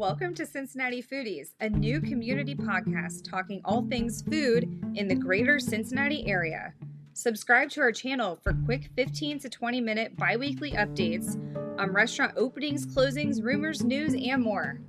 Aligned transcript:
Welcome 0.00 0.32
to 0.36 0.46
Cincinnati 0.46 1.02
Foodies, 1.02 1.50
a 1.60 1.68
new 1.68 2.00
community 2.00 2.54
podcast 2.54 3.22
talking 3.28 3.60
all 3.66 3.86
things 3.86 4.22
food 4.22 4.64
in 4.94 5.08
the 5.08 5.14
greater 5.14 5.58
Cincinnati 5.58 6.26
area. 6.26 6.72
Subscribe 7.12 7.68
to 7.72 7.82
our 7.82 7.92
channel 7.92 8.40
for 8.42 8.54
quick 8.64 8.88
15 8.96 9.40
to 9.40 9.50
20 9.50 9.82
minute 9.82 10.16
bi 10.16 10.38
weekly 10.38 10.72
updates 10.72 11.36
on 11.78 11.92
restaurant 11.92 12.32
openings, 12.38 12.86
closings, 12.86 13.44
rumors, 13.44 13.84
news, 13.84 14.14
and 14.14 14.42
more. 14.42 14.80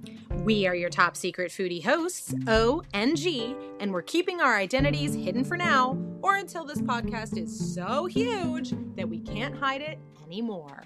We 0.45 0.65
are 0.65 0.75
your 0.75 0.89
top 0.89 1.17
secret 1.17 1.51
foodie 1.51 1.83
hosts, 1.83 2.33
O 2.47 2.81
and 2.93 3.17
G, 3.17 3.53
and 3.81 3.91
we're 3.91 4.03
keeping 4.03 4.39
our 4.39 4.55
identities 4.55 5.13
hidden 5.13 5.43
for 5.43 5.57
now 5.57 6.01
or 6.21 6.37
until 6.37 6.63
this 6.63 6.81
podcast 6.81 7.37
is 7.37 7.75
so 7.75 8.05
huge 8.05 8.73
that 8.95 9.09
we 9.09 9.19
can't 9.19 9.57
hide 9.57 9.81
it 9.81 9.99
anymore. 10.25 10.83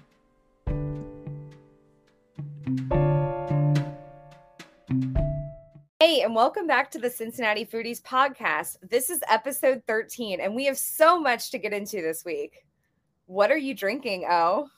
Hey, 6.06 6.20
and 6.22 6.36
welcome 6.36 6.68
back 6.68 6.92
to 6.92 7.00
the 7.00 7.10
Cincinnati 7.10 7.66
Foodies 7.66 8.00
podcast. 8.00 8.76
This 8.80 9.10
is 9.10 9.18
episode 9.28 9.82
13, 9.88 10.40
and 10.40 10.54
we 10.54 10.66
have 10.66 10.78
so 10.78 11.18
much 11.20 11.50
to 11.50 11.58
get 11.58 11.72
into 11.72 11.96
this 12.00 12.24
week. 12.24 12.64
What 13.26 13.50
are 13.50 13.56
you 13.56 13.74
drinking, 13.74 14.24
Oh? 14.30 14.68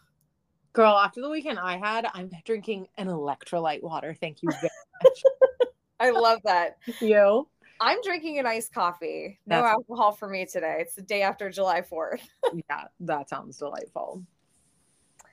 Girl, 0.72 0.94
after 0.96 1.20
the 1.20 1.28
weekend 1.28 1.58
I 1.58 1.76
had, 1.76 2.06
I'm 2.14 2.30
drinking 2.46 2.88
an 2.96 3.08
electrolyte 3.08 3.82
water. 3.82 4.16
Thank 4.18 4.42
you 4.42 4.48
very 4.52 4.70
much. 5.04 5.22
I 6.00 6.12
love 6.12 6.40
that. 6.46 6.78
you? 6.98 7.46
I'm 7.78 8.00
drinking 8.00 8.38
an 8.38 8.46
iced 8.46 8.72
coffee. 8.72 9.38
No 9.44 9.56
That's- 9.56 9.72
alcohol 9.74 10.12
for 10.12 10.30
me 10.30 10.46
today. 10.46 10.78
It's 10.80 10.94
the 10.94 11.02
day 11.02 11.20
after 11.20 11.50
July 11.50 11.82
4th. 11.82 12.22
yeah, 12.70 12.84
that 13.00 13.28
sounds 13.28 13.58
delightful. 13.58 14.22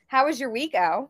How 0.07 0.25
was 0.25 0.41
your 0.41 0.49
week, 0.51 0.75
Oh? 0.77 1.09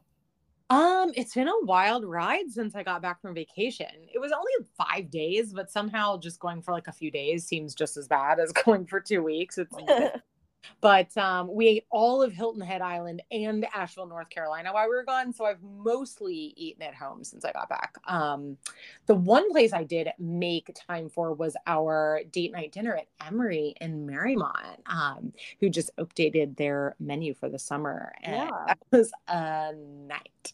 Um, 0.69 1.11
it's 1.15 1.35
been 1.35 1.47
a 1.47 1.59
wild 1.61 2.05
ride 2.05 2.49
since 2.49 2.75
I 2.75 2.81
got 2.81 3.01
back 3.01 3.21
from 3.21 3.35
vacation. 3.35 3.87
It 4.13 4.19
was 4.19 4.31
only 4.31 4.51
five 4.75 5.11
days, 5.11 5.53
but 5.53 5.69
somehow 5.69 6.17
just 6.17 6.39
going 6.39 6.61
for 6.63 6.71
like 6.71 6.87
a 6.87 6.91
few 6.91 7.11
days 7.11 7.45
seems 7.45 7.75
just 7.75 7.97
as 7.97 8.07
bad 8.07 8.39
as 8.39 8.51
going 8.65 8.85
for 8.87 8.99
two 8.99 9.21
weeks. 9.21 9.57
It's 9.57 9.75
But 10.81 11.15
um, 11.17 11.53
we 11.53 11.67
ate 11.67 11.85
all 11.89 12.21
of 12.21 12.33
Hilton 12.33 12.61
Head 12.61 12.81
Island 12.81 13.21
and 13.31 13.65
Asheville, 13.73 14.07
North 14.07 14.29
Carolina 14.29 14.73
while 14.73 14.89
we 14.89 14.95
were 14.95 15.03
gone. 15.03 15.33
So 15.33 15.45
I've 15.45 15.61
mostly 15.61 16.53
eaten 16.55 16.81
at 16.83 16.95
home 16.95 17.23
since 17.23 17.45
I 17.45 17.51
got 17.51 17.69
back. 17.69 17.97
Um, 18.07 18.57
the 19.05 19.15
one 19.15 19.51
place 19.51 19.73
I 19.73 19.83
did 19.83 20.09
make 20.19 20.75
time 20.75 21.09
for 21.09 21.33
was 21.33 21.55
our 21.67 22.21
date 22.31 22.51
night 22.51 22.71
dinner 22.71 22.95
at 22.95 23.07
Emery 23.25 23.75
in 23.81 24.05
Mariemont, 24.07 24.77
um, 24.87 25.33
who 25.59 25.69
just 25.69 25.95
updated 25.97 26.57
their 26.57 26.95
menu 26.99 27.33
for 27.33 27.49
the 27.49 27.59
summer. 27.59 28.13
And 28.23 28.35
yeah. 28.35 28.49
that 28.67 28.79
was 28.91 29.11
a 29.27 29.73
night. 30.07 30.53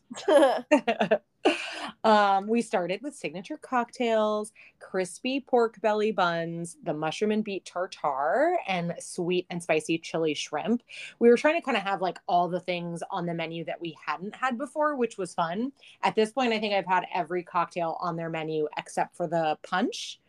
um, 2.04 2.48
we 2.48 2.62
started 2.62 3.02
with 3.02 3.16
signature 3.16 3.58
cocktails, 3.58 4.52
crispy 4.80 5.40
pork 5.40 5.80
belly 5.82 6.12
buns, 6.12 6.78
the 6.84 6.94
mushroom 6.94 7.32
and 7.32 7.44
beet 7.44 7.66
tartare, 7.66 8.60
and 8.68 8.94
sweet 9.00 9.46
and 9.50 9.62
spicy 9.62 9.98
chili 9.98 10.34
shrimp. 10.34 10.84
We 11.20 11.30
were 11.30 11.38
trying 11.38 11.60
to 11.60 11.66
kind 11.66 11.78
of 11.78 11.84
have 11.84 12.02
like 12.02 12.20
all 12.28 12.48
the 12.48 12.60
things 12.60 13.04
on 13.12 13.26
the 13.26 13.34
menu 13.34 13.66
that 13.66 13.82
we 13.82 13.96
hadn't 14.06 14.36
had 14.36 14.58
before, 14.58 14.96
which 14.96 15.18
was 15.18 15.34
fun. 15.34 15.72
At 16.04 16.16
this 16.16 16.32
point, 16.32 16.54
I 16.54 16.60
think 16.60 16.74
I've 16.74 16.88
had 16.88 17.06
every 17.14 17.44
cocktail 17.44 17.98
on 18.00 18.16
their 18.16 18.30
menu 18.30 18.68
except 18.78 19.16
for 19.16 19.28
the 19.28 19.58
punch. 19.64 20.20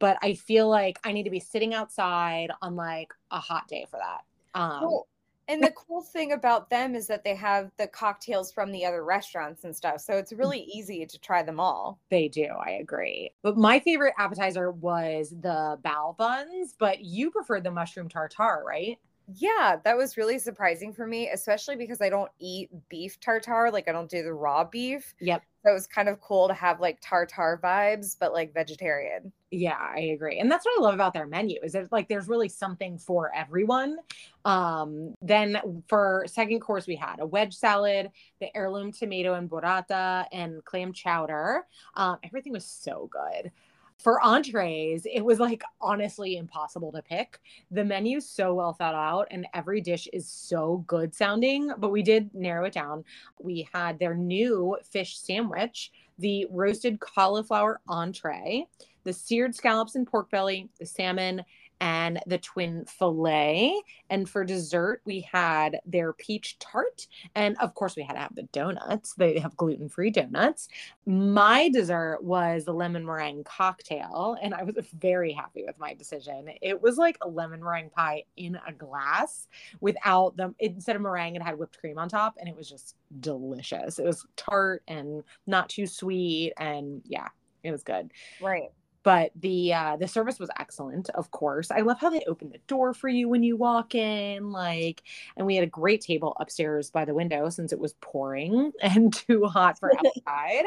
But 0.00 0.16
I 0.22 0.34
feel 0.34 0.68
like 0.68 1.00
I 1.02 1.10
need 1.10 1.24
to 1.24 1.30
be 1.30 1.40
sitting 1.40 1.74
outside 1.74 2.52
on 2.62 2.76
like 2.76 3.12
a 3.32 3.40
hot 3.40 3.66
day 3.66 3.84
for 3.90 3.98
that. 3.98 4.24
Um, 4.58 4.80
cool 4.80 5.08
and 5.48 5.62
the 5.62 5.72
cool 5.72 6.02
thing 6.02 6.32
about 6.32 6.70
them 6.70 6.94
is 6.94 7.06
that 7.06 7.24
they 7.24 7.34
have 7.34 7.70
the 7.78 7.86
cocktails 7.86 8.52
from 8.52 8.70
the 8.70 8.84
other 8.84 9.04
restaurants 9.04 9.64
and 9.64 9.74
stuff. 9.74 10.00
So 10.00 10.14
it's 10.14 10.32
really 10.32 10.60
easy 10.60 11.06
to 11.06 11.18
try 11.18 11.42
them 11.42 11.58
all. 11.58 11.98
They 12.10 12.28
do. 12.28 12.44
I 12.44 12.72
agree. 12.72 13.32
But 13.42 13.56
my 13.56 13.80
favorite 13.80 14.14
appetizer 14.18 14.70
was 14.70 15.30
the 15.30 15.78
bao 15.82 16.16
buns, 16.16 16.74
but 16.78 17.02
you 17.02 17.30
preferred 17.30 17.64
the 17.64 17.70
mushroom 17.70 18.08
tartare, 18.08 18.62
right? 18.66 18.98
Yeah, 19.34 19.76
that 19.84 19.96
was 19.96 20.16
really 20.16 20.38
surprising 20.38 20.92
for 20.92 21.06
me, 21.06 21.28
especially 21.28 21.76
because 21.76 22.00
I 22.00 22.08
don't 22.08 22.30
eat 22.38 22.70
beef 22.88 23.20
tartare. 23.20 23.70
Like 23.70 23.88
I 23.88 23.92
don't 23.92 24.08
do 24.08 24.22
the 24.22 24.32
raw 24.32 24.64
beef. 24.64 25.14
Yep. 25.20 25.42
So 25.68 25.72
it 25.72 25.74
was 25.74 25.86
kind 25.86 26.08
of 26.08 26.18
cool 26.22 26.48
to 26.48 26.54
have 26.54 26.80
like 26.80 26.98
tartar 27.02 27.60
vibes, 27.62 28.16
but 28.18 28.32
like 28.32 28.54
vegetarian. 28.54 29.30
Yeah, 29.50 29.76
I 29.78 30.00
agree. 30.14 30.38
And 30.38 30.50
that's 30.50 30.64
what 30.64 30.80
I 30.80 30.82
love 30.82 30.94
about 30.94 31.12
their 31.12 31.26
menu 31.26 31.58
is 31.62 31.72
that 31.72 31.92
like 31.92 32.08
there's 32.08 32.26
really 32.26 32.48
something 32.48 32.96
for 32.96 33.30
everyone. 33.34 33.98
Um, 34.46 35.14
then 35.20 35.60
for 35.86 36.24
second 36.26 36.60
course, 36.60 36.86
we 36.86 36.96
had 36.96 37.20
a 37.20 37.26
wedge 37.26 37.54
salad, 37.54 38.10
the 38.40 38.48
heirloom 38.56 38.92
tomato 38.92 39.34
and 39.34 39.50
burrata, 39.50 40.24
and 40.32 40.64
clam 40.64 40.94
chowder. 40.94 41.66
Um, 41.94 42.16
everything 42.24 42.54
was 42.54 42.64
so 42.64 43.10
good 43.12 43.52
for 43.98 44.24
entrees, 44.24 45.06
it 45.12 45.20
was 45.20 45.40
like 45.40 45.62
honestly 45.80 46.36
impossible 46.36 46.92
to 46.92 47.02
pick. 47.02 47.40
The 47.70 47.84
menu's 47.84 48.28
so 48.28 48.54
well 48.54 48.72
thought 48.72 48.94
out 48.94 49.26
and 49.30 49.46
every 49.54 49.80
dish 49.80 50.08
is 50.12 50.28
so 50.28 50.84
good 50.86 51.14
sounding, 51.14 51.72
but 51.78 51.90
we 51.90 52.02
did 52.02 52.32
narrow 52.32 52.64
it 52.66 52.72
down. 52.72 53.04
We 53.40 53.68
had 53.72 53.98
their 53.98 54.14
new 54.14 54.76
fish 54.88 55.18
sandwich, 55.18 55.90
the 56.18 56.46
roasted 56.50 57.00
cauliflower 57.00 57.80
entree, 57.88 58.66
the 59.04 59.12
seared 59.12 59.54
scallops 59.54 59.96
and 59.96 60.06
pork 60.06 60.30
belly, 60.30 60.68
the 60.78 60.86
salmon, 60.86 61.42
and 61.80 62.20
the 62.26 62.38
twin 62.38 62.84
fillet. 62.86 63.80
And 64.10 64.28
for 64.28 64.44
dessert, 64.44 65.00
we 65.04 65.20
had 65.20 65.80
their 65.84 66.12
peach 66.12 66.58
tart. 66.58 67.06
And 67.34 67.56
of 67.58 67.74
course, 67.74 67.96
we 67.96 68.02
had 68.02 68.14
to 68.14 68.20
have 68.20 68.34
the 68.34 68.44
donuts. 68.44 69.14
They 69.14 69.38
have 69.38 69.56
gluten 69.56 69.88
free 69.88 70.10
donuts. 70.10 70.68
My 71.06 71.68
dessert 71.68 72.22
was 72.22 72.64
the 72.64 72.72
lemon 72.72 73.04
meringue 73.04 73.44
cocktail. 73.44 74.36
And 74.42 74.54
I 74.54 74.62
was 74.62 74.74
very 74.98 75.32
happy 75.32 75.64
with 75.66 75.78
my 75.78 75.94
decision. 75.94 76.48
It 76.62 76.80
was 76.80 76.98
like 76.98 77.18
a 77.22 77.28
lemon 77.28 77.60
meringue 77.62 77.90
pie 77.90 78.24
in 78.36 78.58
a 78.66 78.72
glass 78.72 79.48
without 79.80 80.36
them. 80.36 80.54
Instead 80.58 80.96
of 80.96 81.02
meringue, 81.02 81.36
it 81.36 81.42
had 81.42 81.58
whipped 81.58 81.78
cream 81.78 81.98
on 81.98 82.08
top. 82.08 82.36
And 82.38 82.48
it 82.48 82.56
was 82.56 82.68
just 82.68 82.96
delicious. 83.20 83.98
It 83.98 84.04
was 84.04 84.26
tart 84.36 84.82
and 84.88 85.22
not 85.46 85.68
too 85.68 85.86
sweet. 85.86 86.52
And 86.56 87.02
yeah, 87.04 87.28
it 87.62 87.70
was 87.70 87.82
good. 87.82 88.10
Right 88.40 88.70
but 89.02 89.30
the 89.36 89.72
uh 89.72 89.96
the 89.96 90.08
service 90.08 90.38
was 90.38 90.50
excellent 90.58 91.08
of 91.10 91.30
course. 91.30 91.70
I 91.70 91.80
love 91.80 91.98
how 91.98 92.10
they 92.10 92.22
open 92.26 92.50
the 92.50 92.58
door 92.66 92.94
for 92.94 93.08
you 93.08 93.28
when 93.28 93.42
you 93.42 93.56
walk 93.56 93.94
in 93.94 94.50
like 94.50 95.02
and 95.36 95.46
we 95.46 95.54
had 95.54 95.64
a 95.64 95.68
great 95.68 96.00
table 96.00 96.36
upstairs 96.40 96.90
by 96.90 97.04
the 97.04 97.14
window 97.14 97.48
since 97.48 97.72
it 97.72 97.78
was 97.78 97.94
pouring 98.00 98.72
and 98.82 99.12
too 99.12 99.44
hot 99.46 99.78
for 99.78 99.92
outside. 100.06 100.64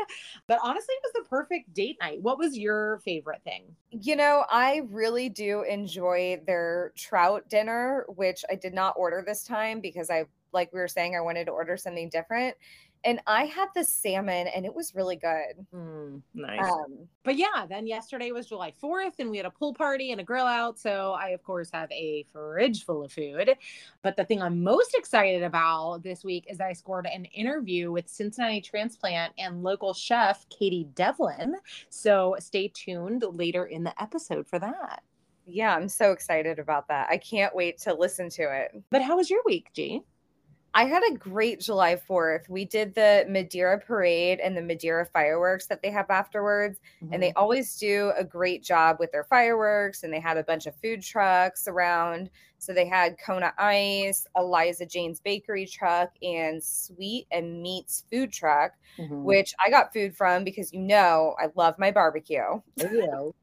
But 0.48 0.60
honestly 0.64 0.94
it 0.96 1.04
was 1.04 1.24
the 1.24 1.30
perfect 1.30 1.74
date 1.74 1.98
night. 2.02 2.22
What 2.22 2.38
was 2.38 2.58
your 2.58 3.00
favorite 3.00 3.44
thing? 3.44 3.64
You 3.92 4.16
know 4.16 4.46
i 4.50 4.82
really 4.90 5.30
do 5.30 5.64
enjoy 5.64 6.42
their 6.46 6.94
trout 6.96 7.48
dinner 7.50 8.06
which 8.08 8.44
i 8.50 8.56
did 8.56 8.74
not 8.74 8.96
order 8.98 9.24
this 9.26 9.44
time 9.44 9.80
because 9.82 10.10
i 10.10 10.26
like 10.54 10.72
we 10.74 10.80
were 10.80 10.88
saying 10.88 11.16
i 11.16 11.22
wanted 11.22 11.46
to 11.46 11.52
order 11.52 11.78
something 11.78 12.10
different 12.10 12.56
and 13.04 13.20
I 13.26 13.46
had 13.46 13.70
the 13.76 13.84
salmon 13.84 14.48
and 14.48 14.66
it 14.66 14.74
was 14.74 14.94
really 14.94 15.16
good. 15.16 15.66
Mm, 15.74 16.22
nice. 16.34 16.60
Um, 16.60 17.08
but 17.24 17.36
yeah, 17.36 17.66
then 17.68 17.88
yesterday 17.88 18.32
was 18.32 18.48
July 18.48 18.74
4th 18.82 19.20
and 19.20 19.30
we 19.30 19.38
had 19.38 19.46
a 19.46 19.52
pool 19.52 19.74
party 19.74 20.12
and 20.12 20.22
a 20.22 20.24
grill 20.24 20.46
out. 20.46 20.78
So 20.78 21.14
I, 21.20 21.30
of 21.30 21.44
course, 21.44 21.70
have 21.74 21.92
a 21.92 22.26
fridge 22.32 22.86
full 22.86 23.04
of 23.04 23.12
food. 23.12 23.56
But 24.04 24.18
the 24.18 24.26
thing 24.26 24.42
I'm 24.42 24.64
most 24.64 24.96
excited 24.96 25.44
about 25.44 26.04
this 26.04 26.24
week 26.24 26.46
is 26.48 26.62
I 26.62 26.74
scored 26.74 27.08
an 27.08 27.26
interview 27.26 27.92
with 27.92 28.08
Cincinnati 28.08 28.62
transplant 28.62 29.34
and 29.38 29.64
local 29.64 29.94
chef 29.94 30.48
Katy 30.50 30.88
Devlin. 30.94 31.56
So 31.90 32.36
stay 32.40 32.68
tuned 32.68 33.24
later 33.32 33.66
in 33.66 33.84
the 33.84 34.00
episode 34.02 34.48
for 34.48 34.60
that. 34.60 35.02
Yeah, 35.48 35.76
I'm 35.76 35.90
so 35.90 36.12
excited 36.12 36.60
about 36.60 36.88
that. 36.90 37.10
I 37.10 37.18
can't 37.18 37.56
wait 37.56 37.80
to 37.80 37.94
listen 37.94 38.30
to 38.30 38.44
it. 38.44 38.84
But 38.92 39.02
how 39.02 39.18
was 39.18 39.30
your 39.30 39.42
week, 39.46 39.70
G? 39.74 40.02
I 40.74 40.86
had 40.86 41.04
a 41.04 41.18
great 41.18 41.60
July 41.60 41.96
4th. 41.96 42.48
We 42.48 42.66
did 42.66 42.96
the 42.96 43.26
Madeira 43.28 43.80
parade 43.80 44.40
and 44.40 44.56
the 44.56 44.62
Madeira 44.62 45.06
fireworks 45.06 45.68
that 45.68 45.82
they 45.82 45.92
have 45.92 46.10
afterwards. 46.10 46.80
Mm-hmm. 47.04 47.14
And 47.14 47.24
they 47.24 47.30
mm-hmm. 47.30 47.38
always 47.38 47.76
do 47.78 48.14
a 48.18 48.24
great 48.24 48.64
job 48.64 48.98
with 49.00 49.12
their 49.12 49.26
fireworks. 49.26 50.04
And 50.04 50.14
they 50.14 50.20
had 50.20 50.38
a 50.38 50.44
bunch 50.44 50.68
of 50.68 50.76
food 50.82 51.02
trucks 51.04 51.68
around. 51.68 52.30
So 52.58 52.74
they 52.74 52.88
had 52.88 53.18
Kona 53.18 53.54
Ice, 53.58 54.28
Eliza 54.36 54.86
Jane's 54.86 55.20
Bakery 55.20 55.66
truck, 55.66 56.12
and 56.22 56.64
Sweet 56.64 57.26
and 57.32 57.62
Meats 57.62 58.06
food 58.12 58.32
truck, 58.32 58.74
mm-hmm. 58.98 59.24
which 59.24 59.54
I 59.66 59.70
got 59.70 59.92
food 59.92 60.16
from 60.16 60.44
because 60.44 60.72
you 60.72 60.80
know 60.80 61.36
I 61.42 61.48
love 61.56 61.80
my 61.80 61.92
barbecue. 61.92 62.62
Oh, 62.84 63.36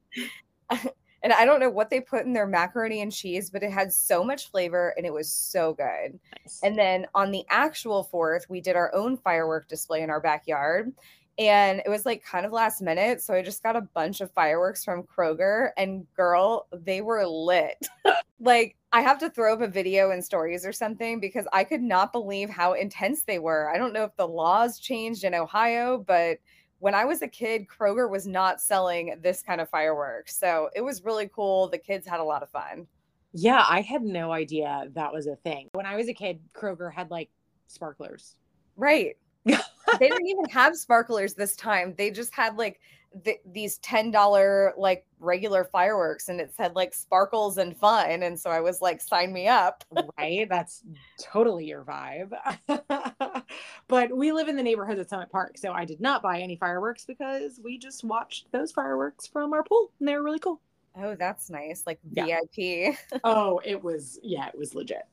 and 1.22 1.32
I 1.32 1.44
don't 1.44 1.60
know 1.60 1.70
what 1.70 1.90
they 1.90 2.00
put 2.00 2.26
in 2.26 2.32
their 2.32 2.46
macaroni 2.46 3.00
and 3.00 3.12
cheese, 3.12 3.50
but 3.50 3.62
it 3.62 3.72
had 3.72 3.92
so 3.92 4.22
much 4.22 4.50
flavor 4.50 4.94
and 4.96 5.04
it 5.04 5.12
was 5.12 5.28
so 5.28 5.74
good. 5.74 6.18
Nice. 6.42 6.60
And 6.62 6.78
then 6.78 7.06
on 7.14 7.30
the 7.30 7.44
actual 7.48 8.04
fourth, 8.04 8.46
we 8.48 8.60
did 8.60 8.76
our 8.76 8.94
own 8.94 9.16
firework 9.16 9.68
display 9.68 10.02
in 10.02 10.10
our 10.10 10.20
backyard. 10.20 10.92
And 11.38 11.80
it 11.84 11.88
was 11.88 12.04
like 12.04 12.24
kind 12.24 12.44
of 12.44 12.52
last 12.52 12.82
minute. 12.82 13.22
So 13.22 13.34
I 13.34 13.42
just 13.42 13.62
got 13.62 13.76
a 13.76 13.80
bunch 13.80 14.20
of 14.20 14.32
fireworks 14.32 14.84
from 14.84 15.04
Kroger, 15.04 15.70
and 15.76 16.04
girl, 16.16 16.66
they 16.72 17.00
were 17.00 17.24
lit. 17.26 17.86
like, 18.40 18.74
I 18.92 19.02
have 19.02 19.20
to 19.20 19.30
throw 19.30 19.52
up 19.52 19.60
a 19.60 19.68
video 19.68 20.10
and 20.10 20.24
stories 20.24 20.66
or 20.66 20.72
something 20.72 21.20
because 21.20 21.46
I 21.52 21.62
could 21.62 21.82
not 21.82 22.10
believe 22.10 22.50
how 22.50 22.72
intense 22.72 23.22
they 23.22 23.38
were. 23.38 23.70
I 23.72 23.78
don't 23.78 23.92
know 23.92 24.02
if 24.02 24.16
the 24.16 24.26
laws 24.26 24.80
changed 24.80 25.22
in 25.22 25.34
Ohio, 25.34 25.98
but 25.98 26.38
when 26.80 26.94
I 26.94 27.04
was 27.04 27.22
a 27.22 27.28
kid, 27.28 27.66
Kroger 27.66 28.08
was 28.08 28.26
not 28.26 28.60
selling 28.60 29.18
this 29.22 29.42
kind 29.42 29.60
of 29.60 29.68
fireworks. 29.68 30.36
So 30.36 30.70
it 30.74 30.80
was 30.80 31.04
really 31.04 31.28
cool. 31.34 31.68
The 31.68 31.78
kids 31.78 32.06
had 32.06 32.20
a 32.20 32.24
lot 32.24 32.42
of 32.42 32.50
fun. 32.50 32.86
Yeah, 33.32 33.64
I 33.68 33.80
had 33.80 34.02
no 34.02 34.32
idea 34.32 34.88
that 34.94 35.12
was 35.12 35.26
a 35.26 35.36
thing. 35.36 35.68
When 35.72 35.86
I 35.86 35.96
was 35.96 36.08
a 36.08 36.14
kid, 36.14 36.40
Kroger 36.54 36.92
had 36.92 37.10
like 37.10 37.30
sparklers. 37.66 38.36
Right. 38.76 39.16
they 39.98 40.08
didn't 40.08 40.26
even 40.26 40.44
have 40.46 40.76
sparklers 40.76 41.34
this 41.34 41.56
time. 41.56 41.94
They 41.96 42.10
just 42.10 42.34
had 42.34 42.56
like 42.56 42.80
th- 43.24 43.40
these 43.46 43.78
$10 43.80 44.72
like 44.76 45.06
regular 45.20 45.64
fireworks 45.64 46.28
and 46.28 46.40
it 46.40 46.52
said 46.56 46.74
like 46.74 46.94
sparkles 46.94 47.58
and 47.58 47.76
fun. 47.76 48.22
And 48.22 48.38
so 48.38 48.50
I 48.50 48.60
was 48.60 48.80
like, 48.80 49.00
sign 49.00 49.32
me 49.32 49.48
up. 49.48 49.84
right. 50.18 50.48
That's 50.48 50.82
totally 51.20 51.66
your 51.66 51.84
vibe. 51.84 52.32
but 53.88 54.16
we 54.16 54.32
live 54.32 54.48
in 54.48 54.56
the 54.56 54.62
neighborhood 54.62 54.98
of 54.98 55.08
Summit 55.08 55.30
Park. 55.30 55.58
So 55.58 55.72
I 55.72 55.84
did 55.84 56.00
not 56.00 56.22
buy 56.22 56.40
any 56.40 56.56
fireworks 56.56 57.04
because 57.04 57.60
we 57.62 57.78
just 57.78 58.04
watched 58.04 58.50
those 58.52 58.72
fireworks 58.72 59.26
from 59.26 59.52
our 59.52 59.62
pool 59.62 59.92
and 59.98 60.08
they 60.08 60.14
were 60.14 60.22
really 60.22 60.38
cool. 60.38 60.60
Oh, 61.00 61.14
that's 61.14 61.50
nice. 61.50 61.84
Like 61.86 62.00
yeah. 62.12 62.24
VIP. 62.26 62.96
oh, 63.24 63.60
it 63.64 63.82
was, 63.82 64.18
yeah, 64.22 64.48
it 64.48 64.58
was 64.58 64.74
legit. 64.74 65.06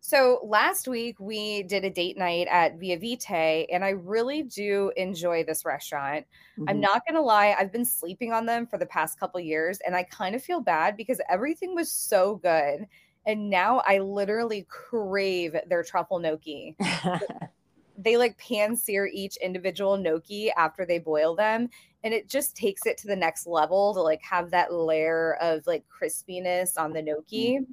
So 0.00 0.40
last 0.44 0.86
week 0.86 1.18
we 1.18 1.64
did 1.64 1.84
a 1.84 1.90
date 1.90 2.16
night 2.16 2.46
at 2.50 2.78
Via 2.78 2.98
Vite, 2.98 3.66
and 3.70 3.84
I 3.84 3.90
really 3.90 4.42
do 4.42 4.92
enjoy 4.96 5.44
this 5.44 5.64
restaurant. 5.64 6.26
Mm-hmm. 6.58 6.68
I'm 6.68 6.80
not 6.80 7.02
gonna 7.06 7.22
lie, 7.22 7.54
I've 7.58 7.72
been 7.72 7.84
sleeping 7.84 8.32
on 8.32 8.46
them 8.46 8.66
for 8.66 8.78
the 8.78 8.86
past 8.86 9.18
couple 9.18 9.40
years, 9.40 9.80
and 9.84 9.96
I 9.96 10.04
kind 10.04 10.34
of 10.34 10.42
feel 10.42 10.60
bad 10.60 10.96
because 10.96 11.20
everything 11.28 11.74
was 11.74 11.90
so 11.90 12.36
good. 12.36 12.86
And 13.26 13.50
now 13.50 13.82
I 13.86 13.98
literally 13.98 14.66
crave 14.70 15.54
their 15.68 15.82
truffle 15.82 16.18
gnocchi. 16.18 16.76
they 17.98 18.16
like 18.16 18.38
pan 18.38 18.76
sear 18.76 19.10
each 19.12 19.36
individual 19.38 19.96
gnocchi 19.96 20.50
after 20.52 20.86
they 20.86 21.00
boil 21.00 21.34
them 21.34 21.68
and 22.04 22.14
it 22.14 22.28
just 22.28 22.56
takes 22.56 22.86
it 22.86 22.96
to 22.96 23.08
the 23.08 23.16
next 23.16 23.44
level 23.44 23.92
to 23.92 24.00
like 24.00 24.22
have 24.22 24.52
that 24.52 24.72
layer 24.72 25.36
of 25.40 25.66
like 25.66 25.84
crispiness 25.88 26.78
on 26.78 26.92
the 26.92 27.02
gnocchi 27.02 27.54
mm-hmm 27.54 27.72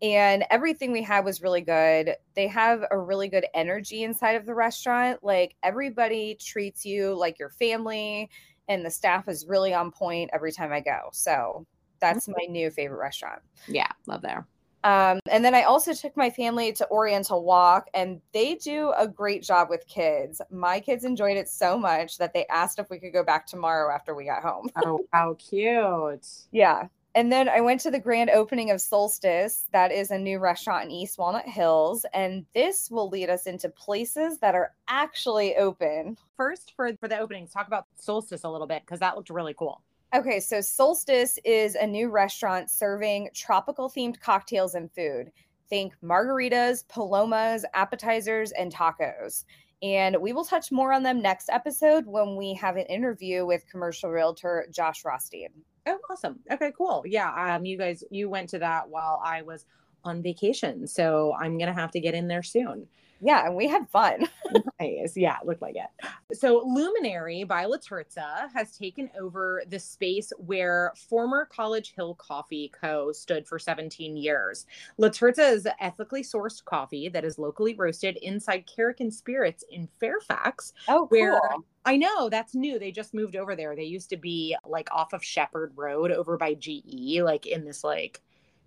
and 0.00 0.44
everything 0.50 0.92
we 0.92 1.02
had 1.02 1.24
was 1.24 1.42
really 1.42 1.60
good. 1.60 2.14
They 2.34 2.46
have 2.48 2.84
a 2.90 2.98
really 2.98 3.28
good 3.28 3.46
energy 3.54 4.04
inside 4.04 4.32
of 4.32 4.46
the 4.46 4.54
restaurant. 4.54 5.22
Like 5.22 5.56
everybody 5.62 6.36
treats 6.40 6.84
you 6.84 7.14
like 7.14 7.38
your 7.38 7.50
family, 7.50 8.30
and 8.68 8.84
the 8.84 8.90
staff 8.90 9.28
is 9.28 9.46
really 9.46 9.74
on 9.74 9.90
point 9.90 10.30
every 10.32 10.52
time 10.52 10.72
I 10.72 10.80
go. 10.80 11.08
So 11.12 11.66
that's 12.00 12.28
my 12.28 12.46
new 12.48 12.70
favorite 12.70 12.98
restaurant. 12.98 13.42
Yeah, 13.66 13.88
love 14.06 14.22
there. 14.22 14.46
Um, 14.84 15.18
and 15.28 15.44
then 15.44 15.54
I 15.54 15.64
also 15.64 15.92
took 15.92 16.16
my 16.16 16.30
family 16.30 16.72
to 16.74 16.88
Oriental 16.90 17.42
Walk, 17.42 17.88
and 17.94 18.20
they 18.32 18.54
do 18.54 18.92
a 18.96 19.08
great 19.08 19.42
job 19.42 19.68
with 19.68 19.86
kids. 19.88 20.40
My 20.50 20.78
kids 20.78 21.04
enjoyed 21.04 21.36
it 21.36 21.48
so 21.48 21.76
much 21.76 22.18
that 22.18 22.32
they 22.32 22.46
asked 22.46 22.78
if 22.78 22.88
we 22.88 23.00
could 23.00 23.12
go 23.12 23.24
back 23.24 23.46
tomorrow 23.46 23.92
after 23.92 24.14
we 24.14 24.24
got 24.24 24.42
home. 24.42 24.70
oh, 24.84 25.00
how 25.12 25.34
cute! 25.34 26.26
Yeah, 26.52 26.86
and 27.18 27.32
then 27.32 27.48
I 27.48 27.60
went 27.60 27.80
to 27.80 27.90
the 27.90 27.98
grand 27.98 28.30
opening 28.30 28.70
of 28.70 28.80
Solstice. 28.80 29.66
That 29.72 29.90
is 29.90 30.12
a 30.12 30.18
new 30.18 30.38
restaurant 30.38 30.84
in 30.84 30.92
East 30.92 31.18
Walnut 31.18 31.48
Hills. 31.48 32.06
And 32.14 32.46
this 32.54 32.92
will 32.92 33.08
lead 33.08 33.28
us 33.28 33.48
into 33.48 33.70
places 33.70 34.38
that 34.38 34.54
are 34.54 34.72
actually 34.86 35.56
open. 35.56 36.16
First, 36.36 36.74
for, 36.76 36.96
for 37.00 37.08
the 37.08 37.18
openings, 37.18 37.50
talk 37.50 37.66
about 37.66 37.86
Solstice 37.96 38.44
a 38.44 38.48
little 38.48 38.68
bit 38.68 38.82
because 38.82 39.00
that 39.00 39.16
looked 39.16 39.30
really 39.30 39.52
cool. 39.58 39.82
Okay, 40.14 40.38
so 40.38 40.60
Solstice 40.60 41.40
is 41.44 41.74
a 41.74 41.84
new 41.84 42.08
restaurant 42.08 42.70
serving 42.70 43.30
tropical 43.34 43.90
themed 43.90 44.20
cocktails 44.20 44.76
and 44.76 44.88
food. 44.92 45.32
Think 45.68 45.94
margaritas, 46.00 46.86
palomas, 46.86 47.64
appetizers, 47.74 48.52
and 48.52 48.72
tacos. 48.72 49.44
And 49.82 50.16
we 50.20 50.32
will 50.32 50.44
touch 50.44 50.70
more 50.70 50.92
on 50.92 51.02
them 51.02 51.20
next 51.20 51.50
episode 51.50 52.06
when 52.06 52.36
we 52.36 52.54
have 52.54 52.76
an 52.76 52.86
interview 52.86 53.44
with 53.44 53.68
commercial 53.68 54.08
realtor 54.08 54.68
Josh 54.70 55.04
Rothstein. 55.04 55.50
Oh, 55.88 55.98
awesome. 56.10 56.40
Okay, 56.50 56.72
cool. 56.76 57.02
Yeah. 57.06 57.56
Um, 57.56 57.64
you 57.64 57.78
guys, 57.78 58.04
you 58.10 58.28
went 58.28 58.50
to 58.50 58.58
that 58.58 58.88
while 58.88 59.20
I 59.24 59.42
was 59.42 59.64
on 60.04 60.22
vacation. 60.22 60.86
So 60.86 61.34
I'm 61.40 61.56
going 61.58 61.68
to 61.68 61.80
have 61.80 61.90
to 61.92 62.00
get 62.00 62.14
in 62.14 62.28
there 62.28 62.42
soon. 62.42 62.86
Yeah, 63.20 63.46
and 63.46 63.56
we 63.56 63.66
had 63.66 63.88
fun. 63.88 64.28
nice. 64.80 65.16
Yeah, 65.16 65.36
it 65.40 65.46
looked 65.46 65.62
like 65.62 65.76
it. 65.76 66.36
So, 66.36 66.62
Luminary 66.64 67.44
by 67.44 67.64
La 67.64 67.76
Terza 67.78 68.48
has 68.54 68.76
taken 68.76 69.10
over 69.18 69.62
the 69.68 69.78
space 69.78 70.32
where 70.38 70.92
former 71.08 71.46
College 71.46 71.94
Hill 71.94 72.14
Coffee 72.14 72.70
Co. 72.80 73.12
stood 73.12 73.46
for 73.46 73.58
17 73.58 74.16
years. 74.16 74.66
La 74.98 75.08
Terza 75.08 75.46
is 75.46 75.66
ethically 75.80 76.22
sourced 76.22 76.64
coffee 76.64 77.08
that 77.08 77.24
is 77.24 77.38
locally 77.38 77.74
roasted 77.74 78.16
inside 78.18 78.66
Carrick 78.66 78.98
Spirits 79.10 79.64
in 79.70 79.88
Fairfax. 80.00 80.72
Oh, 80.88 81.06
cool. 81.06 81.06
Where 81.08 81.40
I 81.84 81.96
know 81.96 82.28
that's 82.28 82.54
new. 82.54 82.78
They 82.78 82.90
just 82.90 83.14
moved 83.14 83.36
over 83.36 83.56
there. 83.56 83.74
They 83.74 83.84
used 83.84 84.10
to 84.10 84.16
be 84.16 84.56
like 84.66 84.88
off 84.92 85.12
of 85.12 85.24
Shepherd 85.24 85.72
Road 85.74 86.10
over 86.10 86.36
by 86.36 86.54
GE, 86.54 87.20
like 87.22 87.46
in 87.46 87.64
this 87.64 87.82
like 87.82 88.20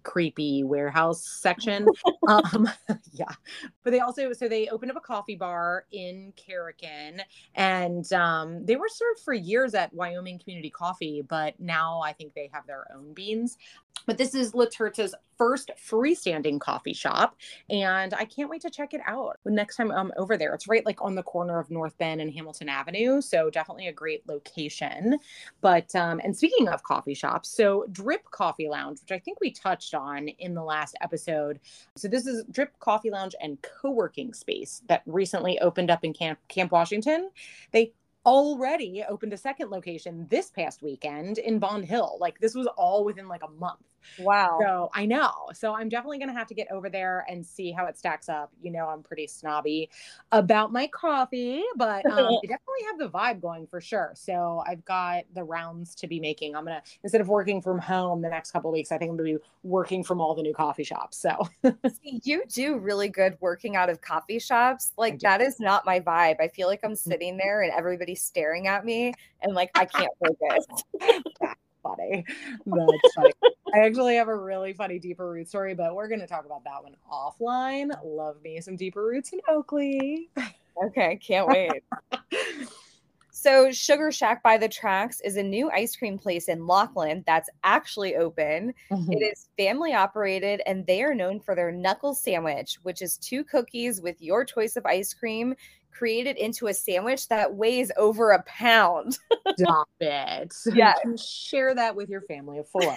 creepy 0.03 0.63
warehouse 0.63 1.25
section. 1.25 1.87
um, 2.27 2.69
yeah, 3.13 3.31
but 3.83 3.91
they 3.91 3.99
also 3.99 4.33
so 4.33 4.47
they 4.47 4.67
opened 4.69 4.91
up 4.91 4.97
a 4.97 5.01
coffee 5.01 5.35
bar 5.35 5.85
in 5.91 6.33
Karrikin, 6.37 7.21
and 7.55 8.11
um, 8.13 8.65
they 8.65 8.75
were 8.75 8.89
served 8.89 9.19
for 9.21 9.33
years 9.33 9.73
at 9.73 9.93
Wyoming 9.93 10.39
Community 10.39 10.69
Coffee, 10.69 11.21
but 11.27 11.59
now 11.59 12.01
I 12.01 12.13
think 12.13 12.33
they 12.33 12.49
have 12.53 12.65
their 12.67 12.87
own 12.95 13.13
beans. 13.13 13.57
But 14.05 14.17
this 14.17 14.33
is 14.33 14.55
La 14.55 14.65
Terza's 14.65 15.13
first 15.37 15.71
freestanding 15.77 16.59
coffee 16.59 16.93
shop, 16.93 17.35
and 17.69 18.13
I 18.13 18.25
can't 18.25 18.49
wait 18.49 18.61
to 18.61 18.69
check 18.69 18.93
it 18.93 19.01
out 19.05 19.39
next 19.45 19.75
time 19.75 19.91
I'm 19.91 20.11
over 20.17 20.37
there. 20.37 20.53
It's 20.53 20.67
right 20.67 20.85
like 20.85 21.01
on 21.01 21.15
the 21.15 21.23
corner 21.23 21.59
of 21.59 21.69
North 21.69 21.97
Bend 21.97 22.21
and 22.21 22.33
Hamilton 22.33 22.69
Avenue, 22.69 23.21
so 23.21 23.49
definitely 23.49 23.87
a 23.87 23.93
great 23.93 24.27
location. 24.27 25.17
But 25.61 25.93
um, 25.95 26.19
and 26.23 26.35
speaking 26.35 26.67
of 26.67 26.83
coffee 26.83 27.13
shops, 27.13 27.49
so 27.49 27.85
Drip 27.91 28.23
Coffee 28.31 28.69
Lounge, 28.69 28.99
which 29.01 29.11
I 29.11 29.19
think 29.19 29.39
we 29.39 29.51
touched 29.51 29.90
on 29.93 30.27
in 30.27 30.53
the 30.53 30.63
last 30.63 30.95
episode. 31.01 31.59
So 31.95 32.07
this 32.07 32.25
is 32.25 32.43
Drip 32.51 32.77
Coffee 32.79 33.09
Lounge 33.09 33.35
and 33.41 33.61
co-working 33.61 34.33
space 34.33 34.81
that 34.87 35.03
recently 35.05 35.59
opened 35.59 35.91
up 35.91 36.03
in 36.03 36.13
Camp 36.13 36.39
Camp 36.47 36.71
Washington. 36.71 37.29
They 37.71 37.93
already 38.25 39.03
opened 39.07 39.33
a 39.33 39.37
second 39.37 39.69
location 39.69 40.27
this 40.29 40.49
past 40.51 40.83
weekend 40.83 41.37
in 41.37 41.59
Bond 41.59 41.85
Hill. 41.85 42.17
Like 42.19 42.39
this 42.39 42.55
was 42.55 42.67
all 42.77 43.03
within 43.03 43.27
like 43.27 43.43
a 43.43 43.51
month. 43.51 43.79
Wow. 44.19 44.59
So 44.61 44.89
I 44.93 45.05
know. 45.05 45.31
So 45.53 45.75
I'm 45.75 45.89
definitely 45.89 46.17
going 46.17 46.29
to 46.29 46.33
have 46.33 46.47
to 46.47 46.53
get 46.53 46.71
over 46.71 46.89
there 46.89 47.25
and 47.29 47.45
see 47.45 47.71
how 47.71 47.85
it 47.85 47.97
stacks 47.97 48.29
up. 48.29 48.51
You 48.61 48.71
know, 48.71 48.87
I'm 48.87 49.03
pretty 49.03 49.27
snobby 49.27 49.89
about 50.31 50.71
my 50.71 50.87
coffee, 50.87 51.63
but 51.75 52.05
um, 52.05 52.11
I 52.13 52.39
definitely 52.41 52.85
have 52.87 52.99
the 52.99 53.09
vibe 53.09 53.41
going 53.41 53.67
for 53.67 53.81
sure. 53.81 54.11
So 54.15 54.63
I've 54.65 54.83
got 54.85 55.23
the 55.33 55.43
rounds 55.43 55.95
to 55.95 56.07
be 56.07 56.19
making. 56.19 56.55
I'm 56.55 56.65
going 56.65 56.77
to, 56.77 56.83
instead 57.03 57.21
of 57.21 57.27
working 57.27 57.61
from 57.61 57.79
home 57.79 58.21
the 58.21 58.29
next 58.29 58.51
couple 58.51 58.71
weeks, 58.71 58.91
I 58.91 58.97
think 58.97 59.11
I'm 59.11 59.17
going 59.17 59.33
to 59.33 59.39
be 59.39 59.43
working 59.63 60.03
from 60.03 60.21
all 60.21 60.35
the 60.35 60.43
new 60.43 60.53
coffee 60.53 60.83
shops. 60.83 61.17
So 61.17 61.47
see, 62.03 62.21
you 62.23 62.43
do 62.47 62.77
really 62.77 63.09
good 63.09 63.37
working 63.39 63.75
out 63.75 63.89
of 63.89 64.01
coffee 64.01 64.39
shops. 64.39 64.91
Like 64.97 65.19
that 65.19 65.41
is 65.41 65.59
not 65.59 65.85
my 65.85 65.99
vibe. 65.99 66.41
I 66.41 66.47
feel 66.47 66.67
like 66.67 66.81
I'm 66.83 66.93
mm. 66.93 66.97
sitting 66.97 67.37
there 67.37 67.61
and 67.61 67.71
everybody's 67.71 68.21
staring 68.21 68.67
at 68.67 68.85
me 68.85 69.13
and 69.41 69.53
like 69.53 69.71
I 69.75 69.85
can't 69.85 70.11
focus. 70.19 70.65
funny. 71.83 72.25
That's 72.65 73.13
funny. 73.15 73.33
I 73.73 73.79
actually 73.79 74.15
have 74.15 74.27
a 74.27 74.35
really 74.35 74.73
funny 74.73 74.99
deeper 74.99 75.31
root 75.31 75.47
story, 75.47 75.73
but 75.73 75.95
we're 75.95 76.07
going 76.07 76.19
to 76.19 76.27
talk 76.27 76.45
about 76.45 76.63
that 76.65 76.83
one 76.83 76.95
offline. 77.11 77.91
Love 78.03 78.41
me 78.43 78.59
some 78.61 78.75
deeper 78.75 79.03
roots 79.03 79.33
in 79.33 79.39
Oakley. 79.47 80.29
Okay, 80.83 81.17
can't 81.17 81.47
wait. 81.47 81.83
so, 83.31 83.71
Sugar 83.71 84.11
Shack 84.11 84.41
by 84.43 84.57
the 84.57 84.67
Tracks 84.67 85.21
is 85.21 85.37
a 85.37 85.43
new 85.43 85.69
ice 85.71 85.95
cream 85.95 86.17
place 86.17 86.47
in 86.47 86.65
Lockland 86.65 87.23
that's 87.25 87.49
actually 87.63 88.15
open. 88.15 88.73
Mm-hmm. 88.91 89.11
It 89.11 89.17
is 89.17 89.49
family 89.57 89.93
operated, 89.93 90.61
and 90.65 90.85
they 90.85 91.03
are 91.03 91.13
known 91.13 91.39
for 91.39 91.55
their 91.55 91.71
knuckle 91.71 92.13
sandwich, 92.13 92.77
which 92.83 93.01
is 93.01 93.17
two 93.17 93.43
cookies 93.43 94.01
with 94.01 94.21
your 94.21 94.43
choice 94.43 94.75
of 94.75 94.85
ice 94.85 95.13
cream 95.13 95.55
created 95.91 96.37
into 96.37 96.67
a 96.67 96.73
sandwich 96.73 97.27
that 97.27 97.53
weighs 97.53 97.91
over 97.97 98.31
a 98.31 98.43
pound. 98.43 99.17
Stop 99.57 99.89
it. 99.99 100.53
Yeah. 100.73 100.93
share 101.17 101.75
that 101.75 101.95
with 101.95 102.09
your 102.09 102.21
family 102.21 102.59
of 102.59 102.67
four. 102.67 102.95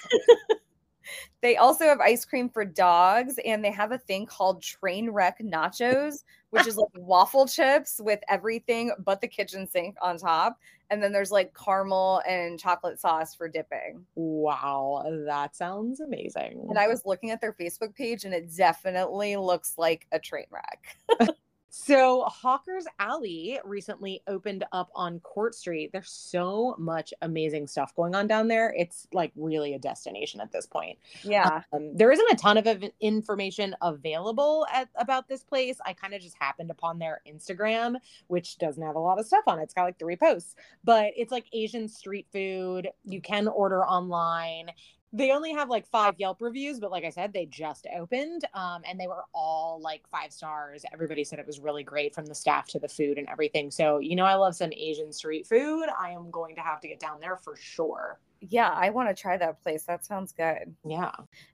they 1.42 1.56
also 1.56 1.84
have 1.84 2.00
ice 2.00 2.24
cream 2.24 2.48
for 2.48 2.64
dogs, 2.64 3.38
and 3.44 3.64
they 3.64 3.70
have 3.70 3.92
a 3.92 3.98
thing 3.98 4.26
called 4.26 4.62
train 4.62 5.10
wreck 5.10 5.38
nachos, 5.40 6.24
which 6.50 6.66
is 6.66 6.76
like 6.76 6.88
waffle 6.96 7.46
chips 7.46 8.00
with 8.02 8.20
everything 8.28 8.92
but 9.04 9.20
the 9.20 9.28
kitchen 9.28 9.66
sink 9.66 9.96
on 10.00 10.18
top. 10.18 10.58
And 10.90 11.02
then 11.02 11.12
there's 11.12 11.32
like 11.32 11.54
caramel 11.54 12.22
and 12.28 12.60
chocolate 12.60 13.00
sauce 13.00 13.34
for 13.34 13.48
dipping. 13.48 14.04
Wow, 14.14 15.04
that 15.26 15.56
sounds 15.56 16.00
amazing. 16.00 16.66
And 16.68 16.78
I 16.78 16.86
was 16.86 17.04
looking 17.06 17.30
at 17.30 17.40
their 17.40 17.54
Facebook 17.54 17.94
page, 17.94 18.24
and 18.24 18.34
it 18.34 18.54
definitely 18.54 19.36
looks 19.36 19.74
like 19.76 20.06
a 20.12 20.18
train 20.18 20.46
wreck. 20.50 21.34
So, 21.76 22.22
Hawker's 22.28 22.86
Alley 23.00 23.58
recently 23.64 24.22
opened 24.28 24.64
up 24.70 24.90
on 24.94 25.18
Court 25.18 25.56
Street. 25.56 25.90
There's 25.92 26.08
so 26.08 26.76
much 26.78 27.12
amazing 27.20 27.66
stuff 27.66 27.92
going 27.96 28.14
on 28.14 28.28
down 28.28 28.46
there. 28.46 28.72
It's 28.78 29.08
like 29.12 29.32
really 29.34 29.74
a 29.74 29.78
destination 29.80 30.40
at 30.40 30.52
this 30.52 30.66
point. 30.66 31.00
Yeah. 31.24 31.62
Um, 31.72 31.90
there 31.96 32.12
isn't 32.12 32.32
a 32.32 32.36
ton 32.36 32.58
of 32.58 32.84
information 33.00 33.74
available 33.82 34.64
at, 34.72 34.88
about 34.94 35.26
this 35.26 35.42
place. 35.42 35.78
I 35.84 35.94
kind 35.94 36.14
of 36.14 36.22
just 36.22 36.36
happened 36.38 36.70
upon 36.70 37.00
their 37.00 37.20
Instagram, 37.28 37.96
which 38.28 38.56
doesn't 38.58 38.82
have 38.82 38.94
a 38.94 39.00
lot 39.00 39.18
of 39.18 39.26
stuff 39.26 39.42
on 39.48 39.58
it. 39.58 39.64
It's 39.64 39.74
got 39.74 39.82
like 39.82 39.98
three 39.98 40.16
posts, 40.16 40.54
but 40.84 41.10
it's 41.16 41.32
like 41.32 41.46
Asian 41.52 41.88
street 41.88 42.28
food. 42.32 42.88
You 43.04 43.20
can 43.20 43.48
order 43.48 43.84
online 43.84 44.70
they 45.14 45.30
only 45.30 45.52
have 45.52 45.70
like 45.70 45.86
five 45.86 46.16
Yelp 46.18 46.42
reviews, 46.42 46.80
but 46.80 46.90
like 46.90 47.04
I 47.04 47.10
said, 47.10 47.32
they 47.32 47.46
just 47.46 47.86
opened 47.96 48.44
um, 48.52 48.82
and 48.86 48.98
they 48.98 49.06
were 49.06 49.24
all 49.32 49.80
like 49.80 50.02
five 50.10 50.32
stars. 50.32 50.84
Everybody 50.92 51.22
said 51.22 51.38
it 51.38 51.46
was 51.46 51.60
really 51.60 51.84
great 51.84 52.12
from 52.12 52.26
the 52.26 52.34
staff 52.34 52.66
to 52.68 52.80
the 52.80 52.88
food 52.88 53.16
and 53.16 53.28
everything. 53.28 53.70
So, 53.70 53.98
you 53.98 54.16
know, 54.16 54.24
I 54.24 54.34
love 54.34 54.56
some 54.56 54.72
Asian 54.72 55.12
street 55.12 55.46
food. 55.46 55.86
I 55.96 56.10
am 56.10 56.32
going 56.32 56.56
to 56.56 56.62
have 56.62 56.80
to 56.80 56.88
get 56.88 56.98
down 56.98 57.20
there 57.20 57.36
for 57.36 57.54
sure. 57.54 58.18
Yeah, 58.40 58.70
I 58.70 58.90
want 58.90 59.08
to 59.08 59.14
try 59.14 59.36
that 59.36 59.62
place. 59.62 59.84
That 59.84 60.04
sounds 60.04 60.32
good. 60.32 60.74
Yeah. 60.84 61.12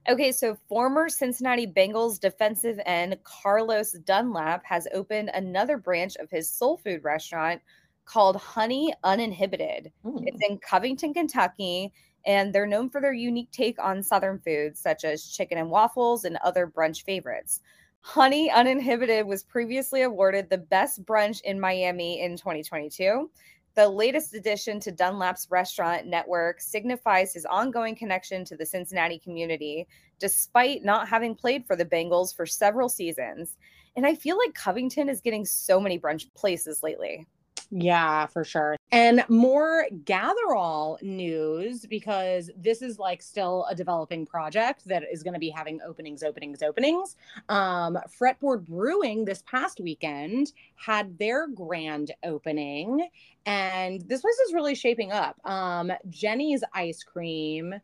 Okay, 0.09 0.31
so 0.31 0.57
former 0.67 1.07
Cincinnati 1.07 1.67
Bengals 1.67 2.19
defensive 2.19 2.79
end 2.87 3.15
Carlos 3.23 3.91
Dunlap 3.91 4.65
has 4.65 4.87
opened 4.91 5.29
another 5.35 5.77
branch 5.77 6.15
of 6.15 6.31
his 6.31 6.49
soul 6.49 6.77
food 6.77 7.03
restaurant 7.03 7.61
called 8.05 8.37
Honey 8.37 8.91
Uninhibited. 9.03 9.91
Mm. 10.03 10.23
It's 10.25 10.41
in 10.49 10.57
Covington, 10.57 11.13
Kentucky 11.13 11.93
and 12.25 12.53
they're 12.53 12.67
known 12.67 12.89
for 12.89 13.01
their 13.01 13.13
unique 13.13 13.51
take 13.51 13.79
on 13.79 14.03
Southern 14.03 14.39
foods, 14.39 14.79
such 14.79 15.03
as 15.03 15.25
chicken 15.25 15.57
and 15.57 15.69
waffles 15.69 16.25
and 16.25 16.37
other 16.37 16.67
brunch 16.67 17.03
favorites. 17.03 17.61
Honey 18.01 18.49
Uninhibited 18.49 19.25
was 19.25 19.43
previously 19.43 20.01
awarded 20.01 20.49
the 20.49 20.57
best 20.57 21.05
brunch 21.05 21.41
in 21.41 21.59
Miami 21.59 22.21
in 22.21 22.35
2022. 22.35 23.29
The 23.73 23.87
latest 23.87 24.33
addition 24.33 24.79
to 24.81 24.91
Dunlap's 24.91 25.47
restaurant 25.49 26.05
network 26.05 26.59
signifies 26.59 27.33
his 27.33 27.45
ongoing 27.45 27.95
connection 27.95 28.43
to 28.45 28.57
the 28.57 28.65
Cincinnati 28.65 29.17
community, 29.17 29.87
despite 30.19 30.83
not 30.83 31.07
having 31.07 31.35
played 31.35 31.65
for 31.65 31.75
the 31.75 31.85
Bengals 31.85 32.35
for 32.35 32.45
several 32.45 32.89
seasons. 32.89 33.55
And 33.95 34.05
I 34.05 34.15
feel 34.15 34.37
like 34.37 34.53
Covington 34.55 35.07
is 35.07 35.21
getting 35.21 35.45
so 35.45 35.79
many 35.79 35.97
brunch 35.97 36.25
places 36.33 36.83
lately. 36.83 37.27
Yeah, 37.73 38.25
for 38.25 38.43
sure. 38.43 38.75
And 38.91 39.23
more 39.29 39.87
Gatherall 40.03 41.01
news 41.01 41.85
because 41.85 42.51
this 42.57 42.81
is 42.81 42.99
like 42.99 43.21
still 43.21 43.65
a 43.69 43.75
developing 43.75 44.25
project 44.25 44.83
that 44.87 45.03
is 45.09 45.23
going 45.23 45.35
to 45.35 45.39
be 45.39 45.49
having 45.49 45.79
openings, 45.81 46.21
openings, 46.21 46.61
openings. 46.61 47.15
Um, 47.47 47.97
Fretboard 48.19 48.65
Brewing 48.65 49.23
this 49.23 49.41
past 49.43 49.79
weekend 49.79 50.51
had 50.75 51.17
their 51.17 51.47
grand 51.47 52.11
opening, 52.23 53.07
and 53.45 54.01
this 54.01 54.19
place 54.19 54.39
is 54.47 54.53
really 54.53 54.75
shaping 54.75 55.13
up. 55.13 55.39
Um, 55.45 55.93
Jeni's 56.09 56.65
Ice 56.73 57.03
Cream 57.03 57.75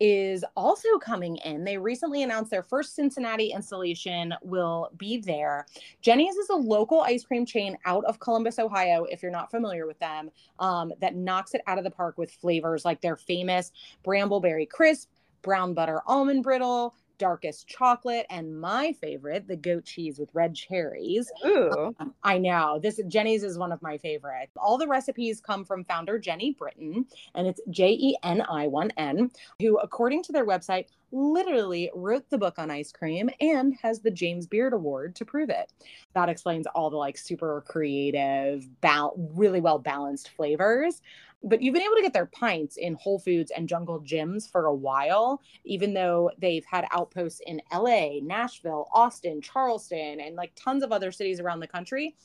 is 0.00 0.44
also 0.56 0.98
coming 0.98 1.36
in. 1.36 1.64
They 1.64 1.78
recently 1.78 2.22
announced 2.22 2.50
their 2.50 2.62
first 2.62 2.94
Cincinnati 2.94 3.52
installation 3.52 4.34
will 4.42 4.90
be 4.96 5.18
there. 5.18 5.66
Jeni's 6.02 6.36
is 6.36 6.48
a 6.50 6.56
local 6.56 7.00
ice 7.00 7.24
cream 7.24 7.46
chain 7.46 7.76
out 7.84 8.04
of 8.04 8.18
Columbus, 8.18 8.58
Ohio, 8.58 9.04
if 9.04 9.22
you're 9.22 9.30
not 9.30 9.50
familiar 9.50 9.86
with 9.86 9.98
them, 9.98 10.30
um, 10.58 10.92
that 11.00 11.14
knocks 11.14 11.54
it 11.54 11.62
out 11.66 11.78
of 11.78 11.84
the 11.84 11.90
park 11.90 12.18
with 12.18 12.30
flavors 12.32 12.84
like 12.84 13.00
their 13.00 13.16
famous 13.16 13.72
Brambleberry 14.04 14.68
Crisp, 14.68 15.08
brown 15.42 15.74
butter 15.74 16.00
almond 16.06 16.42
brittle, 16.42 16.94
darkest 17.18 17.66
chocolate, 17.66 18.26
and 18.30 18.60
my 18.60 18.92
favorite, 18.92 19.46
the 19.46 19.56
goat 19.56 19.84
cheese 19.84 20.18
with 20.18 20.28
red 20.32 20.54
cherries. 20.54 21.30
Ooh. 21.44 21.94
Um, 21.98 22.14
I 22.22 22.38
know. 22.38 22.78
This 22.82 23.00
Jeni's 23.02 23.42
is 23.42 23.58
one 23.58 23.72
of 23.72 23.82
my 23.82 23.98
favorites. 23.98 24.52
All 24.56 24.78
the 24.78 24.88
recipes 24.88 25.40
come 25.40 25.64
from 25.64 25.84
founder 25.84 26.18
Jeni 26.18 26.56
Britton, 26.56 27.06
and 27.34 27.46
it's 27.46 27.60
J 27.70 27.92
E 27.92 28.16
N 28.22 28.42
I 28.48 28.66
1 28.66 28.92
N, 28.96 29.30
who, 29.60 29.78
according 29.78 30.22
to 30.24 30.32
their 30.32 30.46
website, 30.46 30.86
literally 31.14 31.90
wrote 31.94 32.28
the 32.28 32.38
book 32.38 32.58
on 32.58 32.70
ice 32.70 32.92
cream 32.92 33.30
and 33.40 33.74
has 33.82 34.00
the 34.00 34.10
James 34.10 34.46
Beard 34.46 34.72
Award 34.72 35.14
to 35.16 35.24
prove 35.24 35.50
it. 35.50 35.72
That 36.14 36.28
explains 36.28 36.66
all 36.66 36.90
the 36.90 36.96
like 36.96 37.16
super 37.16 37.64
creative, 37.66 38.68
bal- 38.80 39.14
really 39.34 39.60
well 39.60 39.78
balanced 39.78 40.30
flavors 40.30 41.00
but 41.44 41.60
you've 41.60 41.74
been 41.74 41.82
able 41.82 41.96
to 41.96 42.02
get 42.02 42.14
their 42.14 42.26
pints 42.26 42.78
in 42.78 42.94
Whole 42.94 43.18
Foods 43.18 43.52
and 43.54 43.68
Jungle 43.68 44.00
Jim's 44.00 44.48
for 44.48 44.64
a 44.66 44.74
while, 44.74 45.42
even 45.64 45.92
though 45.92 46.30
they've 46.38 46.64
had 46.64 46.86
outposts 46.90 47.40
in 47.46 47.60
LA, 47.72 48.20
Nashville, 48.22 48.88
Austin, 48.92 49.42
Charleston, 49.42 50.20
and 50.20 50.36
like 50.36 50.52
tons 50.56 50.82
of 50.82 50.90
other 50.90 51.12
cities 51.12 51.40
around 51.40 51.60
the 51.60 51.66
country. 51.66 52.16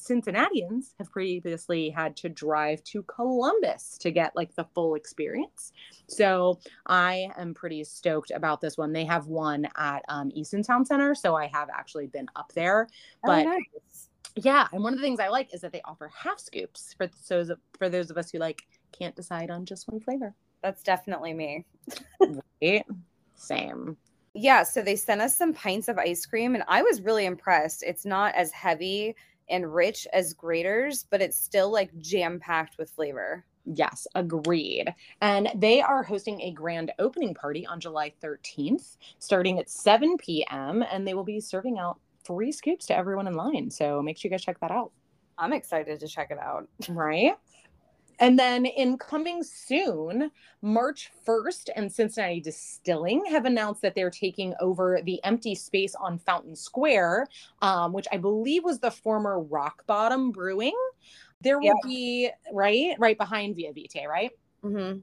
Cincinnatians 0.00 0.94
have 0.98 1.10
previously 1.10 1.90
had 1.90 2.16
to 2.16 2.28
drive 2.28 2.82
to 2.84 3.02
Columbus 3.02 3.98
to 3.98 4.10
get 4.10 4.36
like 4.36 4.54
the 4.54 4.64
full 4.74 4.94
experience. 4.94 5.72
So 6.06 6.60
I 6.86 7.28
am 7.36 7.52
pretty 7.52 7.82
stoked 7.84 8.30
about 8.30 8.60
this 8.60 8.78
one. 8.78 8.92
They 8.92 9.04
have 9.04 9.26
one 9.26 9.66
at 9.76 10.02
um, 10.08 10.30
Easton 10.32 10.62
Town 10.62 10.84
Center, 10.84 11.14
so 11.14 11.34
I 11.34 11.48
have 11.48 11.68
actually 11.68 12.06
been 12.06 12.28
up 12.36 12.52
there. 12.54 12.88
Oh, 13.24 13.26
but 13.26 13.46
oh, 13.46 13.50
nice 13.50 14.08
yeah, 14.44 14.68
and 14.72 14.82
one 14.82 14.92
of 14.92 14.98
the 14.98 15.04
things 15.04 15.20
I 15.20 15.28
like 15.28 15.52
is 15.52 15.60
that 15.62 15.72
they 15.72 15.80
offer 15.84 16.10
half 16.14 16.38
scoops 16.38 16.94
for 16.96 17.08
those 17.28 17.50
for 17.76 17.88
those 17.88 18.10
of 18.10 18.18
us 18.18 18.30
who 18.30 18.38
like 18.38 18.62
can't 18.96 19.16
decide 19.16 19.50
on 19.50 19.64
just 19.64 19.88
one 19.88 20.00
flavor. 20.00 20.34
That's 20.62 20.82
definitely 20.82 21.34
me. 21.34 21.64
right? 22.62 22.84
Same. 23.34 23.96
Yeah, 24.34 24.62
so 24.62 24.82
they 24.82 24.96
sent 24.96 25.20
us 25.20 25.36
some 25.36 25.52
pints 25.52 25.88
of 25.88 25.98
ice 25.98 26.24
cream 26.26 26.54
and 26.54 26.64
I 26.68 26.82
was 26.82 27.00
really 27.00 27.26
impressed. 27.26 27.82
It's 27.82 28.04
not 28.04 28.34
as 28.34 28.52
heavy 28.52 29.16
and 29.50 29.74
rich 29.74 30.06
as 30.12 30.34
Graeter's, 30.34 31.04
but 31.10 31.22
it's 31.22 31.36
still 31.36 31.70
like 31.70 31.96
jam-packed 31.98 32.78
with 32.78 32.90
flavor. 32.90 33.44
Yes, 33.64 34.06
agreed. 34.14 34.94
And 35.20 35.50
they 35.54 35.82
are 35.82 36.02
hosting 36.02 36.40
a 36.40 36.52
grand 36.52 36.92
opening 36.98 37.34
party 37.34 37.66
on 37.66 37.80
July 37.80 38.12
13th, 38.22 38.96
starting 39.18 39.58
at 39.58 39.68
7 39.68 40.16
p.m. 40.16 40.82
And 40.90 41.06
they 41.06 41.14
will 41.14 41.24
be 41.24 41.40
serving 41.40 41.78
out 41.78 41.98
free 42.24 42.52
scoops 42.52 42.86
to 42.86 42.96
everyone 42.96 43.26
in 43.26 43.34
line. 43.34 43.70
So 43.70 44.00
make 44.00 44.16
sure 44.16 44.28
you 44.28 44.30
guys 44.30 44.44
check 44.44 44.60
that 44.60 44.70
out. 44.70 44.92
I'm 45.36 45.52
excited 45.52 46.00
to 46.00 46.08
check 46.08 46.30
it 46.30 46.38
out. 46.38 46.66
Right. 46.88 47.34
And 48.20 48.38
then 48.38 48.66
in 48.66 48.98
coming 48.98 49.42
soon, 49.42 50.30
March 50.60 51.10
1st 51.26 51.70
and 51.76 51.92
Cincinnati 51.92 52.40
Distilling 52.40 53.24
have 53.26 53.44
announced 53.44 53.82
that 53.82 53.94
they're 53.94 54.10
taking 54.10 54.54
over 54.60 55.00
the 55.04 55.22
empty 55.24 55.54
space 55.54 55.94
on 55.94 56.18
Fountain 56.18 56.56
Square, 56.56 57.28
um, 57.62 57.92
which 57.92 58.08
I 58.10 58.16
believe 58.16 58.64
was 58.64 58.80
the 58.80 58.90
former 58.90 59.40
Rock 59.40 59.86
Bottom 59.86 60.32
Brewing. 60.32 60.76
There 61.40 61.58
will 61.58 61.66
yeah. 61.66 61.88
be, 61.88 62.30
right, 62.52 62.96
right 62.98 63.16
behind 63.16 63.54
Via 63.54 63.72
Vite, 63.72 64.08
right? 64.08 64.30
Mm-hmm. 64.64 64.98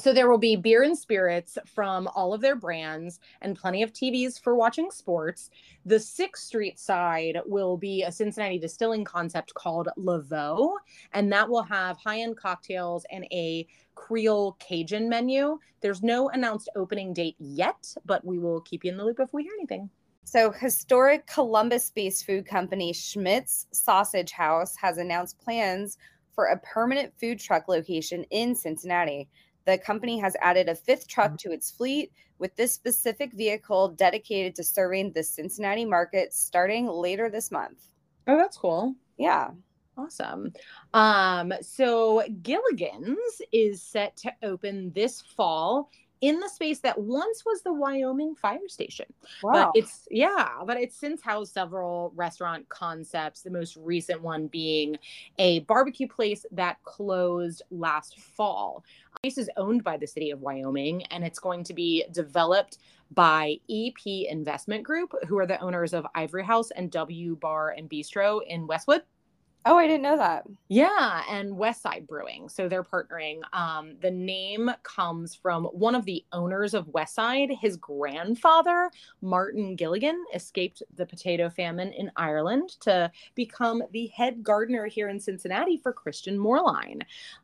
So 0.00 0.14
there 0.14 0.30
will 0.30 0.38
be 0.38 0.56
beer 0.56 0.82
and 0.82 0.96
spirits 0.96 1.58
from 1.66 2.08
all 2.14 2.32
of 2.32 2.40
their 2.40 2.56
brands 2.56 3.20
and 3.42 3.54
plenty 3.54 3.82
of 3.82 3.92
TVs 3.92 4.40
for 4.40 4.54
watching 4.54 4.90
sports. 4.90 5.50
The 5.84 5.96
6th 5.96 6.38
Street 6.38 6.78
side 6.78 7.38
will 7.44 7.76
be 7.76 8.02
a 8.02 8.10
Cincinnati 8.10 8.58
distilling 8.58 9.04
concept 9.04 9.52
called 9.52 9.90
Laveau, 9.98 10.76
and 11.12 11.30
that 11.32 11.50
will 11.50 11.64
have 11.64 11.98
high-end 11.98 12.38
cocktails 12.38 13.04
and 13.10 13.26
a 13.30 13.66
Creole 13.94 14.56
Cajun 14.58 15.06
menu. 15.06 15.58
There's 15.82 16.02
no 16.02 16.30
announced 16.30 16.70
opening 16.76 17.12
date 17.12 17.36
yet, 17.38 17.94
but 18.06 18.24
we 18.24 18.38
will 18.38 18.62
keep 18.62 18.84
you 18.84 18.92
in 18.92 18.96
the 18.96 19.04
loop 19.04 19.20
if 19.20 19.34
we 19.34 19.42
hear 19.42 19.52
anything. 19.58 19.90
So, 20.24 20.50
historic 20.50 21.26
Columbus 21.26 21.90
based 21.90 22.24
food 22.24 22.46
company 22.46 22.94
Schmidt's 22.94 23.66
Sausage 23.72 24.32
House 24.32 24.76
has 24.76 24.96
announced 24.96 25.38
plans 25.38 25.98
for 26.34 26.46
a 26.46 26.60
permanent 26.60 27.12
food 27.20 27.38
truck 27.38 27.68
location 27.68 28.24
in 28.30 28.54
Cincinnati. 28.54 29.28
The 29.66 29.78
company 29.78 30.18
has 30.18 30.36
added 30.40 30.68
a 30.68 30.74
fifth 30.74 31.06
truck 31.08 31.36
to 31.38 31.52
its 31.52 31.70
fleet, 31.70 32.12
with 32.38 32.56
this 32.56 32.72
specific 32.72 33.32
vehicle 33.34 33.88
dedicated 33.88 34.54
to 34.56 34.64
serving 34.64 35.12
the 35.12 35.22
Cincinnati 35.22 35.84
market 35.84 36.32
starting 36.32 36.86
later 36.86 37.28
this 37.28 37.50
month. 37.50 37.90
Oh, 38.26 38.36
that's 38.36 38.56
cool. 38.56 38.94
Yeah. 39.18 39.50
Awesome. 39.98 40.52
Um, 40.94 41.52
so 41.60 42.22
Gilligan's 42.42 43.42
is 43.52 43.82
set 43.82 44.16
to 44.18 44.32
open 44.42 44.90
this 44.94 45.20
fall 45.20 45.90
in 46.20 46.38
the 46.38 46.48
space 46.48 46.80
that 46.80 46.98
once 46.98 47.44
was 47.44 47.62
the 47.62 47.72
Wyoming 47.72 48.34
fire 48.34 48.68
station. 48.68 49.06
Wow. 49.42 49.52
But 49.52 49.70
it's 49.74 50.06
yeah, 50.10 50.48
but 50.66 50.76
it's 50.76 50.96
since 50.96 51.22
housed 51.22 51.52
several 51.52 52.12
restaurant 52.14 52.68
concepts, 52.68 53.42
the 53.42 53.50
most 53.50 53.76
recent 53.76 54.20
one 54.20 54.46
being 54.46 54.96
a 55.38 55.60
barbecue 55.60 56.08
place 56.08 56.44
that 56.52 56.82
closed 56.82 57.62
last 57.70 58.18
fall. 58.18 58.84
This 59.22 59.38
is 59.38 59.50
owned 59.56 59.82
by 59.82 59.96
the 59.96 60.06
city 60.06 60.30
of 60.30 60.40
Wyoming 60.40 61.04
and 61.04 61.24
it's 61.24 61.38
going 61.38 61.64
to 61.64 61.74
be 61.74 62.04
developed 62.12 62.78
by 63.12 63.56
EP 63.68 64.06
Investment 64.06 64.84
Group, 64.84 65.12
who 65.26 65.38
are 65.38 65.46
the 65.46 65.60
owners 65.60 65.92
of 65.92 66.06
Ivory 66.14 66.44
House 66.44 66.70
and 66.70 66.90
W 66.92 67.36
Bar 67.36 67.70
and 67.70 67.90
Bistro 67.90 68.40
in 68.46 68.66
Westwood. 68.66 69.02
Oh, 69.66 69.76
I 69.76 69.86
didn't 69.86 70.02
know 70.02 70.16
that. 70.16 70.44
Yeah, 70.68 71.22
and 71.28 71.54
West 71.54 71.82
Side 71.82 72.06
Brewing. 72.06 72.48
So 72.48 72.66
they're 72.66 72.82
partnering. 72.82 73.40
Um, 73.52 73.96
the 74.00 74.10
name 74.10 74.70
comes 74.84 75.34
from 75.34 75.64
one 75.66 75.94
of 75.94 76.06
the 76.06 76.24
owners 76.32 76.72
of 76.72 76.88
West 76.88 77.14
Side. 77.14 77.50
His 77.60 77.76
grandfather, 77.76 78.90
Martin 79.20 79.76
Gilligan, 79.76 80.24
escaped 80.34 80.82
the 80.96 81.04
potato 81.04 81.50
famine 81.50 81.92
in 81.92 82.10
Ireland 82.16 82.70
to 82.80 83.12
become 83.34 83.82
the 83.92 84.06
head 84.06 84.42
gardener 84.42 84.86
here 84.86 85.10
in 85.10 85.20
Cincinnati 85.20 85.76
for 85.76 85.92
Christian 85.92 86.38
Moerlein. 86.38 87.02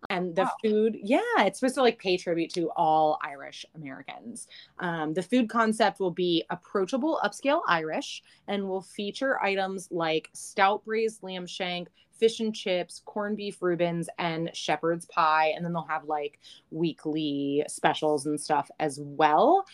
And 0.08 0.34
the 0.34 0.44
wow. 0.44 0.52
food, 0.64 0.98
yeah, 1.02 1.20
it's 1.40 1.60
supposed 1.60 1.74
to 1.74 1.82
like 1.82 1.98
pay 1.98 2.16
tribute 2.16 2.52
to 2.54 2.70
all 2.76 3.18
Irish 3.22 3.66
Americans. 3.74 4.48
Um, 4.78 5.12
the 5.12 5.22
food 5.22 5.50
concept 5.50 6.00
will 6.00 6.10
be 6.10 6.44
approachable, 6.48 7.20
upscale 7.22 7.60
Irish 7.68 8.22
and 8.48 8.66
will 8.66 8.82
feature 8.82 9.42
items 9.42 9.88
like 9.90 10.30
stout 10.32 10.82
braised 10.84 11.22
lamb 11.22 11.46
shank 11.46 11.88
fish 12.18 12.40
and 12.40 12.54
chips, 12.54 13.02
corned 13.04 13.36
beef 13.36 13.62
Reubens, 13.62 14.08
and 14.18 14.50
shepherd's 14.54 15.06
pie. 15.06 15.52
And 15.54 15.64
then 15.64 15.72
they'll 15.72 15.86
have 15.88 16.04
like 16.04 16.38
weekly 16.70 17.64
specials 17.68 18.26
and 18.26 18.40
stuff 18.40 18.70
as 18.78 18.98
well. 19.02 19.64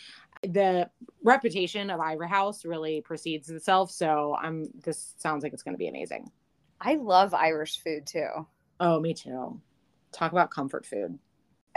The 0.43 0.89
reputation 1.23 1.89
of 1.89 1.99
Ivory 1.99 2.27
House 2.27 2.65
really 2.65 3.01
precedes 3.01 3.49
itself. 3.49 3.91
So 3.91 4.35
I'm 4.41 4.65
this 4.83 5.15
sounds 5.17 5.43
like 5.43 5.53
it's 5.53 5.63
gonna 5.63 5.77
be 5.77 5.87
amazing. 5.87 6.29
I 6.81 6.95
love 6.95 7.33
Irish 7.33 7.81
food 7.81 8.05
too. 8.05 8.47
Oh, 8.79 8.99
me 8.99 9.13
too. 9.13 9.59
Talk 10.11 10.31
about 10.31 10.51
comfort 10.51 10.85
food. 10.85 11.17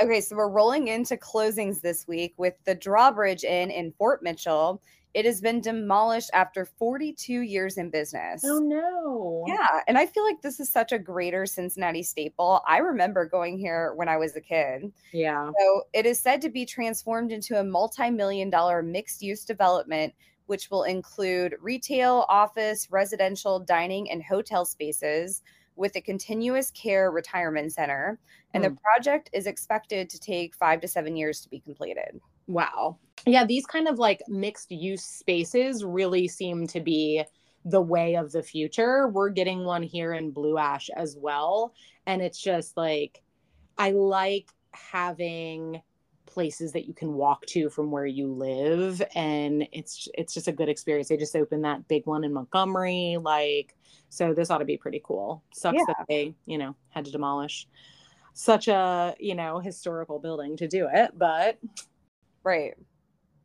Okay, 0.00 0.21
so 0.21 0.37
we're 0.37 0.50
rolling 0.50 0.88
into 0.88 1.17
closings 1.17 1.81
this 1.81 2.07
week 2.07 2.35
with 2.37 2.55
the 2.65 2.75
Drawbridge 2.75 3.45
Inn 3.45 3.71
in 3.71 3.93
Fort 3.93 4.23
Mitchell. 4.23 4.83
It 5.15 5.25
has 5.25 5.41
been 5.41 5.62
demolished 5.62 6.29
after 6.35 6.67
42 6.67 7.41
years 7.41 7.79
in 7.79 7.88
business. 7.88 8.43
Oh 8.45 8.59
no. 8.59 9.45
Yeah. 9.49 9.81
And 9.87 9.97
I 9.97 10.05
feel 10.05 10.25
like 10.25 10.43
this 10.43 10.61
is 10.61 10.71
such 10.71 10.93
a 10.93 10.99
greater 10.99 11.47
Cincinnati 11.47 12.03
staple. 12.03 12.61
I 12.69 12.79
remember 12.79 13.25
going 13.25 13.59
here 13.59 13.95
when 13.95 14.11
I 14.11 14.19
was 14.19 14.37
a 14.37 14.43
kid. 14.43 14.93
Yeah. 15.15 15.50
So 15.59 15.85
it 15.95 16.05
is 16.05 16.21
said 16.21 16.43
to 16.43 16.50
be 16.50 16.67
transformed 16.67 17.33
into 17.33 17.59
a 17.59 17.65
multi 17.65 18.11
million 18.11 18.50
dollar 18.50 18.83
mixed 18.83 19.23
use 19.23 19.47
development, 19.47 20.12
which 20.45 20.71
will 20.71 20.83
include 20.83 21.55
retail, 21.62 22.26
office, 22.29 22.88
residential, 22.91 23.59
dining, 23.59 24.11
and 24.11 24.23
hotel 24.23 24.67
spaces 24.67 25.41
with 25.76 25.97
a 25.97 26.00
continuous 26.00 26.71
care 26.71 27.11
retirement 27.11 27.73
center. 27.73 28.18
And 28.54 28.64
the 28.64 28.71
hmm. 28.71 28.76
project 28.76 29.30
is 29.33 29.47
expected 29.47 30.09
to 30.11 30.18
take 30.18 30.54
five 30.54 30.80
to 30.80 30.88
seven 30.88 31.16
years 31.16 31.40
to 31.42 31.50
be 31.50 31.61
completed. 31.61 32.21
Wow. 32.47 32.99
Yeah, 33.26 33.45
these 33.45 33.66
kind 33.66 33.88
of 33.88 33.99
like 33.99 34.23
mixed 34.28 34.71
use 34.71 35.02
spaces 35.02 35.85
really 35.85 36.28
seem 36.28 36.66
to 36.68 36.80
be 36.80 37.25
the 37.64 37.80
way 37.80 38.16
of 38.16 38.33
the 38.33 38.42
future. 38.42 39.09
We're 39.09 39.30
getting 39.30 39.64
one 39.64 39.83
here 39.83 40.14
in 40.14 40.30
Blue 40.30 40.56
Ash 40.56 40.88
as 40.97 41.16
well. 41.18 41.75
And 42.06 42.23
it's 42.23 42.40
just 42.40 42.76
like, 42.76 43.23
I 43.76 43.90
like 43.90 44.49
having 44.73 45.83
places 46.26 46.73
that 46.73 46.87
you 46.87 46.95
can 46.95 47.14
walk 47.14 47.47
to 47.47 47.71
from 47.71 47.90
where 47.90 48.06
you 48.06 48.26
live 48.26 49.02
and 49.14 49.66
it's 49.73 50.09
it's 50.14 50.35
just 50.35 50.49
a 50.49 50.52
good 50.52 50.68
experience 50.68 51.09
they 51.09 51.16
just 51.16 51.37
opened 51.37 51.64
that 51.64 51.87
big 51.88 52.04
one 52.06 52.25
in 52.25 52.33
montgomery 52.33 53.16
like 53.21 53.75
so 54.09 54.35
this 54.35 54.50
ought 54.50 54.59
to 54.59 54.64
be 54.64 54.76
pretty 54.76 55.00
cool 55.04 55.42
sucks 55.52 55.76
yeah. 55.78 55.85
that 55.87 56.06
they 56.09 56.35
you 56.47 56.59
know 56.59 56.75
had 56.90 57.04
to 57.04 57.11
demolish 57.11 57.68
such 58.35 58.68
a 58.68 59.14
you 59.18 59.35
know 59.35 59.59
historical 59.59 60.18
building 60.18 60.56
to 60.56 60.68
do 60.68 60.88
it 60.92 61.12
but 61.16 61.59
Right. 62.47 62.75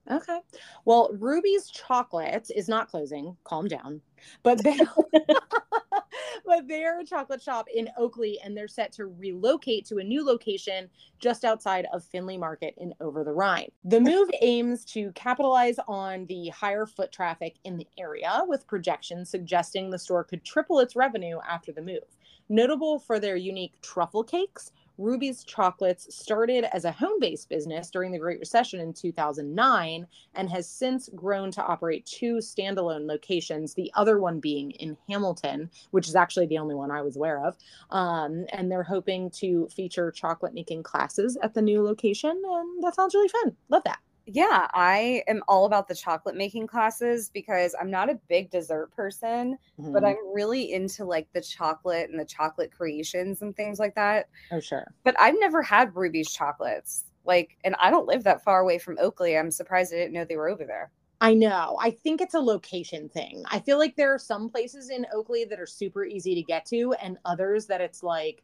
Okay. 0.10 0.40
Well, 0.86 1.10
Ruby's 1.14 1.70
Chocolate 1.70 2.50
is 2.56 2.68
not 2.68 2.90
closing. 2.90 3.38
Calm 3.44 3.68
down. 3.68 4.02
But 4.44 4.62
they 4.64 4.78
but 6.46 6.68
they're 6.68 7.00
a 7.00 7.06
chocolate 7.06 7.42
shop 7.42 7.68
in 7.74 7.90
Oakley 7.98 8.40
and 8.44 8.56
they're 8.56 8.68
set 8.68 8.92
to 8.94 9.06
relocate 9.06 9.86
to 9.86 9.98
a 9.98 10.04
new 10.04 10.26
location 10.26 10.90
just 11.20 11.46
outside 11.46 11.88
of 11.94 12.04
Findlay 12.04 12.38
Market 12.38 12.74
in 12.78 12.94
Over 13.00 13.24
the 13.24 13.32
Rhine. 13.32 13.70
The 13.84 14.00
move 14.02 14.30
aims 14.42 14.86
to 14.86 15.12
capitalize 15.14 15.78
on 15.88 16.26
the 16.26 16.50
higher 16.50 16.86
foot 16.86 17.12
traffic 17.12 17.56
in 17.64 17.78
the 17.78 17.88
area 17.98 18.44
with 18.48 18.68
projections 18.68 19.30
suggesting 19.30 19.90
the 19.90 20.00
store 20.00 20.24
could 20.24 20.44
triple 20.44 20.80
its 20.80 20.96
revenue 20.96 21.40
after 21.48 21.72
the 21.72 21.82
move. 21.82 22.18
Notable 22.50 23.00
for 23.00 23.20
their 23.20 23.38
unique 23.38 23.80
truffle 23.82 24.24
cakes, 24.24 24.72
Ruby's 24.98 25.44
Chocolates 25.44 26.16
started 26.16 26.66
as 26.76 26.86
a 26.86 26.92
home 26.92 27.20
based 27.20 27.50
business 27.50 27.90
during 27.90 28.12
the 28.12 28.20
Great 28.20 28.40
Recession 28.40 28.80
in 28.80 28.94
2009 28.94 30.08
and 30.36 30.50
has 30.50 30.70
since 30.70 31.10
grown 31.16 31.52
to 31.52 31.64
operate 31.64 32.06
two 32.06 32.36
standalone 32.36 33.08
locations, 33.08 33.74
the 33.74 33.92
other 33.96 34.20
one 34.20 34.40
being 34.40 34.72
in 34.72 34.98
Hamilton, 35.10 35.70
which 35.92 36.08
is 36.08 36.16
actually 36.16 36.46
the 36.48 36.58
only 36.58 36.76
one 36.76 36.92
I 36.92 37.02
was 37.02 37.16
aware 37.16 37.46
of. 37.46 37.58
Um, 37.90 38.46
and 38.54 38.72
they're 38.72 38.84
hoping 38.84 39.30
to 39.32 39.68
feature 39.76 40.12
chocolate 40.12 40.54
making 40.54 40.84
classes 40.84 41.38
at 41.42 41.54
the 41.54 41.62
new 41.62 41.84
location. 41.84 42.42
And 42.46 42.84
that 42.84 42.96
sounds 42.96 43.16
really 43.16 43.30
fun. 43.30 43.56
Love 43.70 43.84
that 43.86 44.00
yeah, 44.26 44.68
I 44.74 45.24
am 45.28 45.42
all 45.48 45.66
about 45.66 45.88
the 45.88 45.96
chocolate 45.96 46.36
making 46.36 46.68
classes 46.68 47.30
because 47.34 47.76
I'm 47.80 47.90
not 47.90 48.10
a 48.10 48.20
big 48.30 48.52
dessert 48.52 48.92
person, 48.96 49.58
mm-hmm. 49.80 49.92
but 49.92 50.04
I'm 50.04 50.18
really 50.34 50.74
into 50.74 51.06
like 51.06 51.28
the 51.34 51.42
chocolate 51.42 52.10
and 52.10 52.20
the 52.20 52.26
chocolate 52.26 52.72
creations 52.72 53.42
and 53.42 53.56
things 53.56 53.80
like 53.80 53.96
that. 53.96 54.30
Oh, 54.52 54.60
sure. 54.60 54.92
But 55.04 55.20
I've 55.20 55.40
never 55.40 55.62
had 55.62 55.96
Ruby's 55.96 56.32
chocolates. 56.32 57.06
Like, 57.26 57.58
and 57.64 57.76
I 57.80 57.92
don't 57.92 58.08
live 58.08 58.24
that 58.24 58.44
far 58.44 58.62
away 58.62 58.80
from 58.80 58.98
Oakley. 59.00 59.38
I'm 59.38 59.52
surprised 59.52 59.94
I 59.94 59.98
didn't 59.98 60.14
know 60.14 60.26
they 60.26 60.38
were 60.38 60.50
over 60.50 60.66
there. 60.66 60.92
I 61.20 61.36
know. 61.36 61.78
I 61.80 61.92
think 61.92 62.20
it's 62.20 62.34
a 62.34 62.40
location 62.40 63.08
thing. 63.08 63.44
I 63.52 63.60
feel 63.60 63.78
like 63.78 63.96
there 63.96 64.12
are 64.12 64.20
some 64.20 64.50
places 64.50 64.90
in 64.90 65.06
Oakley 65.14 65.46
that 65.46 65.60
are 65.60 65.68
super 65.68 66.04
easy 66.04 66.34
to 66.34 66.42
get 66.42 66.66
to, 66.68 66.94
and 66.94 67.18
others 67.26 67.68
that 67.68 67.80
it's 67.80 68.02
like, 68.02 68.44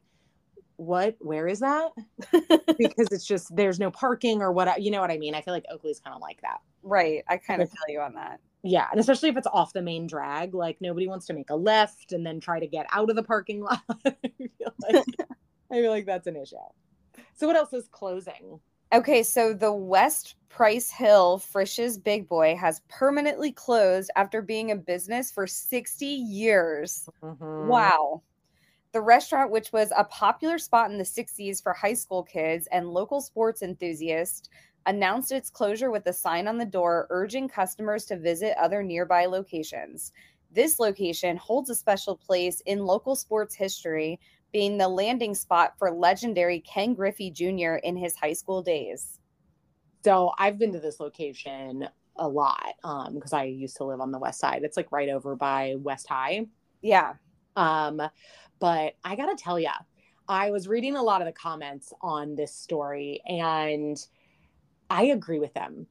what? 0.77 1.15
Where 1.19 1.47
is 1.47 1.59
that? 1.59 1.91
Because 2.77 3.07
it's 3.11 3.25
just 3.25 3.55
there's 3.55 3.79
no 3.79 3.89
parking 3.89 4.41
or 4.41 4.51
what 4.51 4.81
you 4.81 4.91
know 4.91 5.01
what 5.01 5.09
i 5.09 5.17
mean? 5.17 5.33
I 5.33 5.41
feel 5.41 5.53
like 5.53 5.65
oakley's 5.71 5.99
kind 5.99 6.15
of 6.15 6.21
like 6.21 6.39
that. 6.41 6.59
Right 6.83 7.23
i 7.27 7.37
kind 7.37 7.61
of 7.61 7.69
feel 7.69 7.93
you 7.93 7.99
on 7.99 8.13
that. 8.13 8.39
Yeah 8.63 8.87
and 8.91 8.99
especially 8.99 9.29
if 9.29 9.37
it's 9.37 9.47
off 9.47 9.73
the 9.73 9.81
main 9.81 10.05
drag 10.05 10.53
like 10.53 10.77
nobody 10.79 11.07
wants 11.07 11.25
to 11.27 11.33
make 11.33 11.49
a 11.49 11.55
left 11.55 12.11
and 12.11 12.25
then 12.25 12.39
try 12.39 12.59
to 12.59 12.67
get 12.67 12.85
out 12.91 13.09
of 13.09 13.15
the 13.15 13.23
parking 13.23 13.61
lot. 13.61 13.81
I 14.05 14.15
feel 14.37 14.73
like 14.83 15.05
i 15.71 15.81
feel 15.81 15.91
like 15.91 16.05
that's 16.05 16.27
an 16.27 16.35
issue. 16.35 16.55
So 17.35 17.47
what 17.47 17.55
else 17.55 17.73
is 17.73 17.87
closing? 17.91 18.59
Okay 18.93 19.23
so 19.23 19.53
the 19.53 19.73
west 19.73 20.35
price 20.49 20.91
hill 20.91 21.39
frisch's 21.39 21.97
big 21.97 22.29
boy 22.29 22.55
has 22.55 22.81
permanently 22.89 23.51
closed 23.51 24.11
after 24.15 24.41
being 24.41 24.71
a 24.71 24.75
business 24.75 25.31
for 25.31 25.47
60 25.47 26.05
years. 26.05 27.09
Mm-hmm. 27.23 27.67
wow 27.67 28.21
the 28.97 29.01
restaurant, 29.01 29.51
which 29.51 29.71
was 29.71 29.93
a 29.95 30.03
popular 30.05 30.57
spot 30.57 30.89
in 30.89 30.97
the 30.97 31.03
60s 31.03 31.61
for 31.61 31.71
high 31.71 31.93
school 31.93 32.23
kids 32.23 32.67
and 32.71 32.89
local 32.89 33.21
sports 33.21 33.61
enthusiasts, 33.61 34.49
announced 34.87 35.31
its 35.31 35.51
closure 35.51 35.91
with 35.91 36.07
a 36.07 36.13
sign 36.13 36.47
on 36.47 36.57
the 36.57 36.65
door 36.65 37.05
urging 37.11 37.47
customers 37.47 38.05
to 38.05 38.17
visit 38.17 38.57
other 38.59 38.81
nearby 38.81 39.27
locations. 39.27 40.13
This 40.51 40.79
location 40.79 41.37
holds 41.37 41.69
a 41.69 41.75
special 41.75 42.17
place 42.17 42.59
in 42.61 42.87
local 42.87 43.15
sports 43.15 43.53
history, 43.53 44.19
being 44.51 44.79
the 44.79 44.87
landing 44.87 45.35
spot 45.35 45.73
for 45.77 45.91
legendary 45.91 46.61
Ken 46.61 46.95
Griffey 46.95 47.29
Jr. 47.29 47.75
in 47.83 47.95
his 47.95 48.15
high 48.15 48.33
school 48.33 48.63
days. 48.63 49.19
So 50.03 50.31
I've 50.39 50.57
been 50.57 50.73
to 50.73 50.79
this 50.79 50.99
location 50.99 51.87
a 52.15 52.27
lot 52.27 52.73
because 53.13 53.33
um, 53.33 53.39
I 53.39 53.43
used 53.43 53.77
to 53.77 53.83
live 53.83 54.01
on 54.01 54.09
the 54.09 54.17
west 54.17 54.39
side. 54.39 54.63
It's 54.63 54.75
like 54.75 54.91
right 54.91 55.09
over 55.09 55.35
by 55.35 55.75
West 55.77 56.07
High. 56.07 56.47
Yeah. 56.81 57.13
Um, 57.55 58.01
but 58.59 58.95
I 59.03 59.15
got 59.15 59.35
to 59.35 59.41
tell 59.41 59.59
you, 59.59 59.69
I 60.27 60.51
was 60.51 60.67
reading 60.67 60.95
a 60.95 61.03
lot 61.03 61.21
of 61.21 61.27
the 61.27 61.31
comments 61.31 61.93
on 62.01 62.35
this 62.35 62.53
story 62.53 63.21
and 63.25 63.97
I 64.89 65.03
agree 65.03 65.39
with 65.39 65.53
them. 65.53 65.87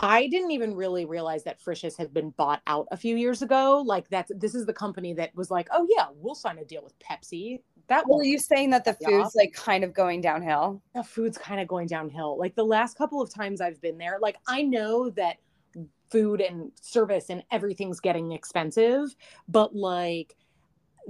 I 0.00 0.28
didn't 0.28 0.52
even 0.52 0.74
really 0.74 1.06
realize 1.06 1.42
that 1.44 1.60
Frisch's 1.60 1.96
had 1.96 2.14
been 2.14 2.30
bought 2.30 2.62
out 2.66 2.86
a 2.92 2.96
few 2.96 3.16
years 3.16 3.42
ago. 3.42 3.82
Like 3.84 4.08
that's 4.08 4.30
this 4.36 4.54
is 4.54 4.64
the 4.64 4.72
company 4.72 5.12
that 5.14 5.34
was 5.34 5.50
like, 5.50 5.68
oh 5.72 5.86
yeah, 5.90 6.06
we'll 6.14 6.36
sign 6.36 6.58
a 6.58 6.64
deal 6.64 6.84
with 6.84 6.94
Pepsi. 7.00 7.60
That 7.88 8.04
well, 8.06 8.22
you 8.22 8.38
saying 8.38 8.70
that 8.70 8.84
the 8.84 8.94
food's 8.94 9.34
like 9.34 9.54
kind 9.54 9.82
of 9.82 9.94
going 9.94 10.20
downhill? 10.20 10.82
The 10.94 11.02
food's 11.02 11.38
kind 11.38 11.60
of 11.60 11.66
going 11.66 11.88
downhill. 11.88 12.38
Like 12.38 12.54
the 12.54 12.64
last 12.64 12.96
couple 12.96 13.20
of 13.20 13.32
times 13.32 13.60
I've 13.60 13.80
been 13.80 13.98
there, 13.98 14.18
like 14.20 14.36
I 14.46 14.62
know 14.62 15.10
that 15.10 15.38
food 16.10 16.40
and 16.40 16.70
service 16.80 17.26
and 17.28 17.42
everything's 17.50 18.00
getting 18.00 18.32
expensive, 18.32 19.14
but 19.48 19.74
like 19.74 20.36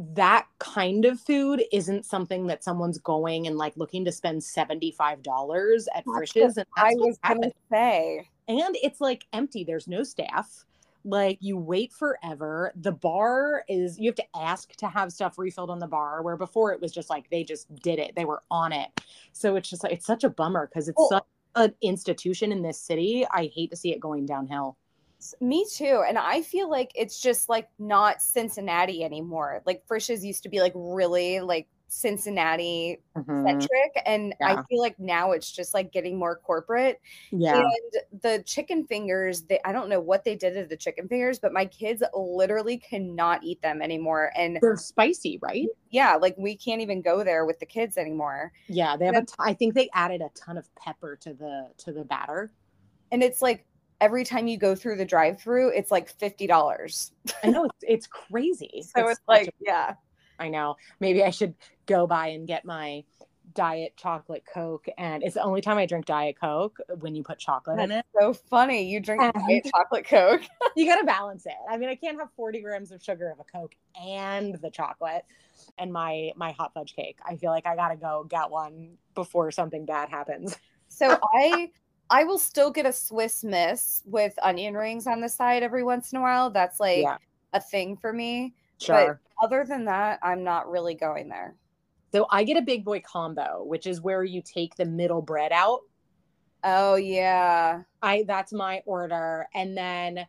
that 0.00 0.46
kind 0.60 1.04
of 1.04 1.18
food 1.18 1.64
isn't 1.72 2.04
something 2.04 2.46
that 2.46 2.62
someone's 2.62 2.98
going 2.98 3.48
and 3.48 3.58
like 3.58 3.76
looking 3.76 4.04
to 4.04 4.12
spend 4.12 4.40
$75 4.40 5.86
at 5.92 6.04
Frisch's. 6.04 6.56
And 6.56 6.66
I 6.76 6.92
was 6.94 7.18
going 7.18 7.42
to 7.42 7.52
say. 7.68 8.28
And 8.46 8.76
it's 8.82 9.00
like 9.00 9.26
empty, 9.32 9.64
there's 9.64 9.88
no 9.88 10.04
staff. 10.04 10.64
Like 11.04 11.38
you 11.40 11.56
wait 11.56 11.92
forever. 11.92 12.72
The 12.76 12.92
bar 12.92 13.64
is, 13.68 13.98
you 13.98 14.08
have 14.08 14.16
to 14.16 14.36
ask 14.36 14.72
to 14.76 14.86
have 14.86 15.12
stuff 15.12 15.36
refilled 15.36 15.70
on 15.70 15.80
the 15.80 15.86
bar, 15.88 16.22
where 16.22 16.36
before 16.36 16.72
it 16.72 16.80
was 16.80 16.92
just 16.92 17.10
like 17.10 17.28
they 17.30 17.42
just 17.42 17.74
did 17.76 17.98
it, 17.98 18.14
they 18.14 18.24
were 18.24 18.42
on 18.52 18.72
it. 18.72 18.88
So 19.32 19.56
it's 19.56 19.68
just 19.68 19.82
like, 19.82 19.92
it's 19.92 20.06
such 20.06 20.22
a 20.22 20.30
bummer 20.30 20.68
because 20.68 20.88
it's 20.88 21.08
such 21.08 21.24
an 21.56 21.74
institution 21.82 22.52
in 22.52 22.62
this 22.62 22.80
city. 22.80 23.26
I 23.32 23.50
hate 23.52 23.70
to 23.70 23.76
see 23.76 23.92
it 23.92 23.98
going 23.98 24.26
downhill. 24.26 24.76
Me 25.40 25.66
too. 25.72 26.04
And 26.06 26.16
I 26.18 26.42
feel 26.42 26.70
like 26.70 26.92
it's 26.94 27.20
just 27.20 27.48
like 27.48 27.68
not 27.78 28.22
Cincinnati 28.22 29.02
anymore. 29.02 29.62
Like 29.66 29.84
Frisch's 29.86 30.24
used 30.24 30.42
to 30.44 30.48
be 30.48 30.60
like 30.60 30.72
really 30.76 31.40
like 31.40 31.68
Cincinnati 31.88 33.02
Mhm. 33.16 33.68
centric. 33.70 34.02
And 34.06 34.34
I 34.44 34.58
feel 34.68 34.80
like 34.80 34.98
now 35.00 35.32
it's 35.32 35.50
just 35.50 35.74
like 35.74 35.90
getting 35.92 36.18
more 36.18 36.36
corporate. 36.36 37.00
Yeah. 37.30 37.60
And 37.60 38.22
the 38.22 38.42
chicken 38.46 38.86
fingers, 38.86 39.42
they 39.42 39.58
I 39.64 39.72
don't 39.72 39.88
know 39.88 40.00
what 40.00 40.22
they 40.24 40.36
did 40.36 40.54
to 40.54 40.66
the 40.66 40.76
chicken 40.76 41.08
fingers, 41.08 41.38
but 41.40 41.52
my 41.52 41.66
kids 41.66 42.02
literally 42.14 42.78
cannot 42.78 43.42
eat 43.42 43.60
them 43.62 43.82
anymore. 43.82 44.32
And 44.36 44.60
They're 44.60 44.76
spicy, 44.76 45.38
right? 45.42 45.68
yeah, 45.90 46.14
like 46.16 46.36
we 46.38 46.56
can't 46.56 46.80
even 46.82 47.02
go 47.02 47.24
there 47.24 47.44
with 47.46 47.58
the 47.58 47.66
kids 47.66 47.96
anymore. 47.96 48.52
Yeah, 48.68 48.96
they 48.96 49.06
have 49.06 49.16
a 49.16 49.20
Yep. 49.20 49.26
t- 49.26 49.34
I 49.38 49.54
think 49.54 49.74
they 49.74 49.88
added 49.94 50.20
a 50.20 50.28
ton 50.34 50.58
of 50.58 50.72
pepper 50.76 51.16
to 51.16 51.34
the 51.34 51.72
to 51.78 51.92
the 51.92 52.04
batter. 52.04 52.52
And 53.12 53.22
it's 53.22 53.42
like 53.42 53.67
every 54.00 54.24
time 54.24 54.46
you 54.46 54.58
go 54.58 54.74
through 54.74 54.96
the 54.96 55.04
drive-through, 55.04 55.70
it's 55.70 55.90
like 55.90 56.16
$50. 56.18 57.10
I 57.42 57.48
know 57.48 57.64
it's 57.64 57.78
it's 57.82 58.06
crazy. 58.06 58.82
So 58.82 59.08
it's, 59.08 59.18
such 59.18 59.28
like, 59.28 59.48
a- 59.48 59.52
yeah. 59.60 59.94
I 60.38 60.48
know. 60.48 60.76
Maybe 61.00 61.22
I 61.24 61.30
should 61.30 61.54
go 61.86 62.06
by 62.06 62.28
and 62.28 62.46
get 62.46 62.64
my 62.64 63.04
diet 63.54 63.94
chocolate 63.96 64.44
coke 64.52 64.86
and 64.98 65.22
it's 65.22 65.34
the 65.34 65.42
only 65.42 65.60
time 65.60 65.78
I 65.78 65.86
drink 65.86 66.04
diet 66.04 66.36
coke 66.38 66.76
when 67.00 67.14
you 67.14 67.22
put 67.24 67.38
chocolate 67.38 67.80
in 67.80 67.90
it. 67.90 68.06
So 68.18 68.32
funny. 68.34 68.88
You 68.88 69.00
drink 69.00 69.22
chocolate 69.70 70.06
Coke. 70.06 70.42
You 70.76 70.86
got 70.86 71.00
to 71.00 71.06
balance 71.06 71.44
it. 71.46 71.54
I 71.68 71.76
mean, 71.76 71.88
I 71.88 71.96
can't 71.96 72.18
have 72.20 72.28
40 72.36 72.60
grams 72.60 72.92
of 72.92 73.02
sugar 73.02 73.30
of 73.30 73.40
a 73.40 73.44
coke 73.44 73.74
and 74.00 74.54
the 74.60 74.70
chocolate 74.70 75.24
and 75.76 75.92
my 75.92 76.30
my 76.36 76.52
hot 76.52 76.72
fudge 76.72 76.94
cake. 76.94 77.18
I 77.26 77.36
feel 77.36 77.50
like 77.50 77.66
I 77.66 77.74
got 77.74 77.88
to 77.88 77.96
go 77.96 78.24
get 78.28 78.50
one 78.50 78.96
before 79.14 79.50
something 79.50 79.84
bad 79.86 80.08
happens. 80.08 80.56
So 80.86 81.18
I 81.34 81.70
I 82.10 82.24
will 82.24 82.38
still 82.38 82.70
get 82.70 82.86
a 82.86 82.92
Swiss 82.92 83.44
miss 83.44 84.02
with 84.06 84.34
onion 84.42 84.74
rings 84.74 85.06
on 85.06 85.20
the 85.20 85.28
side 85.28 85.62
every 85.62 85.82
once 85.82 86.12
in 86.12 86.18
a 86.18 86.22
while. 86.22 86.50
That's 86.50 86.80
like 86.80 87.02
yeah, 87.02 87.18
a 87.52 87.60
thing 87.60 87.96
for 87.96 88.12
me. 88.12 88.54
sure. 88.80 89.20
Other 89.42 89.64
than 89.64 89.84
that, 89.84 90.18
I'm 90.22 90.42
not 90.42 90.70
really 90.70 90.94
going 90.94 91.28
there. 91.28 91.54
So 92.12 92.26
I 92.30 92.44
get 92.44 92.56
a 92.56 92.62
big 92.62 92.84
boy 92.84 93.00
combo, 93.00 93.62
which 93.64 93.86
is 93.86 94.00
where 94.00 94.24
you 94.24 94.42
take 94.42 94.74
the 94.74 94.86
middle 94.86 95.22
bread 95.22 95.52
out. 95.52 95.80
Oh 96.64 96.96
yeah. 96.96 97.82
I 98.02 98.24
that's 98.26 98.52
my 98.52 98.82
order, 98.86 99.46
and 99.54 99.76
then 99.76 100.26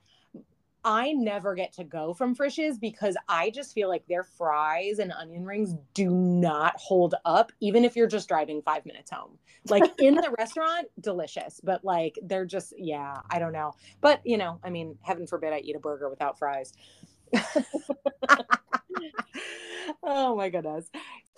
I 0.84 1.12
never 1.12 1.56
get 1.56 1.74
to 1.74 1.84
go 1.84 2.14
from 2.14 2.36
Frisch's 2.36 2.78
because 2.78 3.18
I 3.28 3.50
just 3.50 3.74
feel 3.74 3.90
like 3.90 4.08
their 4.08 4.24
fries 4.24 5.00
and 5.00 5.12
onion 5.12 5.46
rings 5.46 5.76
do 5.94 6.10
not 6.10 6.76
hold 6.78 7.16
up, 7.26 7.52
even 7.60 7.84
if 7.84 7.96
you're 7.96 8.08
just 8.08 8.28
driving 8.30 8.62
five 8.62 8.86
minutes 8.86 9.12
home. 9.12 9.38
Like 9.68 9.84
in 10.00 10.16
the 10.16 10.34
restaurant, 10.38 10.88
delicious, 11.02 11.60
but 11.64 11.84
like 11.84 12.18
they're 12.24 12.46
just 12.46 12.74
yeah, 12.78 13.18
I 13.30 13.40
don't 13.40 13.54
know. 13.54 13.74
But 14.00 14.22
you 14.26 14.38
know, 14.38 14.60
I 14.64 14.70
mean, 14.70 14.98
heaven 15.02 15.28
forbid 15.28 15.54
I 15.54 15.60
eat 15.60 15.76
a 15.76 15.80
burger 15.80 16.10
without 16.10 16.40
fries. 16.40 16.74
oh 20.04 20.36
my 20.36 20.50
goodness. 20.50 20.90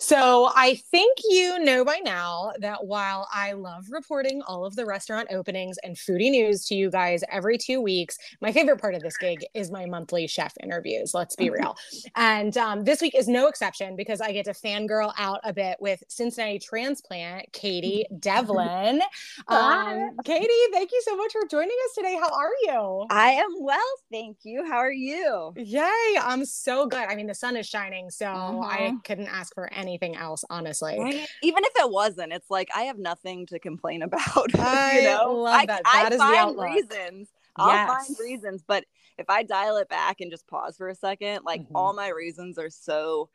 So 0.02 0.50
I 0.56 0.74
think 0.90 1.18
you 1.30 1.60
know 1.60 1.84
by 1.84 2.00
now 2.02 2.50
that 2.58 2.84
while 2.84 3.28
I 3.32 3.52
love 3.52 3.84
reporting 3.88 4.42
all 4.48 4.64
of 4.64 4.74
the 4.74 4.84
restaurant 4.84 5.28
openings 5.30 5.78
and 5.84 5.94
foodie 5.94 6.32
news 6.32 6.64
to 6.66 6.74
you 6.74 6.90
guys 6.90 7.22
every 7.30 7.56
two 7.56 7.80
weeks, 7.80 8.18
my 8.40 8.50
favorite 8.50 8.80
part 8.80 8.96
of 8.96 9.02
this 9.02 9.16
gig 9.16 9.46
is 9.54 9.70
my 9.70 9.86
monthly 9.86 10.26
chef 10.26 10.54
interviews. 10.60 11.14
Let's 11.14 11.36
be 11.36 11.50
real. 11.50 11.76
And 12.16 12.56
um, 12.56 12.84
this 12.84 13.00
week 13.00 13.14
is 13.14 13.28
no 13.28 13.46
exception 13.46 13.94
because 13.94 14.20
I 14.20 14.32
get 14.32 14.44
to 14.46 14.52
fangirl 14.52 15.12
out 15.18 15.40
a 15.44 15.52
bit 15.52 15.76
with 15.80 16.02
Cincinnati 16.08 16.58
transplant 16.58 17.52
Katy 17.52 18.04
Devlin. 18.18 19.00
Um, 19.46 20.10
Katy, 20.24 20.48
thank 20.72 20.90
you 20.90 21.02
so 21.04 21.16
much 21.16 21.32
for 21.32 21.46
joining 21.48 21.76
us 21.86 21.94
today. 21.94 22.18
How 22.20 22.28
are 22.28 22.50
you? 22.62 23.06
I 23.08 23.30
am 23.30 23.50
well, 23.60 23.78
thank 24.10 24.38
you. 24.42 24.64
How 24.64 24.78
are 24.78 24.92
you? 24.92 25.52
Yay, 25.56 26.16
I'm 26.20 26.44
so 26.44 26.86
good. 26.86 27.06
I 27.08 27.14
mean, 27.14 27.28
the 27.28 27.34
sun 27.34 27.51
is 27.56 27.68
shining, 27.68 28.10
so 28.10 28.26
I 28.26 28.92
Mhm. 28.92 29.04
couldn't 29.04 29.28
ask 29.28 29.54
for 29.54 29.72
anything 29.72 30.16
else, 30.16 30.44
honestly. 30.50 30.98
Right? 30.98 31.28
Even 31.42 31.64
if 31.64 31.72
it 31.76 31.90
wasn't, 31.90 32.32
it's 32.32 32.50
like 32.50 32.68
I 32.74 32.82
have 32.82 32.98
nothing 32.98 33.46
to 33.46 33.58
complain 33.58 34.02
about. 34.02 34.58
I 34.58 34.96
you 34.98 35.02
know, 35.02 35.32
love 35.32 35.60
I, 35.62 35.66
that. 35.66 35.82
I 35.84 36.04
is 36.04 36.10
the 36.10 36.18
find 36.18 36.36
outlook. 36.38 36.74
reasons. 36.74 37.28
I'll 37.56 37.86
find 37.86 38.16
reasons, 38.18 38.62
but 38.66 38.84
if 39.18 39.28
I 39.28 39.42
dial 39.42 39.76
it 39.76 39.88
back 39.88 40.20
and 40.20 40.30
just 40.30 40.46
pause 40.46 40.76
for 40.76 40.88
a 40.88 40.94
second, 40.94 41.40
like 41.44 41.60
Mhm. 41.60 41.74
all 41.74 41.92
my 41.92 42.08
reasons 42.08 42.58
are 42.58 42.70
so 42.70 43.28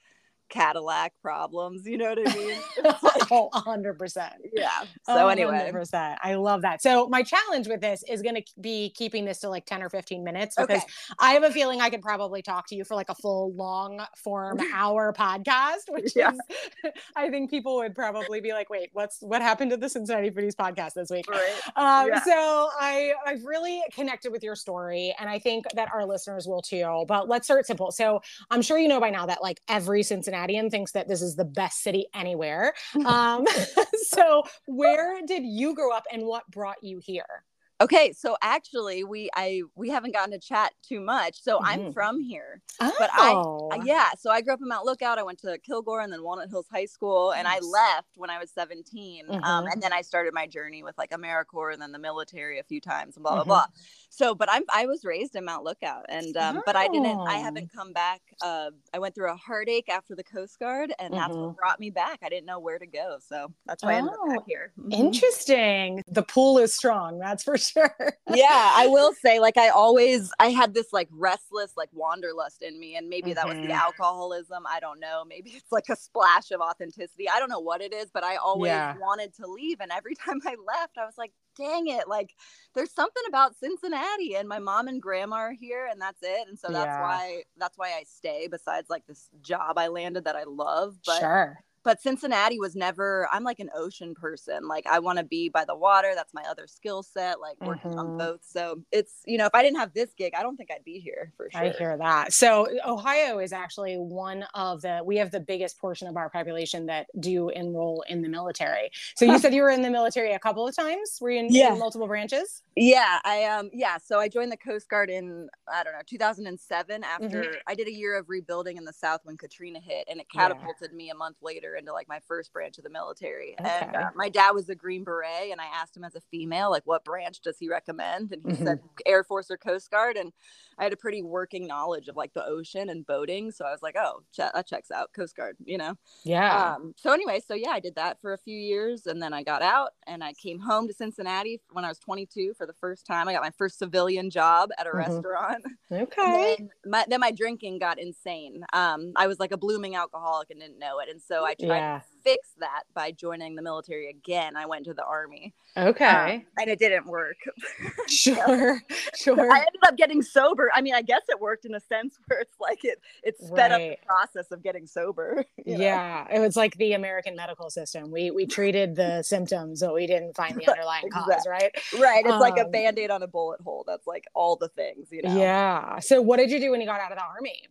Cadillac 0.50 1.14
problems. 1.22 1.86
You 1.86 1.98
know 1.98 2.10
what 2.10 2.30
I 2.30 2.36
mean? 2.36 2.58
Oh, 3.30 3.50
100%. 3.54 4.30
yeah. 4.54 4.70
So 5.06 5.28
anyway, 5.28 5.70
100%. 5.74 6.16
I 6.22 6.36
love 6.36 6.62
that. 6.62 6.82
So, 6.82 7.08
my 7.10 7.24
challenge 7.24 7.68
with 7.68 7.82
this 7.82 8.04
is 8.08 8.22
going 8.22 8.36
to 8.36 8.44
be 8.62 8.92
keeping 8.96 9.26
this 9.26 9.40
to 9.40 9.50
like 9.50 9.66
10 9.66 9.84
or 9.84 9.90
15 9.90 10.24
minutes 10.24 10.56
because 10.56 10.84
okay. 10.84 10.94
I 11.20 11.34
have 11.34 11.44
a 11.44 11.52
feeling 11.52 11.82
I 11.82 11.90
could 11.90 12.02
probably 12.02 12.42
talk 12.42 12.68
to 12.70 12.76
you 12.76 12.86
for 12.86 12.96
like 12.96 13.10
a 13.10 13.16
full 13.16 13.54
long 13.54 14.02
form 14.16 14.60
hour 14.74 15.14
podcast, 15.14 15.90
which 15.90 16.16
Yeah. 16.16 16.32
is, 16.32 16.92
I 17.18 17.30
think 17.30 17.50
people 17.50 17.76
would 17.78 17.96
probably 17.96 18.40
be 18.40 18.54
like, 18.54 18.70
wait, 18.70 18.92
what's 18.94 19.18
what 19.22 19.42
happened 19.42 19.72
to 19.72 19.78
the 19.78 19.90
Cincinnati 19.90 20.32
Foodies 20.32 20.56
podcast 20.56 20.94
this 20.94 21.10
week? 21.10 21.30
Right. 21.30 21.54
Um, 21.76 22.08
Yeah. 22.08 22.24
So 22.24 22.70
I 22.80 23.12
I've 23.26 23.44
really 23.44 23.84
connected 23.92 24.32
with 24.32 24.44
your 24.44 24.56
story, 24.56 25.14
and 25.20 25.30
I 25.30 25.40
think 25.40 25.66
that 25.76 25.90
our 25.94 26.06
listeners 26.06 26.48
will 26.48 26.62
too. 26.62 27.04
But 27.08 27.28
let's 27.28 27.46
start 27.46 27.66
simple. 27.66 27.92
So 27.92 28.22
I'm 28.50 28.62
sure 28.62 28.78
you 28.78 28.88
know 28.88 29.02
by 29.02 29.10
now 29.10 29.26
that 29.26 29.42
like 29.42 29.60
every 29.68 30.04
Cincinnatian 30.38 30.70
thinks 30.70 30.92
that 30.92 31.08
this 31.08 31.22
is 31.22 31.36
the 31.36 31.46
best 31.46 31.82
city 31.82 32.08
anywhere. 32.14 32.74
Um, 33.08 33.46
so 34.10 34.44
where 34.66 35.22
did 35.26 35.44
you 35.46 35.74
grow 35.74 35.94
up, 35.94 36.04
and 36.12 36.24
what 36.26 36.50
brought 36.52 36.84
you 36.84 37.00
here? 37.02 37.44
Okay, 37.80 38.12
so 38.12 38.36
actually, 38.42 39.04
we 39.04 39.30
I 39.36 39.62
we 39.76 39.90
haven't 39.90 40.12
gotten 40.14 40.32
to 40.32 40.40
chat 40.40 40.74
too 40.82 41.00
much. 41.00 41.40
So 41.44 41.60
I'm 41.64 41.82
Mhm. 41.82 41.94
from 41.94 42.20
here. 42.20 42.62
Oh, 42.80 42.92
But 42.98 43.12
I- 43.14 43.34
Uh, 43.70 43.84
yeah, 43.84 44.12
so 44.18 44.32
I 44.32 44.42
grew 44.42 44.54
up 44.54 44.62
in 44.62 44.68
Mount 44.68 44.86
Lookout. 44.86 45.20
I 45.20 45.24
went 45.24 45.38
to 45.40 45.60
Kilgour 45.60 46.02
and 46.04 46.12
then 46.12 46.24
Walnut 46.24 46.50
Hills 46.50 46.68
High 46.72 46.86
School, 46.86 47.32
and 47.34 47.48
I 47.48 47.60
left 47.60 48.18
when 48.18 48.30
I 48.32 48.40
was 48.40 48.50
17. 48.50 49.30
Um, 49.44 49.66
Mhm. 49.66 49.74
and 49.74 49.82
then 49.84 49.94
I 49.94 50.02
started 50.02 50.34
my 50.34 50.48
journey 50.48 50.82
with 50.84 50.98
like 50.98 51.12
AmeriCorps 51.12 51.74
and 51.74 51.82
then 51.82 51.92
the 51.92 52.00
military 52.00 52.58
a 52.60 52.64
few 52.64 52.82
times 52.82 53.16
and 53.16 53.24
blah 53.24 53.36
blah 53.36 53.44
Mhm. 53.44 53.48
blah. 53.48 53.68
So, 54.10 54.34
but 54.34 54.50
I'm 54.50 54.64
I 54.74 54.88
was 54.88 55.04
raised 55.06 55.36
in 55.36 55.46
Mount 55.46 55.64
Lookout, 55.64 56.06
and 56.10 56.36
um, 56.38 56.62
but 56.66 56.76
I 56.76 56.88
didn't. 56.88 57.22
I 57.28 57.38
Oh. 57.38 57.42
haven't 57.44 57.72
come 57.72 57.94
back. 57.94 58.22
Uh, 58.42 58.72
I 58.94 58.98
went 59.00 59.14
through 59.14 59.32
a 59.32 59.36
heartache 59.36 59.90
after 59.90 60.16
the 60.16 60.24
Coast 60.24 60.58
Guard, 60.60 60.94
and 60.98 61.16
that's 61.16 61.38
what 61.38 61.54
brought 61.56 61.80
me 61.80 61.92
back. 61.92 62.20
I 62.24 62.30
didn't 62.30 62.46
know 62.46 62.60
where 62.60 62.80
to 62.80 62.88
go, 62.88 63.20
so 63.20 63.54
that's 63.68 63.84
why 63.84 63.94
I 63.94 63.96
ended 63.98 64.14
up 64.16 64.22
Oh, 64.24 64.28
back 64.28 64.42
here. 64.48 64.74
Mhm. 64.80 64.94
Interesting. 64.94 66.04
The 66.08 66.24
pool 66.24 66.58
is 66.60 66.74
strong. 66.74 67.20
That's 67.20 67.44
for 67.44 67.58
sure. 67.58 67.67
Yeah 67.76 68.72
i 68.76 68.88
will 68.88 69.14
say 69.14 69.40
like 69.40 69.58
i 69.58 69.70
always 69.70 70.32
i 70.40 70.48
had 70.48 70.74
this 70.74 70.92
like 70.92 71.08
restless 71.12 71.72
like 71.78 71.90
wanderlust 71.92 72.62
in 72.62 72.80
me 72.80 72.96
and 72.96 73.10
maybe 73.10 73.34
that 73.34 73.48
was 73.48 73.56
the 73.56 73.64
mm-hmm. 73.64 73.72
alcoholism 73.72 74.64
i 74.70 74.80
don't 74.80 75.00
know 75.00 75.24
maybe 75.28 75.52
it's 75.52 75.72
like 75.72 75.90
a 75.90 75.96
splash 75.96 76.52
of 76.52 76.62
authenticity 76.62 77.30
i 77.30 77.40
don't 77.40 77.50
know 77.50 77.60
what 77.60 77.82
it 77.82 77.94
is 77.94 78.10
but 78.14 78.24
i 78.24 78.36
always 78.38 78.70
Yeah. 78.70 78.96
wanted 79.00 79.34
to 79.36 79.48
leave 79.48 79.80
and 79.80 79.92
every 79.92 80.16
time 80.26 80.40
i 80.46 80.56
left 80.66 80.98
i 80.98 81.06
was 81.06 81.18
like 81.18 81.32
dang 81.58 81.88
it 81.88 82.08
like 82.08 82.36
there's 82.76 82.92
something 82.92 83.24
about 83.28 83.56
cincinnati 83.58 84.36
and 84.36 84.48
my 84.48 84.60
mom 84.60 84.88
and 84.88 85.02
grandma 85.02 85.38
are 85.38 85.54
here 85.54 85.88
and 85.90 86.00
that's 86.00 86.22
it 86.22 86.48
and 86.48 86.58
so 86.58 86.68
that's 86.70 86.86
Yeah. 86.86 87.02
why 87.02 87.44
that's 87.58 87.78
why 87.78 87.90
i 87.90 88.04
stay 88.04 88.48
besides 88.48 88.90
like 88.90 89.06
this 89.08 89.28
job 89.42 89.78
i 89.78 89.88
landed 89.88 90.26
that 90.26 90.36
i 90.36 90.44
love 90.44 90.98
but 91.06 91.20
sure. 91.20 91.64
But 91.84 92.02
Cincinnati 92.02 92.60
was 92.60 92.76
never 92.76 93.28
I'm 93.32 93.44
like 93.44 93.60
an 93.60 93.70
ocean 93.76 94.14
person. 94.16 94.68
Like 94.68 94.86
I 94.88 95.00
want 95.00 95.18
to 95.20 95.24
be 95.24 95.50
by 95.50 95.66
the 95.66 95.76
water. 95.76 96.12
That's 96.16 96.34
my 96.34 96.44
other 96.50 96.68
skill 96.68 97.04
set, 97.04 97.40
like 97.40 97.60
working 97.62 97.92
Mhm. 97.92 97.98
on 98.00 98.18
boats. 98.18 98.52
So 98.52 98.82
it's 98.92 99.22
you 99.26 99.38
know, 99.38 99.46
if 99.46 99.56
I 99.56 99.64
didn't 99.64 99.78
have 99.80 99.94
this 99.94 100.14
gig, 100.14 100.34
I 100.36 100.44
don't 100.44 100.58
think 100.58 100.72
I'd 100.72 100.84
be 100.84 101.00
here 101.00 101.32
for 101.38 101.50
sure. 101.52 101.62
I 101.62 101.70
hear 101.70 101.98
that. 101.98 102.34
So 102.34 102.68
Ohio 102.86 103.40
is 103.40 103.54
actually 103.54 103.96
one 103.96 104.44
of 104.54 104.82
the 104.82 105.02
we 105.04 105.18
have 105.18 105.32
the 105.32 105.40
biggest 105.40 105.78
portion 105.80 106.08
of 106.08 106.18
our 106.18 106.30
population 106.30 106.86
that 106.88 107.08
do 107.20 107.50
enroll 107.50 108.04
in 108.10 108.22
the 108.22 108.30
military. 108.30 108.92
So 109.16 109.26
you 109.26 109.40
said 109.40 109.54
you 109.54 109.62
were 109.62 109.70
in 109.70 109.82
the 109.82 109.90
military 109.90 110.34
a 110.34 110.40
couple 110.40 110.68
of 110.68 110.76
times. 110.76 111.18
Were 111.22 111.32
you 111.32 111.40
in, 111.40 111.48
Yeah. 111.50 111.74
in 111.74 111.80
multiple 111.80 112.08
branches? 112.08 112.64
Yeah, 112.76 113.20
I 113.24 113.46
um 113.46 113.70
yeah, 113.74 113.98
so 113.98 114.20
I 114.20 114.28
joined 114.30 114.52
the 114.52 114.58
Coast 114.58 114.90
Guard 114.90 115.10
in 115.10 115.50
I 115.72 115.84
don't 115.84 115.94
know, 115.94 116.02
2007 116.06 117.04
after 117.04 117.28
Mm-hmm. 117.28 117.52
I 117.68 117.76
did 117.76 117.88
a 117.88 117.92
year 117.92 118.18
of 118.18 118.30
rebuilding 118.30 118.78
in 118.78 118.86
the 118.86 118.94
south 118.94 119.22
when 119.24 119.38
Katrina 119.38 119.80
hit 119.80 120.06
and 120.10 120.20
it 120.20 120.28
Yeah. 120.34 120.48
catapulted 120.50 120.94
me 120.94 121.10
a 121.10 121.16
month 121.16 121.38
later 121.42 121.76
into 121.78 121.94
like 121.94 122.08
my 122.08 122.20
first 122.28 122.52
branch 122.54 122.78
of 122.78 122.84
the 122.84 122.90
military. 122.90 123.56
And 123.58 123.96
uh, 123.96 124.10
my 124.16 124.30
dad 124.30 124.52
was 124.52 124.70
a 124.70 124.76
Green 124.76 125.04
Beret 125.04 125.52
and 125.52 125.62
I 125.62 125.66
asked 125.68 125.96
him 125.96 126.04
as 126.04 126.16
a 126.16 126.22
female 126.22 126.70
like 126.72 126.84
what 126.86 127.04
branch 127.06 127.42
does 127.42 127.58
he 127.60 127.70
recommend 127.70 128.32
and 128.32 128.44
he 128.46 128.56
Mhm. 128.56 128.66
said 128.66 128.80
Air 129.06 129.24
Force 129.24 129.52
or 129.52 129.58
Coast 129.58 129.90
Guard 129.92 130.18
and 130.18 130.34
I 130.78 130.84
had 130.84 130.94
a 130.94 130.98
pretty 130.98 131.22
working 131.24 131.68
knowledge 131.68 132.08
of 132.08 132.16
like 132.16 132.34
the 132.34 132.46
ocean 132.46 132.90
and 132.90 133.06
boating, 133.06 133.52
so 133.52 133.66
I 133.66 133.72
was 133.72 133.82
like, 133.82 133.96
"Oh, 133.98 134.24
ch- 134.32 134.38
that 134.38 134.68
checks 134.68 134.92
out, 134.92 135.14
Coast 135.14 135.36
Guard," 135.36 135.58
you 135.66 135.78
know. 135.78 135.96
Yeah. 136.24 136.74
Um, 136.74 136.94
so 136.98 137.12
anyway, 137.12 137.42
so 137.46 137.54
yeah, 137.54 137.72
I 137.72 137.80
did 137.80 137.96
that 137.96 138.22
for 138.22 138.34
a 138.34 138.38
few 138.38 138.58
years, 138.58 139.06
and 139.06 139.22
then 139.22 139.34
I 139.34 139.44
got 139.44 139.62
out, 139.62 139.92
and 140.06 140.24
I 140.24 140.34
came 140.34 140.60
home 140.60 140.88
to 140.88 140.94
Cincinnati 140.94 141.62
when 141.72 141.84
I 141.86 141.90
was 141.90 142.00
22 142.00 142.54
for 142.54 142.66
the 142.66 142.74
first 142.74 143.06
time. 143.06 143.28
I 143.28 143.34
got 143.34 143.42
my 143.44 143.52
first 143.52 143.80
civilian 143.80 144.30
job 144.30 144.70
at 144.78 144.88
a 144.88 144.94
Mhm. 144.94 145.22
restaurant. 145.22 145.66
okay. 145.92 146.24
And 146.26 146.34
then 146.36 146.70
my, 146.86 147.06
then 147.08 147.20
my 147.20 147.32
drinking 147.32 147.80
got 147.80 148.00
insane. 148.00 148.66
Um, 148.74 149.14
I 149.16 149.28
was 149.28 149.40
like 149.40 149.52
a 149.52 149.58
blooming 149.58 149.96
alcoholic 149.96 150.50
and 150.50 150.60
didn't 150.60 150.80
know 150.80 151.00
it, 151.00 151.10
and 151.10 151.22
so 151.22 151.46
I 151.46 151.54
tried 151.60 151.78
Yeah. 151.78 152.00
to 152.00 152.06
fix 152.24 152.50
that 152.60 152.84
by 152.94 153.12
joining 153.12 153.56
the 153.56 153.62
military 153.62 154.10
again. 154.10 154.56
I 154.58 154.66
went 154.66 154.86
to 154.86 154.94
the 154.94 155.04
army. 155.06 155.54
Okay. 155.78 156.36
Um, 156.36 156.46
and 156.58 156.70
it 156.70 156.80
didn't 156.80 157.06
work. 157.06 157.38
sure. 158.08 158.82
Sure. 159.16 159.52
I 159.52 159.58
ended 159.58 159.82
up 159.88 159.98
getting 159.98 160.22
sober. 160.22 160.70
I 160.76 160.82
mean, 160.82 160.94
I 160.94 161.02
guess 161.02 161.22
it 161.28 161.40
worked 161.40 161.66
in 161.66 161.74
a 161.74 161.80
sense 161.80 162.20
where 162.28 162.40
it's 162.40 162.56
like 162.60 162.86
it 162.86 163.00
it 163.24 163.36
sped 163.40 163.72
up 163.72 163.80
Right. 163.80 163.98
the 164.00 164.06
process 164.06 164.52
of 164.52 164.62
getting 164.62 164.86
sober. 164.86 165.44
you 165.66 165.76
know? 165.78 165.84
Yeah, 165.84 166.28
it 166.32 166.40
was 166.40 166.56
like 166.56 166.78
the 166.78 166.94
American 166.94 167.36
medical 167.36 167.70
system. 167.72 168.12
We 168.12 168.30
we 168.32 168.46
treated 168.46 168.96
the 168.96 169.24
symptoms, 169.24 169.82
but 169.82 169.94
we 169.96 170.06
didn't 170.06 170.36
find 170.36 170.56
the 170.56 170.70
underlying 170.70 171.10
cause, 171.10 171.48
right? 171.50 171.72
Right. 172.00 172.24
It's 172.26 172.40
like 172.40 172.58
a 172.58 172.66
Um, 172.66 172.72
band-aid 172.72 173.10
on 173.10 173.24
a 173.24 173.28
bullet 173.28 173.60
hole. 173.62 173.84
That's 173.88 174.06
like 174.06 174.26
all 174.36 174.56
the 174.56 174.70
things, 174.70 175.08
you 175.12 175.24
know. 175.24 175.36
Yeah. 175.36 176.00
So 176.00 176.22
what 176.22 176.38
did 176.38 176.52
you 176.52 176.60
do 176.60 176.70
when 176.72 176.80
you 176.80 176.86
got 176.88 177.02
out 177.02 177.12
of 177.12 177.18
the 177.18 177.24
army? 177.24 177.64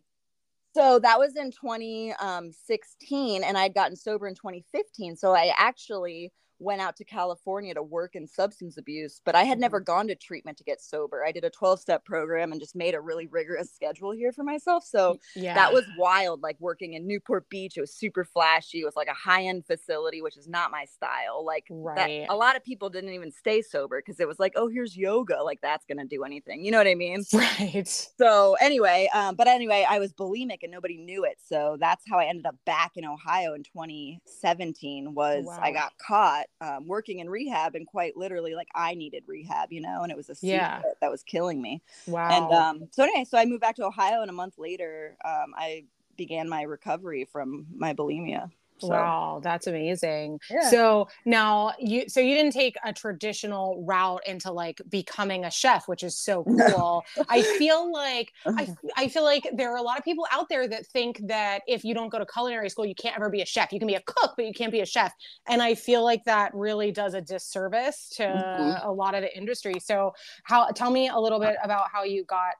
So 0.77 0.99
that 0.99 1.17
was 1.17 1.35
in 1.35 1.49
2016, 1.49 3.37
um, 3.37 3.43
and 3.43 3.57
I'd 3.57 3.73
gotten 3.73 3.95
sober 3.95 4.27
in 4.27 4.35
2015. 4.35 5.15
So 5.15 5.33
I 5.33 5.51
actually 5.57 6.31
went 6.59 6.81
out 6.81 6.95
to 6.97 7.03
California 7.03 7.73
to 7.73 7.83
work 7.83 8.15
in 8.15 8.27
substance 8.27 8.77
abuse, 8.77 9.21
but 9.25 9.35
I 9.35 9.43
had 9.43 9.59
never 9.59 9.79
gone 9.79 10.07
to 10.07 10.15
treatment 10.15 10.57
to 10.57 10.63
get 10.63 10.81
sober. 10.81 11.23
I 11.25 11.31
did 11.31 11.43
a 11.43 11.49
12 11.49 11.79
step 11.79 12.05
program 12.05 12.51
and 12.51 12.59
just 12.61 12.75
made 12.75 12.95
a 12.95 13.01
really 13.01 13.27
rigorous 13.27 13.71
schedule 13.71 14.11
here 14.11 14.31
for 14.31 14.43
myself. 14.43 14.83
So 14.83 15.19
Yeah. 15.35 15.53
that 15.53 15.73
was 15.73 15.85
wild, 15.97 16.41
like 16.41 16.57
working 16.59 16.93
in 16.93 17.07
Newport 17.07 17.49
Beach. 17.49 17.77
It 17.77 17.81
was 17.81 17.93
super 17.93 18.23
flashy. 18.25 18.81
It 18.81 18.85
was 18.85 18.95
like 18.95 19.07
a 19.07 19.13
high 19.13 19.43
end 19.43 19.65
facility, 19.65 20.21
which 20.21 20.37
is 20.37 20.47
not 20.47 20.71
my 20.71 20.85
style. 20.85 21.45
Like, 21.45 21.65
that, 21.69 22.05
right. 22.07 22.25
a 22.29 22.35
lot 22.35 22.55
of 22.55 22.63
people 22.63 22.89
didn't 22.89 23.11
even 23.11 23.31
stay 23.31 23.61
sober 23.61 24.01
because 24.03 24.19
it 24.19 24.27
was 24.27 24.39
like, 24.39 24.53
oh, 24.55 24.67
here's 24.67 24.97
yoga. 24.97 25.43
Like, 25.43 25.61
that's 25.61 25.85
going 25.85 25.97
to 25.99 26.05
do 26.05 26.23
anything. 26.23 26.63
You 26.65 26.71
know 26.71 26.77
what 26.77 26.87
I 26.87 26.95
mean? 26.95 27.23
Right. 27.33 27.87
so 28.17 28.55
anyway 28.59 29.09
um, 29.13 29.35
but 29.35 29.47
anyway 29.47 29.85
i 29.89 29.99
was 29.99 30.13
bulimic 30.13 30.59
and 30.63 30.71
nobody 30.71 30.97
knew 30.97 31.23
it 31.23 31.37
so 31.43 31.77
that's 31.79 32.03
how 32.09 32.17
i 32.17 32.25
ended 32.25 32.45
up 32.45 32.55
back 32.65 32.93
in 32.95 33.05
ohio 33.05 33.53
in 33.53 33.63
2017 33.63 35.13
was 35.13 35.45
i 35.61 35.71
got 35.71 35.93
caught 35.97 36.46
um, 36.61 36.87
working 36.87 37.19
in 37.19 37.29
rehab 37.29 37.75
and 37.75 37.85
quite 37.85 38.17
literally 38.17 38.55
like 38.55 38.67
i 38.73 38.93
needed 38.95 39.23
rehab 39.27 39.71
you 39.71 39.79
know 39.81 40.01
and 40.03 40.11
it 40.11 40.17
was 40.17 40.29
a 40.29 40.35
secret 40.35 40.49
Yeah. 40.51 40.81
that 41.01 41.11
was 41.11 41.21
killing 41.23 41.61
me 41.61 41.81
Wow. 42.07 42.29
and 42.29 42.51
um, 42.53 42.89
so 42.91 43.03
anyway 43.03 43.25
so 43.25 43.37
i 43.37 43.45
moved 43.45 43.61
back 43.61 43.75
to 43.75 43.85
ohio 43.85 44.21
and 44.21 44.29
a 44.29 44.33
month 44.33 44.55
later 44.57 45.17
um, 45.23 45.53
i 45.55 45.83
began 46.17 46.49
my 46.49 46.63
recovery 46.63 47.25
from 47.25 47.67
my 47.75 47.93
bulimia 47.93 48.49
so, 48.79 49.09
Wow, 49.09 49.39
that's 49.41 49.65
amazing. 49.65 50.39
Yeah. 50.49 50.75
So 50.77 51.07
now 51.25 51.73
you 51.79 52.07
so 52.09 52.19
you 52.19 52.35
didn't 52.35 52.51
take 52.53 52.75
a 52.83 52.93
traditional 52.93 53.83
route 53.83 54.21
into 54.27 54.51
like 54.51 54.79
becoming 54.87 55.43
a 55.43 55.49
chef, 55.49 55.87
which 55.87 56.03
is 56.03 56.15
so 56.15 56.45
cool. 56.51 57.03
I 57.27 57.41
feel 57.41 57.91
like 57.91 58.33
I, 58.55 58.69
I 58.95 59.07
feel 59.07 59.23
like 59.23 59.49
there 59.55 59.71
are 59.71 59.77
a 59.77 59.81
lot 59.81 59.97
of 59.97 60.03
people 60.03 60.27
out 60.31 60.47
there 60.49 60.67
that 60.67 60.85
think 60.85 61.19
that 61.27 61.63
if 61.67 61.83
you 61.83 61.95
don't 61.95 62.09
go 62.09 62.19
to 62.19 62.25
culinary 62.27 62.69
school, 62.69 62.85
you 62.85 62.93
can't 62.93 63.15
ever 63.15 63.31
be 63.31 63.41
a 63.41 63.47
chef. 63.47 63.73
You 63.73 63.79
can 63.79 63.87
be 63.87 63.95
a 63.95 64.01
cook, 64.05 64.33
but 64.37 64.45
you 64.45 64.53
can't 64.53 64.71
be 64.71 64.81
a 64.81 64.85
chef. 64.85 65.11
And 65.47 65.63
I 65.63 65.73
feel 65.73 66.03
like 66.03 66.25
that 66.25 66.53
really 66.53 66.91
does 66.91 67.15
a 67.15 67.21
disservice 67.21 68.09
to 68.17 68.23
Mhm. 68.33 68.77
a 68.79 68.91
lot 68.91 69.15
of 69.15 69.21
the 69.23 69.35
industry. 69.35 69.79
So 69.79 70.11
how 70.43 70.67
tell 70.69 70.91
me 70.91 71.07
a 71.07 71.17
little 71.17 71.39
bit 71.39 71.57
about 71.63 71.89
how 71.91 72.03
you 72.03 72.25
got 72.25 72.53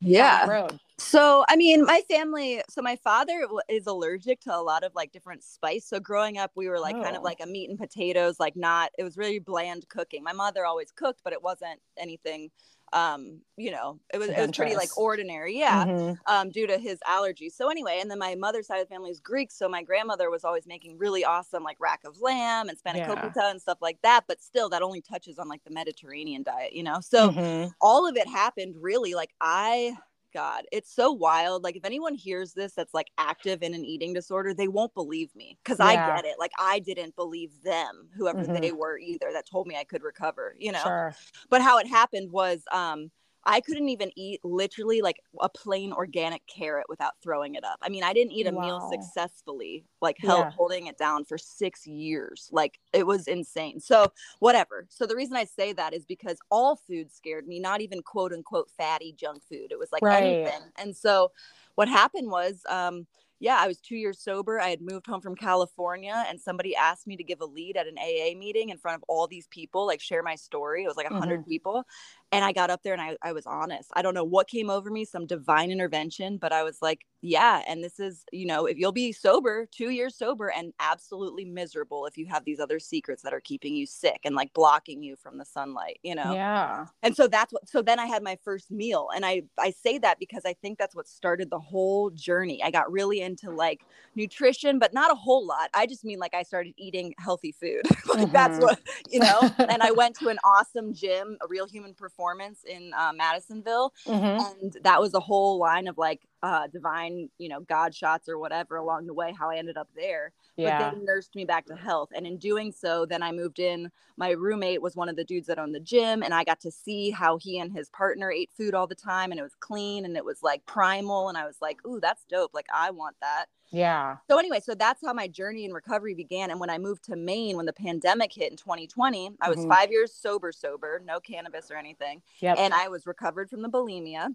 yeah 0.00 0.22
down 0.22 0.48
that 0.48 0.48
road. 0.48 0.80
So, 0.98 1.44
I 1.48 1.56
mean, 1.56 1.84
my 1.84 2.02
family, 2.08 2.62
so 2.70 2.80
my 2.80 2.96
father 2.96 3.46
is 3.68 3.86
allergic 3.86 4.40
to 4.42 4.54
a 4.56 4.62
lot 4.62 4.82
of 4.82 4.94
like 4.94 5.12
different 5.12 5.44
spice. 5.44 5.86
So, 5.86 6.00
growing 6.00 6.38
up, 6.38 6.52
we 6.54 6.68
were 6.68 6.80
like 6.80 6.98
kind 7.00 7.16
of 7.16 7.22
Oh. 7.22 7.24
like 7.24 7.40
a 7.40 7.46
meat 7.46 7.68
and 7.68 7.78
potatoes, 7.78 8.40
like 8.40 8.56
not, 8.56 8.92
it 8.98 9.04
was 9.04 9.18
really 9.18 9.38
bland 9.38 9.88
cooking. 9.90 10.22
My 10.24 10.32
mother 10.32 10.64
always 10.64 10.90
cooked, 10.92 11.20
but 11.22 11.34
it 11.34 11.42
wasn't 11.42 11.80
anything, 11.98 12.50
um, 12.92 13.42
you 13.56 13.70
know, 13.70 14.00
it 14.12 14.18
was, 14.18 14.30
it 14.30 14.40
was 14.40 14.52
pretty 14.52 14.76
like 14.76 14.96
ordinary. 14.96 15.58
Yeah. 15.58 15.86
Mhm. 15.86 16.18
Um, 16.28 16.50
due 16.50 16.66
to 16.66 16.76
his 16.78 16.98
allergies. 17.06 17.52
So 17.52 17.68
anyway, 17.70 17.98
and 18.00 18.10
then 18.10 18.18
my 18.18 18.34
mother's 18.34 18.66
side 18.66 18.78
of 18.80 18.88
the 18.88 18.92
family 18.92 19.10
is 19.10 19.20
Greek. 19.20 19.52
So 19.52 19.68
my 19.68 19.82
grandmother 19.84 20.28
was 20.28 20.42
always 20.42 20.66
making 20.66 20.98
really 20.98 21.24
awesome 21.24 21.62
like 21.62 21.78
rack 21.78 22.00
of 22.04 22.20
lamb 22.20 22.68
and 22.68 22.76
spanakopita 22.82 23.36
and 23.50 23.60
stuff 23.62 23.78
like 23.80 24.00
that. 24.02 24.24
But 24.26 24.42
still, 24.42 24.68
that 24.70 24.82
only 24.82 25.00
touches 25.00 25.38
on 25.38 25.48
like 25.48 25.62
the 25.64 25.70
Mediterranean 25.70 26.42
diet, 26.42 26.72
you 26.72 26.82
know? 26.82 27.00
So, 27.00 27.34
Mhm. 27.34 27.74
all 27.80 28.08
of 28.08 28.16
it 28.16 28.26
happened 28.26 28.74
really 28.82 29.14
like 29.14 29.34
I 29.40 29.96
God, 30.36 30.64
it's 30.70 30.94
so 30.94 31.12
wild. 31.12 31.64
Like 31.64 31.76
if 31.76 31.84
anyone 31.86 32.14
hears 32.14 32.52
this 32.52 32.74
that's 32.74 32.92
like 32.92 33.08
active 33.16 33.62
in 33.62 33.72
an 33.72 33.86
eating 33.86 34.12
disorder, 34.12 34.52
they 34.52 34.68
won't 34.68 34.92
believe 34.92 35.34
me 35.34 35.58
because 35.64 35.80
I 35.80 35.96
get 35.96 36.26
it. 36.26 36.36
Like 36.38 36.52
I 36.58 36.78
didn't 36.78 37.16
believe 37.16 37.62
them, 37.64 38.10
whoever 38.14 38.46
Mhm. 38.46 38.60
they 38.60 38.72
were 38.72 38.98
either 38.98 39.32
that 39.32 39.48
told 39.50 39.66
me 39.66 39.76
I 39.76 39.84
could 39.84 40.02
recover, 40.02 40.54
you 40.58 40.72
know. 40.72 40.82
Sure. 40.82 41.16
But 41.48 41.62
how 41.62 41.78
it 41.78 41.86
happened 41.86 42.32
was 42.32 42.62
um 42.70 43.10
I 43.48 43.60
couldn't 43.60 43.88
even 43.88 44.10
eat 44.16 44.40
literally 44.44 45.02
like 45.02 45.20
a 45.40 45.48
plain 45.48 45.92
organic 45.92 46.46
carrot 46.48 46.86
without 46.88 47.12
throwing 47.22 47.54
it 47.54 47.64
up. 47.64 47.78
I 47.80 47.88
mean, 47.88 48.02
I 48.02 48.12
didn't 48.12 48.32
eat 48.32 48.46
a 48.48 48.52
meal 48.52 48.80
successfully, 48.80 49.86
like 50.02 50.18
held 50.18 50.48
Yeah. 50.48 50.50
holding 50.50 50.88
it 50.88 50.98
down 50.98 51.24
for 51.24 51.38
six 51.38 51.86
years. 51.86 52.48
Like 52.52 52.80
it 52.92 53.06
was 53.06 53.28
insane. 53.28 53.78
So 53.80 54.12
whatever. 54.40 54.86
So 54.90 55.06
the 55.06 55.16
reason 55.16 55.36
I 55.36 55.44
say 55.44 55.72
that 55.74 55.94
is 55.94 56.04
because 56.04 56.38
all 56.50 56.76
food 56.76 57.12
scared 57.12 57.46
me, 57.46 57.60
not 57.60 57.80
even 57.80 58.02
quote 58.02 58.32
unquote 58.32 58.70
fatty 58.76 59.12
junk 59.12 59.44
food. 59.44 59.68
It 59.70 59.78
was 59.78 59.92
like 59.92 60.02
Right. 60.02 60.10
anything. 60.10 60.60
And 60.76 60.96
so 60.96 61.30
what 61.76 61.88
happened 61.88 62.30
was 62.30 62.62
um 62.68 63.06
yeah, 63.38 63.58
I 63.60 63.66
was 63.66 63.78
two 63.80 63.96
years 63.96 64.18
sober. 64.18 64.58
I 64.58 64.70
had 64.70 64.80
moved 64.80 65.06
home 65.06 65.20
from 65.20 65.34
California, 65.36 66.24
and 66.26 66.40
somebody 66.40 66.74
asked 66.74 67.06
me 67.06 67.18
to 67.18 67.22
give 67.22 67.42
a 67.42 67.44
lead 67.44 67.76
at 67.76 67.86
an 67.86 67.98
AA 67.98 68.34
meeting 68.34 68.70
in 68.70 68.78
front 68.78 68.96
of 68.96 69.04
all 69.08 69.26
these 69.26 69.46
people, 69.48 69.84
like 69.86 70.00
share 70.00 70.22
my 70.22 70.36
story. 70.36 70.84
It 70.84 70.88
was 70.88 70.96
like 70.96 71.04
a 71.06 71.10
100 71.10 71.44
people. 71.44 71.84
And 72.32 72.44
I 72.44 72.52
got 72.52 72.70
up 72.70 72.82
there 72.82 72.92
and 72.92 73.00
I, 73.02 73.16
I 73.22 73.32
was 73.32 73.46
honest. 73.46 73.90
I 73.94 74.02
don't 74.02 74.14
know 74.14 74.24
what 74.24 74.48
came 74.48 74.68
over 74.68 74.90
me, 74.90 75.04
some 75.04 75.26
divine 75.26 75.70
intervention, 75.70 76.38
but 76.38 76.52
I 76.52 76.64
was 76.64 76.82
like, 76.82 77.06
yeah. 77.22 77.62
And 77.66 77.82
this 77.84 77.98
is, 78.00 78.24
you 78.32 78.46
know, 78.46 78.66
if 78.66 78.76
you'll 78.78 78.92
be 78.92 79.12
sober, 79.12 79.66
two 79.70 79.90
years 79.90 80.16
sober, 80.16 80.48
and 80.50 80.72
absolutely 80.80 81.44
miserable 81.44 82.04
if 82.06 82.18
you 82.18 82.26
have 82.26 82.44
these 82.44 82.60
other 82.60 82.78
secrets 82.80 83.22
that 83.22 83.32
are 83.32 83.40
keeping 83.40 83.74
you 83.76 83.86
sick 83.86 84.20
and 84.24 84.34
like 84.34 84.52
blocking 84.52 85.02
you 85.02 85.16
from 85.16 85.38
the 85.38 85.44
sunlight, 85.44 86.00
you 86.02 86.14
know? 86.14 86.36
Yeah. 86.36 86.86
and 87.02 87.14
so 87.14 87.28
that's 87.28 87.52
what 87.52 87.68
so 87.68 87.82
then 87.82 87.98
i 87.98 88.06
had 88.06 88.22
my 88.22 88.36
first 88.42 88.70
meal 88.70 89.08
and 89.14 89.24
i 89.24 89.42
i 89.58 89.70
say 89.70 89.98
that 89.98 90.18
because 90.18 90.42
i 90.46 90.52
think 90.54 90.78
that's 90.78 90.94
what 90.94 91.06
started 91.06 91.50
the 91.50 91.58
whole 91.58 92.10
journey 92.10 92.62
i 92.62 92.70
got 92.70 92.90
really 92.90 93.20
into 93.20 93.50
like 93.50 93.84
nutrition 94.14 94.78
but 94.78 94.92
not 94.94 95.10
a 95.12 95.14
whole 95.14 95.46
lot 95.46 95.68
i 95.74 95.86
just 95.86 96.04
mean 96.04 96.18
like 96.18 96.34
i 96.34 96.42
started 96.42 96.72
eating 96.78 97.14
healthy 97.18 97.52
food 97.52 97.82
like 98.08 98.30
that's 98.32 98.58
Mhm. 98.58 98.58
what 98.58 98.78
you 99.10 99.20
know 99.20 99.46
and 99.68 99.82
i 99.82 99.90
went 99.90 100.16
to 100.16 100.28
an 100.28 100.38
awesome 100.44 100.94
gym 100.94 101.36
a 101.42 101.46
real 101.48 101.66
human 101.66 101.92
performance 101.94 102.15
in 102.64 102.92
uh, 102.96 103.12
madisonville 103.14 103.92
Mhm. 104.06 104.40
and 104.62 104.76
that 104.82 105.00
was 105.00 105.14
a 105.14 105.20
whole 105.20 105.58
line 105.58 105.86
of 105.88 105.98
like 105.98 106.22
uh 106.42 106.66
divine 106.68 107.28
you 107.38 107.48
know 107.48 107.60
god 107.60 107.94
shots 107.94 108.28
or 108.28 108.38
whatever 108.38 108.76
along 108.76 109.06
the 109.06 109.14
way 109.14 109.32
how 109.38 109.50
i 109.50 109.56
ended 109.56 109.76
up 109.76 109.88
there 109.94 110.32
Yeah. 110.56 110.90
but 110.90 110.98
they 110.98 111.04
nursed 111.04 111.34
me 111.34 111.44
back 111.44 111.66
to 111.66 111.76
health. 111.76 112.10
And 112.14 112.26
in 112.26 112.38
doing 112.38 112.72
so, 112.72 113.04
then 113.06 113.22
I 113.22 113.32
moved 113.32 113.58
in. 113.58 113.90
My 114.16 114.30
roommate 114.30 114.80
was 114.82 114.96
one 114.96 115.08
of 115.08 115.16
the 115.16 115.24
dudes 115.24 115.46
that 115.48 115.58
owned 115.58 115.74
the 115.74 115.80
gym, 115.80 116.22
and 116.22 116.32
I 116.32 116.44
got 116.44 116.60
to 116.60 116.70
see 116.70 117.10
how 117.10 117.36
he 117.36 117.58
and 117.58 117.72
his 117.72 117.90
partner 117.90 118.30
ate 118.30 118.50
food 118.56 118.74
all 118.74 118.86
the 118.86 118.94
time, 118.94 119.30
and 119.30 119.38
it 119.38 119.42
was 119.42 119.54
clean 119.60 120.04
and 120.04 120.16
it 120.16 120.24
was 120.24 120.42
like 120.42 120.64
primal. 120.66 121.28
And 121.28 121.36
I 121.36 121.44
was 121.46 121.56
like, 121.60 121.84
ooh, 121.86 122.00
that's 122.00 122.24
dope. 122.24 122.52
Like, 122.54 122.66
I 122.74 122.90
want 122.90 123.16
that. 123.20 123.46
Yeah. 123.70 124.18
So, 124.30 124.38
anyway, 124.38 124.60
so 124.60 124.74
that's 124.74 125.04
how 125.04 125.12
my 125.12 125.26
journey 125.28 125.64
in 125.64 125.72
recovery 125.72 126.14
began. 126.14 126.50
And 126.50 126.60
when 126.60 126.70
I 126.70 126.78
moved 126.78 127.02
to 127.04 127.16
Maine, 127.16 127.56
when 127.56 127.66
the 127.66 127.72
pandemic 127.72 128.32
hit 128.32 128.50
in 128.50 128.56
2020, 128.56 129.32
I 129.40 129.48
was 129.50 129.58
Mhm. 129.58 129.68
five 129.68 129.90
years 129.90 130.14
sober, 130.14 130.52
sober, 130.52 131.02
no 131.04 131.18
cannabis 131.20 131.70
or 131.70 131.76
anything 131.76 132.22
Yep. 132.40 132.58
and 132.58 132.72
I 132.72 132.88
was 132.88 133.06
recovered 133.06 133.50
from 133.50 133.62
the 133.62 133.68
bulimia. 133.68 134.34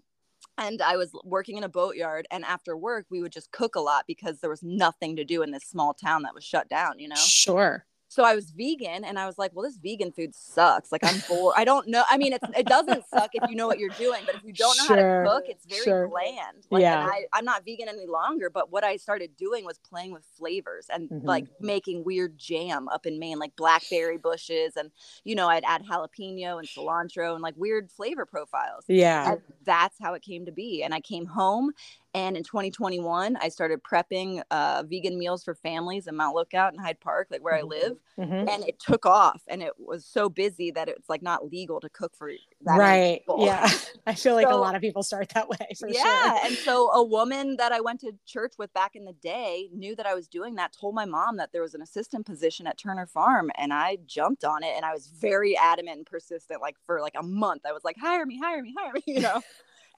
And 0.58 0.82
I 0.82 0.96
was 0.96 1.12
working 1.24 1.56
in 1.56 1.64
a 1.64 1.68
boatyard, 1.68 2.26
and 2.30 2.44
after 2.44 2.76
work, 2.76 3.06
we 3.10 3.22
would 3.22 3.32
just 3.32 3.52
cook 3.52 3.74
a 3.74 3.80
lot 3.80 4.04
because 4.06 4.40
there 4.40 4.50
was 4.50 4.62
nothing 4.62 5.16
to 5.16 5.24
do 5.24 5.42
in 5.42 5.50
this 5.50 5.64
small 5.64 5.94
town 5.94 6.22
that 6.22 6.34
was 6.34 6.44
shut 6.44 6.68
down, 6.68 6.98
you 6.98 7.08
know? 7.08 7.16
Sure. 7.16 7.84
So 8.12 8.24
I 8.24 8.34
was 8.34 8.50
vegan, 8.50 9.04
and 9.04 9.18
I 9.18 9.24
was 9.24 9.38
like, 9.38 9.52
well, 9.54 9.64
this 9.64 9.78
vegan 9.78 10.12
food 10.12 10.34
sucks. 10.34 10.92
Like, 10.92 11.02
I'm 11.02 11.22
bored. 11.30 11.54
I 11.56 11.64
don't 11.64 11.88
know. 11.88 12.04
I 12.10 12.18
mean, 12.18 12.34
it's, 12.34 12.44
it 12.54 12.66
doesn't 12.66 13.04
suck 13.08 13.30
if 13.32 13.48
you 13.48 13.56
know 13.56 13.66
what 13.66 13.78
you're 13.78 13.88
doing, 13.96 14.20
but 14.26 14.34
if 14.34 14.44
you 14.44 14.52
don't 14.52 14.76
know 14.76 14.84
Sure, 14.84 15.24
how 15.24 15.30
to 15.30 15.36
cook, 15.40 15.44
it's 15.48 15.64
very 15.64 15.82
sure. 15.84 16.08
bland. 16.08 16.66
Like, 16.70 16.82
Yeah. 16.82 17.06
I, 17.10 17.24
I'm 17.32 17.46
not 17.46 17.64
vegan 17.64 17.88
any 17.88 18.06
longer, 18.06 18.50
but 18.50 18.70
what 18.70 18.84
I 18.84 18.98
started 18.98 19.34
doing 19.38 19.64
was 19.64 19.78
playing 19.78 20.12
with 20.12 20.26
flavors 20.36 20.88
and 20.92 21.08
Mhm. 21.08 21.24
like 21.24 21.46
making 21.58 22.04
weird 22.04 22.36
jam 22.36 22.86
up 22.90 23.06
in 23.06 23.18
Maine, 23.18 23.38
like 23.38 23.56
blackberry 23.56 24.18
bushes. 24.18 24.76
And, 24.76 24.90
you 25.24 25.34
know, 25.34 25.48
I'd 25.48 25.64
add 25.64 25.82
jalapeno 25.86 26.58
and 26.58 26.68
cilantro 26.68 27.32
and 27.32 27.40
like 27.40 27.54
weird 27.56 27.90
flavor 27.90 28.26
profiles. 28.26 28.84
Yeah. 28.88 29.32
And 29.32 29.40
that's 29.64 29.96
how 30.02 30.12
it 30.12 30.20
came 30.20 30.44
to 30.44 30.52
be. 30.52 30.82
And 30.82 30.92
I 30.92 31.00
came 31.00 31.24
home, 31.24 31.70
and 32.14 32.36
in 32.36 32.42
2021, 32.42 33.36
I 33.36 33.48
started 33.48 33.82
prepping 33.82 34.42
uh, 34.50 34.82
vegan 34.86 35.18
meals 35.18 35.44
for 35.44 35.54
families 35.54 36.06
in 36.06 36.16
Mount 36.16 36.34
Lookout 36.34 36.72
in 36.72 36.78
Hyde 36.78 37.00
Park, 37.00 37.28
like 37.30 37.42
where 37.42 37.54
I 37.54 37.62
Mhm. 37.62 37.68
live. 37.68 37.98
Mhm. 38.18 38.48
And 38.48 38.64
it 38.64 38.78
took 38.78 39.06
off, 39.06 39.42
and 39.48 39.62
it 39.62 39.72
was 39.78 40.04
so 40.04 40.28
busy 40.28 40.70
that 40.72 40.88
it's 40.88 41.08
like 41.08 41.22
not 41.22 41.46
legal 41.50 41.80
to 41.80 41.88
cook 41.88 42.14
for 42.14 42.30
that 42.62 42.76
Right. 42.78 43.22
Yeah. 43.38 43.66
I 44.06 44.14
feel 44.14 44.34
like 44.34 44.48
a 44.48 44.56
lot 44.56 44.74
of 44.74 44.80
people 44.82 45.02
start 45.02 45.30
that 45.30 45.48
way 45.48 45.56
for 45.78 45.88
yeah. 45.88 46.02
sure. 46.02 46.46
And 46.46 46.56
so 46.58 46.90
a 46.92 47.02
woman 47.02 47.56
that 47.56 47.72
I 47.72 47.80
went 47.80 48.00
to 48.00 48.12
church 48.26 48.54
with 48.58 48.72
back 48.72 48.94
in 48.96 49.04
the 49.04 49.12
day 49.12 49.68
knew 49.72 49.94
that 49.96 50.06
I 50.06 50.14
was 50.14 50.28
doing 50.28 50.54
that, 50.56 50.72
told 50.72 50.94
my 50.94 51.04
mom 51.04 51.36
that 51.38 51.52
there 51.52 51.62
was 51.62 51.74
an 51.74 51.82
assistant 51.82 52.26
position 52.26 52.66
at 52.66 52.78
Turner 52.78 53.06
Farm. 53.06 53.50
And 53.56 53.72
I 53.72 53.98
jumped 54.06 54.44
on 54.44 54.62
it 54.62 54.74
and 54.76 54.84
I 54.84 54.92
was 54.92 55.06
very 55.08 55.56
adamant 55.56 55.96
and 55.98 56.06
persistent, 56.06 56.60
like 56.60 56.76
for 56.84 57.00
like 57.00 57.14
a 57.16 57.22
month. 57.22 57.62
I 57.66 57.72
was 57.72 57.84
like, 57.84 57.96
hire 57.98 58.26
me, 58.26 58.38
hire 58.38 58.62
me, 58.62 58.74
hire 58.78 58.92
me, 58.92 59.02
you 59.06 59.20
know. 59.20 59.40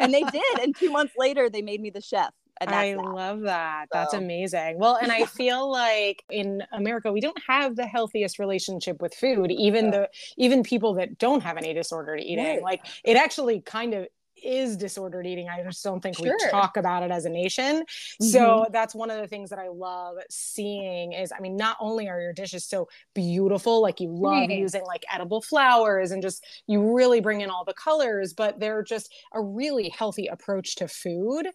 And 0.00 0.12
they 0.12 0.22
did. 0.32 0.58
And 0.60 0.76
two 0.76 0.90
months 0.90 1.14
later, 1.16 1.48
they 1.50 1.62
made 1.62 1.80
me 1.80 1.90
the 1.90 2.00
chef. 2.00 2.30
I 2.60 2.66
that. 2.66 2.96
love 3.04 3.40
that. 3.42 3.86
That's 3.92 4.14
amazing. 4.14 4.78
Well, 4.78 4.96
and 4.96 5.10
I 5.10 5.24
feel 5.26 5.70
like 5.70 6.22
in 6.30 6.62
America 6.72 7.12
we 7.12 7.20
don't 7.20 7.38
have 7.48 7.74
the 7.76 7.86
healthiest 7.86 8.38
relationship 8.38 9.02
with 9.02 9.12
food. 9.14 9.50
Even 9.50 9.86
Yeah. 9.86 9.90
the 9.90 10.08
even 10.36 10.62
people 10.62 10.94
that 10.94 11.18
don't 11.18 11.42
have 11.42 11.56
any 11.56 11.74
disordered 11.74 12.20
eating, 12.20 12.44
Right. 12.44 12.62
like 12.62 12.86
it 13.04 13.16
actually 13.16 13.60
kind 13.60 13.92
of 13.94 14.06
is 14.44 14.76
disordered 14.76 15.26
eating. 15.26 15.48
I 15.48 15.62
just 15.62 15.82
don't 15.82 16.00
think 16.00 16.18
we 16.18 16.32
talk 16.50 16.76
about 16.76 17.02
it 17.02 17.10
as 17.10 17.24
a 17.24 17.30
nation. 17.30 17.82
Mm-hmm. 17.82 18.24
So 18.26 18.66
that's 18.70 18.94
one 18.94 19.10
of 19.10 19.20
the 19.20 19.26
things 19.26 19.50
that 19.50 19.58
I 19.58 19.68
love 19.68 20.16
seeing 20.30 21.12
is 21.12 21.32
I 21.32 21.40
mean, 21.40 21.56
not 21.56 21.76
only 21.80 22.08
are 22.08 22.20
your 22.20 22.32
dishes 22.32 22.64
so 22.64 22.88
beautiful, 23.14 23.80
like 23.80 24.00
you 24.00 24.10
love 24.10 24.34
Right. 24.34 24.50
using 24.50 24.84
like 24.84 25.04
edible 25.12 25.40
flowers 25.42 26.10
and 26.10 26.20
just 26.20 26.44
you 26.66 26.94
really 26.94 27.20
bring 27.20 27.40
in 27.40 27.50
all 27.50 27.64
the 27.64 27.74
colors, 27.74 28.32
but 28.32 28.58
they're 28.58 28.82
just 28.82 29.12
a 29.32 29.40
really 29.40 29.88
healthy 29.90 30.26
approach 30.26 30.74
to 30.76 30.88
food, 30.88 31.46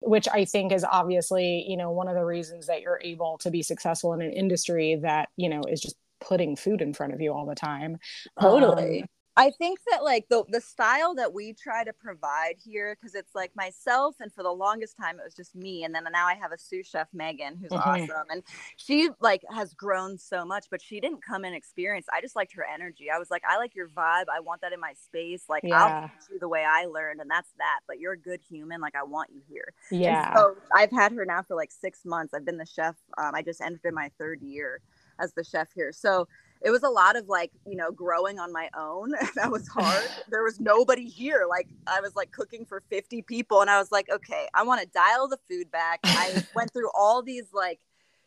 which 0.00 0.28
I 0.32 0.44
think 0.44 0.72
is 0.72 0.84
obviously, 0.84 1.64
you 1.68 1.76
know, 1.76 1.90
one 1.90 2.08
of 2.08 2.14
the 2.14 2.24
reasons 2.24 2.66
that 2.68 2.80
you're 2.80 3.00
able 3.02 3.38
to 3.38 3.50
be 3.50 3.62
successful 3.62 4.12
in 4.14 4.22
an 4.22 4.32
industry 4.32 4.96
that, 5.02 5.28
you 5.36 5.48
know, 5.48 5.62
is 5.68 5.80
just 5.80 5.96
putting 6.20 6.56
food 6.56 6.82
in 6.82 6.92
front 6.94 7.12
of 7.12 7.20
you 7.20 7.32
all 7.32 7.46
the 7.46 7.54
time. 7.54 7.98
Totally. 8.40 9.02
Um, 9.02 9.08
I 9.38 9.52
think 9.52 9.80
that 9.90 10.04
like 10.04 10.28
the 10.30 10.44
the 10.50 10.60
style 10.60 11.14
that 11.16 11.32
we 11.34 11.54
try 11.54 11.84
to 11.84 11.94
provide 11.94 12.56
here, 12.58 12.96
because 13.00 13.14
it's 13.16 13.34
like 13.36 13.52
myself, 13.56 14.16
and 14.20 14.32
for 14.34 14.42
the 14.44 14.52
longest 14.52 14.98
time 14.98 15.20
it 15.20 15.24
was 15.24 15.34
just 15.34 15.56
me, 15.56 15.84
and 15.84 15.94
then 15.94 16.04
now 16.12 16.26
I 16.26 16.34
have 16.34 16.52
a 16.52 16.58
sous 16.58 16.88
chef 16.88 17.08
Megan, 17.14 17.56
who's 17.56 17.76
Mhm. 17.76 17.78
awesome, 17.78 18.26
and 18.30 18.44
she 18.76 19.10
like 19.20 19.42
has 19.50 19.74
grown 19.74 20.18
so 20.18 20.44
much, 20.46 20.66
but 20.70 20.82
she 20.82 21.00
didn't 21.00 21.22
come 21.24 21.46
in 21.46 21.54
experience. 21.54 22.08
I 22.12 22.20
just 22.22 22.36
liked 22.36 22.54
her 22.54 22.66
energy. 22.66 23.10
I 23.10 23.18
was 23.18 23.30
like, 23.30 23.44
I 23.48 23.58
like 23.58 23.76
your 23.76 23.88
vibe. 23.88 24.26
I 24.30 24.40
want 24.40 24.62
that 24.62 24.74
in 24.74 24.80
my 24.80 24.94
space. 24.94 25.46
Like 25.48 25.64
Yeah. 25.64 25.70
I'll 25.72 25.92
teach 26.12 26.28
you 26.30 26.38
the 26.40 26.48
way 26.48 26.64
I 26.68 26.86
learned, 26.86 27.20
and 27.22 27.30
that's 27.30 27.52
that. 27.58 27.80
But 27.88 28.00
you're 28.00 28.14
a 28.14 28.18
good 28.20 28.42
human. 28.42 28.82
Like 28.82 28.96
I 28.96 29.04
want 29.04 29.30
you 29.32 29.42
here. 29.48 29.74
And 30.04 30.18
yeah. 30.18 30.36
so 30.36 30.56
I've 30.74 30.92
had 30.92 31.12
her 31.12 31.26
now 31.26 31.42
for 31.42 31.56
like 31.56 31.72
six 31.72 32.04
months. 32.04 32.34
I've 32.34 32.46
been 32.46 32.58
the 32.58 32.66
chef. 32.66 32.96
Um, 33.18 33.34
I 33.36 33.42
just 33.42 33.62
entered 33.62 33.86
in 33.86 33.94
my 33.96 34.10
third 34.18 34.42
year 34.42 34.82
as 35.20 35.34
the 35.34 35.44
chef 35.44 35.70
here. 35.74 35.92
So 35.92 36.28
it 36.60 36.70
was 36.70 36.82
a 36.82 36.88
lot 36.88 37.16
of 37.16 37.28
like, 37.28 37.52
you 37.66 37.76
know, 37.76 37.90
growing 37.90 38.38
on 38.38 38.52
my 38.52 38.68
own. 38.76 39.12
that 39.36 39.50
was 39.50 39.68
hard. 39.68 40.04
there 40.30 40.42
was 40.42 40.60
nobody 40.60 41.08
here. 41.08 41.46
Like 41.48 41.68
I 41.86 42.00
was 42.00 42.16
like 42.16 42.32
cooking 42.32 42.64
for 42.64 42.82
50 42.90 43.22
people 43.22 43.60
and 43.60 43.70
I 43.70 43.78
was 43.78 43.92
like, 43.92 44.08
okay, 44.10 44.48
I 44.54 44.62
want 44.64 44.80
to 44.80 44.86
dial 44.88 45.28
the 45.28 45.38
food 45.48 45.70
back. 45.70 46.00
I 46.04 46.44
went 46.54 46.72
through 46.72 46.90
all 46.94 47.22
these 47.22 47.52
like, 47.52 47.80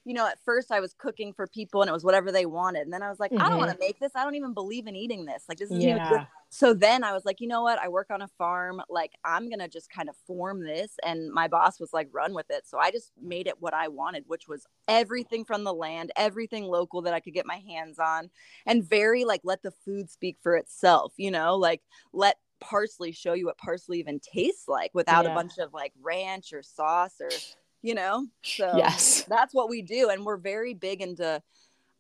you 0.04 0.14
know, 0.16 0.28
at 0.28 0.40
first 0.44 0.72
I 0.72 0.80
was 0.80 0.94
cooking 0.98 1.32
for 1.32 1.46
people 1.48 1.82
and 1.82 1.90
it 1.90 1.94
was 1.94 2.04
whatever 2.04 2.32
they 2.32 2.46
wanted. 2.46 2.82
And 2.82 2.94
then 2.94 3.04
I 3.04 3.10
was 3.10 3.20
like, 3.20 3.32
I 3.34 3.50
don't 3.50 3.58
want 3.58 3.70
to 3.70 3.78
mm-hmm. 3.78 3.86
make 3.86 4.00
this. 4.00 4.12
I 4.16 4.24
don't 4.24 4.36
even 4.36 4.54
believe 4.54 4.88
in 4.88 4.96
eating 4.96 5.26
this. 5.26 5.44
Like 5.48 5.60
this 5.60 5.70
good 5.70 5.82
yeah. 5.82 6.26
so 6.50 6.74
then 6.74 7.04
I 7.04 7.14
was 7.14 7.24
like, 7.24 7.40
you 7.40 7.48
know 7.48 7.62
what? 7.62 7.78
I 7.78 7.88
work 7.88 8.08
on 8.10 8.24
a 8.24 8.28
farm. 8.38 8.82
Like, 8.90 9.12
I'm 9.24 9.48
going 9.48 9.60
to 9.60 9.68
just 9.68 9.92
kind 9.92 10.10
of 10.10 10.16
form 10.26 10.64
this. 10.64 10.94
And 11.06 11.32
my 11.32 11.48
boss 11.48 11.80
was 11.80 11.94
like, 11.94 12.10
run 12.12 12.34
with 12.34 12.48
it. 12.50 12.68
So 12.68 12.80
I 12.80 12.90
just 12.90 13.12
made 13.22 13.46
it 13.46 13.62
what 13.62 13.76
I 13.76 13.90
wanted, 13.90 14.24
which 14.26 14.48
was 14.48 14.66
everything 14.88 15.46
from 15.46 15.64
the 15.64 15.74
land, 15.74 16.12
everything 16.16 16.64
local 16.64 17.04
that 17.04 17.14
I 17.14 17.20
could 17.20 17.34
get 17.34 17.46
my 17.46 17.62
hands 17.68 18.00
on, 18.00 18.30
and 18.66 18.84
very 18.84 19.24
like 19.24 19.42
let 19.44 19.62
the 19.62 19.72
food 19.72 20.10
speak 20.10 20.38
for 20.42 20.56
itself, 20.56 21.14
you 21.18 21.30
know, 21.30 21.56
like 21.56 21.82
let 22.12 22.38
parsley 22.60 23.12
show 23.12 23.34
you 23.34 23.48
what 23.48 23.58
parsley 23.58 23.98
even 23.98 24.20
tastes 24.20 24.68
like 24.68 24.92
without 24.94 25.26
Yeah. 25.26 25.32
a 25.32 25.36
bunch 25.36 25.58
of 25.58 25.74
like 25.74 25.94
ranch 26.00 26.54
or 26.54 26.62
sauce 26.62 27.16
or, 27.20 27.30
you 27.82 27.96
know? 27.96 28.28
So 28.44 28.64
Yes. 28.78 29.24
that's 29.28 29.54
what 29.54 29.70
we 29.70 29.82
do. 29.82 30.10
And 30.10 30.26
we're 30.26 30.38
very 30.38 30.74
big 30.74 31.02
into, 31.02 31.42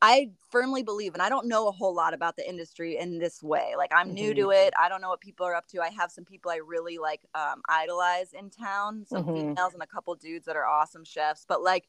I 0.01 0.31
firmly 0.51 0.83
believe, 0.83 1.13
and 1.13 1.21
I 1.21 1.29
don't 1.29 1.47
know 1.47 1.67
a 1.67 1.71
whole 1.71 1.93
lot 1.95 2.13
about 2.13 2.35
the 2.35 2.47
industry 2.47 2.97
in 2.97 3.19
this 3.19 3.41
way. 3.43 3.73
Like 3.77 3.91
I'm 3.93 4.13
new 4.13 4.33
to 4.35 4.51
it. 4.51 4.73
I 4.79 4.89
don't 4.89 5.01
know 5.01 5.09
what 5.09 5.21
people 5.21 5.45
are 5.45 5.55
up 5.55 5.67
to. 5.69 5.81
I 5.81 5.89
have 5.89 6.11
some 6.11 6.25
people 6.25 6.51
I 6.51 6.57
really 6.57 6.97
like 6.97 7.21
um, 7.35 7.61
idolize 7.69 8.33
in 8.33 8.49
town, 8.49 9.05
some 9.07 9.23
Mhm. 9.23 9.55
females 9.55 9.73
and 9.73 9.83
a 9.83 9.87
couple 9.87 10.15
dudes 10.15 10.45
that 10.45 10.55
are 10.55 10.65
awesome 10.65 11.03
chefs. 11.05 11.45
But 11.47 11.61
like 11.61 11.87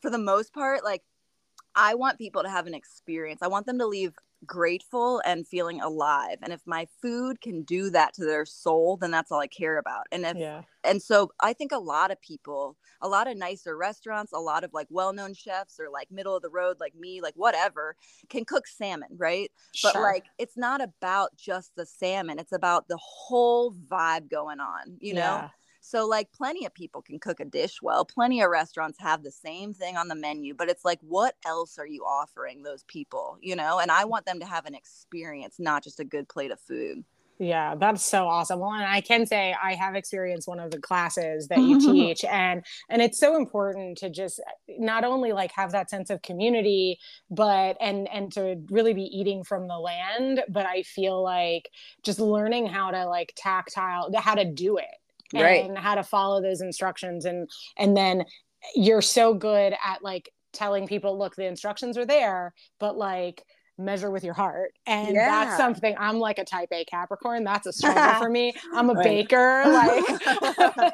for 0.00 0.10
the 0.10 0.18
most 0.18 0.52
part, 0.52 0.84
like 0.84 1.02
I 1.74 1.94
want 1.94 2.18
people 2.18 2.42
to 2.42 2.50
have 2.50 2.66
an 2.66 2.74
experience. 2.74 3.42
I 3.42 3.48
want 3.48 3.66
them 3.66 3.78
to 3.78 3.86
leave 3.86 4.14
grateful 4.46 5.22
and 5.24 5.46
feeling 5.46 5.80
alive. 5.80 6.38
And 6.42 6.52
if 6.52 6.60
my 6.66 6.86
food 7.00 7.40
can 7.40 7.62
do 7.62 7.90
that 7.90 8.14
to 8.14 8.24
their 8.24 8.44
soul, 8.44 8.96
then 8.96 9.10
that's 9.10 9.30
all 9.30 9.40
I 9.40 9.46
care 9.46 9.78
about. 9.78 10.06
And 10.12 10.24
if 10.24 10.38
Yeah. 10.38 10.62
and 10.84 11.00
so 11.00 11.30
I 11.40 11.52
think 11.52 11.70
a 11.70 11.78
lot 11.78 12.10
of 12.10 12.20
people, 12.20 12.76
a 13.00 13.08
lot 13.08 13.28
of 13.28 13.36
nicer 13.36 13.76
restaurants, 13.76 14.32
a 14.32 14.38
lot 14.40 14.64
of 14.64 14.72
like 14.72 14.88
well-known 14.90 15.32
chefs 15.32 15.78
or 15.78 15.88
like 15.90 16.10
middle 16.10 16.34
of 16.34 16.42
the 16.42 16.50
road 16.50 16.78
like 16.80 16.94
me, 16.96 17.20
like 17.20 17.34
whatever, 17.36 17.94
can 18.28 18.44
cook 18.44 18.66
salmon, 18.66 19.10
right? 19.16 19.50
But 19.80 19.96
like 19.98 20.24
it's 20.38 20.56
not 20.56 20.80
about 20.80 21.36
just 21.36 21.76
the 21.76 21.86
salmon, 21.86 22.38
it's 22.40 22.52
about 22.52 22.88
the 22.88 22.98
whole 23.00 23.72
vibe 23.72 24.28
going 24.28 24.58
on, 24.60 24.96
you 25.00 25.14
know? 25.14 25.46
So 25.82 26.06
like 26.06 26.32
plenty 26.32 26.64
of 26.64 26.72
people 26.72 27.02
can 27.02 27.18
cook 27.18 27.40
a 27.40 27.44
dish 27.44 27.82
well. 27.82 28.04
Plenty 28.04 28.40
of 28.40 28.50
restaurants 28.50 28.98
have 29.00 29.22
the 29.22 29.32
same 29.32 29.74
thing 29.74 29.96
on 29.96 30.08
the 30.08 30.14
menu, 30.14 30.54
but 30.54 30.68
it's 30.68 30.84
like 30.84 31.00
what 31.02 31.34
else 31.44 31.76
are 31.78 31.86
you 31.86 32.04
offering 32.04 32.62
those 32.62 32.84
people, 32.84 33.36
you 33.40 33.56
know? 33.56 33.80
And 33.80 33.90
I 33.90 34.04
mm. 34.04 34.08
want 34.08 34.24
them 34.24 34.40
to 34.40 34.46
have 34.46 34.64
an 34.64 34.76
experience, 34.76 35.56
not 35.58 35.82
just 35.82 36.00
a 36.00 36.04
good 36.04 36.28
plate 36.28 36.52
of 36.52 36.60
food. 36.60 37.04
Yeah, 37.38 37.74
that's 37.74 38.04
so 38.04 38.28
awesome. 38.28 38.60
Well, 38.60 38.72
and 38.72 38.84
I 38.84 39.00
can 39.00 39.26
say 39.26 39.52
I 39.60 39.74
have 39.74 39.96
experienced 39.96 40.46
one 40.46 40.60
of 40.60 40.70
the 40.70 40.78
classes 40.78 41.48
that 41.48 41.58
you 41.58 41.80
teach 41.92 42.22
and 42.24 42.64
and 42.88 43.02
it's 43.02 43.18
so 43.18 43.36
important 43.36 43.98
to 43.98 44.10
just 44.10 44.38
eh, 44.38 44.74
not 44.78 45.02
only 45.02 45.32
like 45.32 45.50
have 45.52 45.72
that 45.72 45.90
sense 45.90 46.10
of 46.10 46.22
community, 46.22 47.00
but 47.28 47.76
and 47.80 48.08
and 48.12 48.32
to 48.34 48.62
really 48.70 48.94
be 48.94 49.02
eating 49.02 49.42
from 49.42 49.66
the 49.66 49.78
land, 49.78 50.44
but 50.48 50.66
I 50.66 50.84
feel 50.84 51.20
like 51.20 51.68
just 52.04 52.20
learning 52.20 52.66
how 52.66 52.92
to 52.92 53.06
like 53.06 53.32
tactile 53.36 54.12
how 54.16 54.36
to 54.36 54.44
do 54.44 54.76
it 54.76 54.86
And 55.66 55.78
how 55.78 55.94
to 55.94 56.02
follow 56.02 56.42
those 56.42 56.60
instructions. 56.60 57.24
And 57.24 57.48
and 57.78 57.96
then 57.96 58.24
you're 58.74 59.02
so 59.02 59.34
good 59.34 59.74
at 59.84 60.02
like 60.02 60.30
telling 60.52 60.86
people 60.86 61.18
look 61.18 61.34
the 61.34 61.46
instructions 61.46 61.96
are 61.96 62.06
there 62.06 62.52
but 62.78 62.96
like 62.96 63.42
measure 63.78 64.10
with 64.10 64.22
your 64.24 64.34
heart 64.34 64.72
and 64.86 65.14
Yeah. 65.14 65.26
that's 65.26 65.56
something 65.56 65.94
i'm 65.98 66.18
like 66.18 66.38
a 66.38 66.44
type 66.44 66.68
a 66.72 66.84
capricorn 66.84 67.42
that's 67.44 67.66
a 67.66 67.72
struggle 67.72 68.14
for 68.18 68.28
me 68.38 68.54
i'm 68.74 68.90
a 68.90 68.94
Right. 68.94 69.04
baker 69.04 69.64
like 69.66 70.04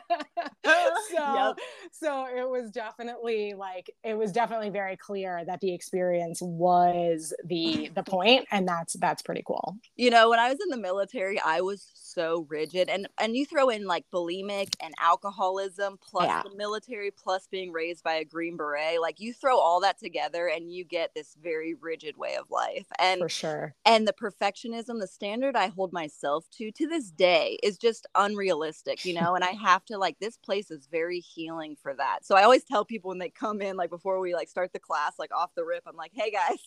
so 0.65 1.35
Yep. 1.35 1.59
so 1.93 2.27
it 2.27 2.49
was 2.49 2.71
definitely 2.71 3.55
like 3.55 3.91
it 4.05 4.17
was 4.17 4.33
definitely 4.33 4.71
very 4.71 4.97
clear 4.97 5.43
that 5.47 5.61
the 5.61 5.73
experience 5.75 6.41
was 6.43 7.33
the 7.45 7.91
the 7.95 8.03
point 8.03 8.47
and 8.51 8.67
that's 8.69 8.95
that's 8.95 9.23
pretty 9.23 9.43
cool 9.47 9.77
you 9.97 10.11
know 10.11 10.31
when 10.31 10.39
i 10.39 10.49
was 10.49 10.59
in 10.63 10.69
the 10.71 10.77
military 10.77 11.41
i 11.41 11.61
was 11.61 11.91
so 11.95 12.47
rigid 12.49 12.89
and 12.89 13.09
and 13.21 13.37
you 13.37 13.45
throw 13.47 13.69
in 13.69 13.87
like 13.87 14.05
bulimic 14.13 14.75
and 14.83 14.95
alcoholism 15.01 15.99
plus 16.01 16.27
Yeah. 16.29 16.43
the 16.49 16.57
military 16.57 17.11
plus 17.11 17.47
being 17.51 17.73
raised 17.73 18.05
by 18.05 18.15
a 18.15 18.25
green 18.25 18.57
beret 18.57 19.01
like 19.01 19.19
you 19.21 19.33
throw 19.33 19.59
all 19.59 19.81
that 19.81 19.99
together 19.99 20.49
and 20.49 20.71
you 20.73 20.85
get 20.85 21.13
this 21.15 21.35
very 21.43 21.75
rigid 21.75 22.17
way 22.17 22.37
of 22.37 22.51
life 22.51 22.68
and 22.99 23.21
for 23.21 23.29
sure. 23.29 23.75
and 23.85 24.07
the 24.07 24.13
perfectionism 24.13 25.01
the 25.01 25.07
standard 25.07 25.57
i 25.57 25.69
hold 25.69 25.93
myself 25.93 26.47
to 26.51 26.71
to 26.73 26.87
this 26.87 27.11
day 27.11 27.59
is 27.63 27.77
just 27.79 28.07
unrealistic 28.15 29.05
you 29.05 29.15
know 29.15 29.35
and 29.35 29.45
i 29.45 29.51
have 29.51 29.85
to 29.85 29.99
like 29.99 30.17
this 30.21 30.37
place 30.37 30.71
is 30.71 30.87
very 30.91 31.21
healing 31.21 31.77
for 31.81 31.95
that. 31.95 32.25
So 32.25 32.37
i 32.37 32.43
always 32.43 32.65
tell 32.65 32.85
people 32.85 33.09
when 33.09 33.19
they 33.19 33.31
come 33.31 33.61
in 33.61 33.77
like 33.77 33.91
before 33.91 34.21
we 34.21 34.35
like 34.35 34.49
start 34.49 34.73
the 34.73 34.79
class 34.79 35.15
like 35.19 35.35
off 35.35 35.51
the 35.55 35.65
rip 35.65 35.83
i'm 35.87 35.97
like 35.97 36.13
hey 36.15 36.31
guys 36.31 36.59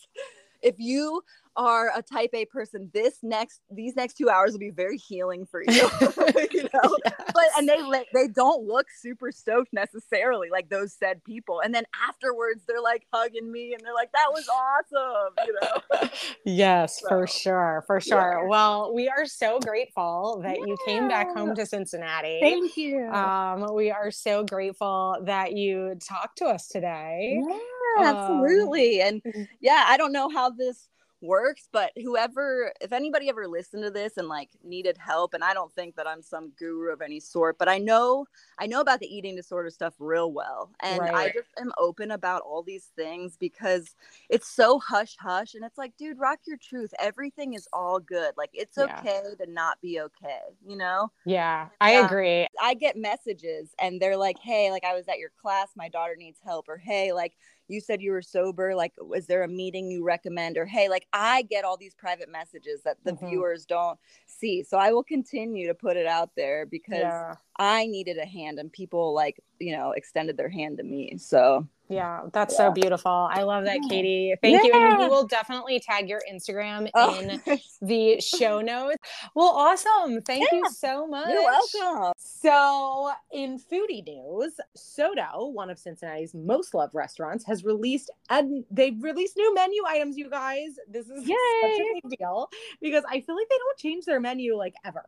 if 0.62 0.76
you 0.78 1.22
are 1.56 1.90
a 1.94 2.02
type 2.02 2.30
a 2.32 2.46
person 2.46 2.90
this 2.94 3.18
next 3.22 3.60
these 3.70 3.94
next 3.94 4.14
two 4.14 4.30
hours 4.30 4.52
will 4.52 4.58
be 4.58 4.70
very 4.70 4.96
healing 4.96 5.44
for 5.44 5.62
you 5.62 5.72
you 6.50 6.62
know 6.62 6.96
but 7.34 7.44
and 7.58 7.68
they 7.68 7.76
they 8.14 8.26
don't 8.28 8.66
look 8.66 8.86
super 9.00 9.30
stoked 9.30 9.70
necessarily 9.72 10.48
like 10.50 10.70
those 10.70 10.94
said 10.94 11.22
people 11.24 11.60
and 11.62 11.74
then 11.74 11.84
afterwards 12.08 12.62
they're 12.66 12.80
like 12.80 13.06
hugging 13.12 13.52
me 13.52 13.74
and 13.74 13.82
they're 13.84 13.92
like 13.94 14.10
that 14.12 14.28
was 14.32 14.48
awesome 14.48 15.34
you 15.46 15.54
know 15.60 16.08
Yes, 16.44 17.00
for 17.08 17.26
sure, 17.26 17.84
for 17.86 18.00
sure. 18.00 18.40
yeah. 18.42 18.48
Well, 18.48 18.92
we 18.94 19.08
are 19.08 19.26
so 19.26 19.60
grateful 19.60 20.40
that 20.42 20.56
you 20.56 20.76
came 20.84 21.08
back 21.08 21.28
home 21.36 21.54
to 21.54 21.64
Cincinnati. 21.64 22.40
Thank 22.40 22.76
you. 22.76 23.08
Um, 23.08 23.74
we 23.74 23.90
are 23.90 24.10
so 24.10 24.44
grateful 24.44 25.18
that 25.24 25.52
you 25.52 25.94
talked 26.06 26.38
to 26.38 26.46
us 26.46 26.66
today. 26.68 27.40
yeah, 27.48 27.58
Um, 27.98 28.04
absolutely. 28.06 29.00
And 29.00 29.22
mhm. 29.26 29.48
yeah, 29.60 29.84
I 29.88 29.96
don't 29.96 30.12
know 30.12 30.28
how 30.28 30.50
this 30.50 30.88
works, 31.20 31.68
but 31.70 31.92
whoever, 32.02 32.72
if 32.80 32.92
anybody 32.92 33.28
ever 33.28 33.46
listened 33.46 33.84
to 33.84 33.90
this 33.90 34.16
and 34.16 34.26
like 34.28 34.50
needed 34.64 34.98
help, 34.98 35.34
and 35.34 35.44
I 35.44 35.54
don't 35.54 35.72
think 35.72 35.94
that 35.94 36.06
I'm 36.08 36.20
some 36.20 36.50
guru 36.58 36.92
of 36.92 37.00
any 37.00 37.20
sort, 37.20 37.58
but 37.58 37.68
I 37.68 37.78
know, 37.78 38.26
I 38.58 38.66
know 38.66 38.80
about 38.80 38.98
the 38.98 39.06
eating 39.06 39.36
disorder 39.36 39.70
stuff 39.70 39.94
real 40.00 40.32
well. 40.32 40.72
And 40.80 41.08
I 41.14 41.28
just 41.28 41.50
am 41.60 41.72
open 41.78 42.10
about 42.10 42.42
all 42.42 42.62
these 42.64 42.86
things 42.96 43.36
because 43.36 43.94
it's 44.28 44.48
so 44.48 44.80
hush 44.80 45.16
hush. 45.16 45.54
And 45.54 45.64
it's 45.64 45.78
like, 45.78 45.96
dude, 45.96 46.18
rock 46.18 46.40
your 46.44 46.56
truth. 46.58 46.92
Everything 46.98 47.54
is 47.54 47.68
all 47.72 48.00
good. 48.00 48.34
Like, 48.36 48.50
it's 48.52 48.76
Yeah. 48.76 49.04
okay 49.04 49.22
to 49.38 49.46
not 49.50 49.80
be 49.80 50.00
okay, 50.00 50.40
you 50.66 50.76
know? 50.76 51.12
Yeah, 51.24 51.68
I 51.80 51.92
Yeah. 51.92 52.06
agree. 52.06 52.46
I 52.60 52.74
get 52.74 52.96
messages 52.96 53.74
and 53.78 54.00
they're 54.00 54.16
like, 54.16 54.38
hey, 54.38 54.70
like 54.70 54.84
I 54.84 54.94
was 54.94 55.08
at 55.08 55.18
your 55.18 55.30
class, 55.30 55.70
my 55.74 55.88
daughter 55.88 56.16
needs 56.16 56.40
help, 56.44 56.68
or 56.68 56.76
hey, 56.76 57.12
like 57.12 57.34
you 57.68 57.80
said 57.80 58.02
you 58.02 58.12
were 58.12 58.22
sober, 58.22 58.74
like 58.74 58.92
was 58.98 59.26
there 59.26 59.42
a 59.42 59.48
meeting 59.48 59.90
you 59.90 60.04
recommend, 60.04 60.58
or 60.58 60.66
hey, 60.66 60.88
like 60.88 61.06
I 61.12 61.42
get 61.42 61.64
all 61.64 61.76
these 61.76 61.94
private 61.94 62.28
messages 62.28 62.82
that 62.82 62.98
the 63.04 63.12
Mhm. 63.12 63.18
viewers 63.28 63.66
don't 63.66 63.98
see. 64.26 64.62
So 64.62 64.78
I 64.78 64.92
will 64.92 65.04
continue 65.04 65.66
to 65.68 65.74
put 65.74 65.96
it 65.96 66.06
out 66.06 66.30
there 66.36 66.66
because 66.66 67.00
Yeah. 67.00 67.36
I 67.58 67.86
needed 67.86 68.18
a 68.18 68.26
hand 68.26 68.58
and 68.58 68.72
people 68.72 69.14
like, 69.14 69.40
you 69.58 69.76
know, 69.76 69.92
extended 69.92 70.36
their 70.36 70.48
hand 70.48 70.78
to 70.78 70.84
me. 70.84 71.16
So 71.18 71.66
yeah, 71.92 72.22
that's 72.32 72.54
Yeah. 72.54 72.68
so 72.68 72.70
beautiful. 72.72 73.10
I 73.30 73.42
love 73.42 73.64
that, 73.64 73.78
Katy. 73.88 74.34
Thank 74.42 74.64
you. 74.64 74.72
And 74.72 74.98
we 74.98 75.08
will 75.08 75.26
definitely 75.26 75.78
tag 75.80 76.08
your 76.08 76.20
Instagram 76.32 76.88
Oh. 76.94 77.18
in 77.20 77.40
the 77.82 78.20
show 78.20 78.60
notes. 78.60 78.96
Well, 79.34 79.48
awesome. 79.50 80.20
Thank 80.22 80.50
you 80.52 80.62
so 80.70 81.06
much. 81.06 81.28
you're 81.28 81.42
welcome. 81.44 82.12
So, 82.16 83.12
in 83.32 83.58
foodie 83.58 84.04
news, 84.06 84.54
Sotto, 84.76 85.46
one 85.46 85.70
of 85.70 85.78
Cincinnati's 85.78 86.34
most 86.34 86.74
loved 86.74 86.94
restaurants, 86.94 87.44
has 87.46 87.64
released 87.64 88.10
and 88.30 88.64
they've 88.70 89.00
released 89.02 89.36
new 89.36 89.54
menu 89.54 89.82
items. 89.86 90.16
You 90.16 90.30
guys, 90.30 90.70
this 90.88 91.06
is 91.08 91.26
such 91.26 91.30
a 91.30 92.00
big 92.02 92.18
deal 92.18 92.48
because 92.80 93.04
I 93.08 93.20
feel 93.20 93.36
like 93.36 93.48
they 93.48 93.58
don't 93.58 93.78
change 93.78 94.04
their 94.04 94.20
menu 94.20 94.56
like 94.56 94.74
ever. 94.84 95.04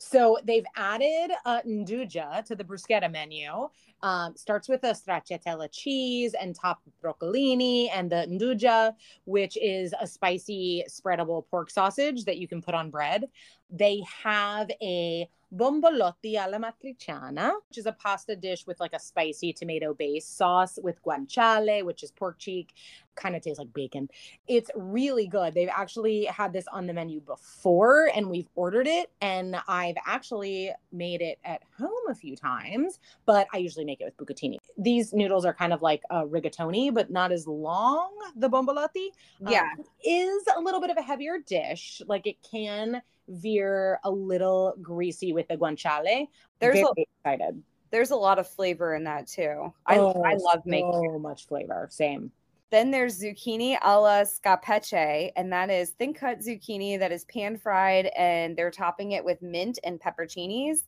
So 0.00 0.38
they've 0.44 0.64
added 0.76 1.32
uh, 1.44 1.60
nduja 1.66 2.44
to 2.44 2.54
the 2.54 2.62
bruschetta 2.62 3.10
menu. 3.10 3.68
Um, 4.00 4.36
starts 4.36 4.68
with 4.68 4.84
a 4.84 4.92
stracciatella 4.92 5.70
cheese 5.72 6.34
and 6.40 6.56
with 6.84 6.94
broccolini 7.02 7.88
and 7.92 8.10
the 8.10 8.26
nduja, 8.30 8.94
which 9.24 9.56
is 9.60 9.92
a 10.00 10.06
spicy 10.06 10.84
spreadable 10.88 11.44
pork 11.50 11.70
sausage 11.70 12.24
that 12.24 12.38
you 12.38 12.46
can 12.46 12.62
put 12.62 12.74
on 12.74 12.90
bread. 12.90 13.24
They 13.70 14.04
have 14.22 14.70
a 14.80 15.28
bombolotti 15.54 16.36
alla 16.36 16.58
matriciana, 16.58 17.52
which 17.68 17.78
is 17.78 17.86
a 17.86 17.92
pasta 17.92 18.36
dish 18.36 18.66
with 18.66 18.78
like 18.80 18.92
a 18.92 19.00
spicy 19.00 19.52
tomato 19.52 19.94
based 19.94 20.36
sauce 20.36 20.78
with 20.82 21.02
guanciale, 21.02 21.84
which 21.84 22.02
is 22.02 22.10
pork 22.10 22.38
cheek, 22.38 22.74
kind 23.14 23.34
of 23.34 23.42
tastes 23.42 23.58
like 23.58 23.72
bacon. 23.72 24.08
It's 24.46 24.70
really 24.74 25.26
good. 25.26 25.54
They've 25.54 25.68
actually 25.72 26.24
had 26.26 26.52
this 26.52 26.66
on 26.72 26.86
the 26.86 26.92
menu 26.92 27.20
before 27.20 28.10
and 28.14 28.28
we've 28.28 28.48
ordered 28.54 28.86
it. 28.86 29.10
And 29.20 29.56
I've 29.66 29.96
actually 30.06 30.72
made 30.92 31.22
it 31.22 31.38
at 31.44 31.62
home 31.78 31.90
a 32.10 32.14
few 32.14 32.36
times, 32.36 32.98
but 33.26 33.46
I 33.52 33.58
usually 33.58 33.84
make 33.84 34.00
it 34.00 34.04
with 34.04 34.16
bucatini. 34.16 34.58
These 34.76 35.12
noodles 35.12 35.44
are 35.44 35.54
kind 35.54 35.72
of 35.72 35.80
like 35.82 36.02
a 36.10 36.26
rigatoni, 36.26 36.92
but 36.92 37.10
not 37.10 37.32
as 37.32 37.46
long, 37.46 38.10
the 38.36 38.48
bombolotti 38.50 39.08
um, 39.46 39.52
Yeah. 39.52 39.68
is 40.04 40.42
a 40.56 40.60
little 40.60 40.80
bit 40.80 40.90
of 40.90 40.96
a 40.96 41.02
heavier 41.02 41.38
dish. 41.38 42.02
Like 42.06 42.26
it 42.26 42.36
can 42.48 43.00
veer 43.28 44.00
a 44.04 44.10
little 44.10 44.74
greasy 44.82 45.32
with 45.32 45.48
the 45.48 45.56
guanciale. 45.56 46.26
There's 46.60 46.74
Very 46.74 46.82
a, 46.82 47.02
excited. 47.22 47.62
there's 47.90 48.10
a 48.10 48.16
lot 48.16 48.38
of 48.38 48.48
flavor 48.48 48.94
in 48.94 49.04
that 49.04 49.26
too. 49.26 49.72
I 49.86 49.94
I 49.94 49.98
Oh, 49.98 50.12
love 50.38 50.64
making. 50.66 50.92
so 50.92 51.18
much 51.18 51.46
flavor. 51.46 51.88
Same. 51.90 52.32
Then 52.70 52.90
there's 52.90 53.18
zucchini 53.22 53.78
alla 53.80 54.26
scapece, 54.26 55.32
and 55.36 55.50
that 55.54 55.70
is 55.70 55.90
thin 55.92 56.12
cut 56.12 56.40
zucchini 56.40 56.98
that 56.98 57.10
is 57.12 57.24
pan 57.24 57.56
fried, 57.56 58.06
and 58.14 58.54
they're 58.58 58.70
topping 58.70 59.12
it 59.12 59.24
with 59.24 59.40
mint 59.40 59.78
and 59.84 59.98
pepperoncinis. 59.98 60.80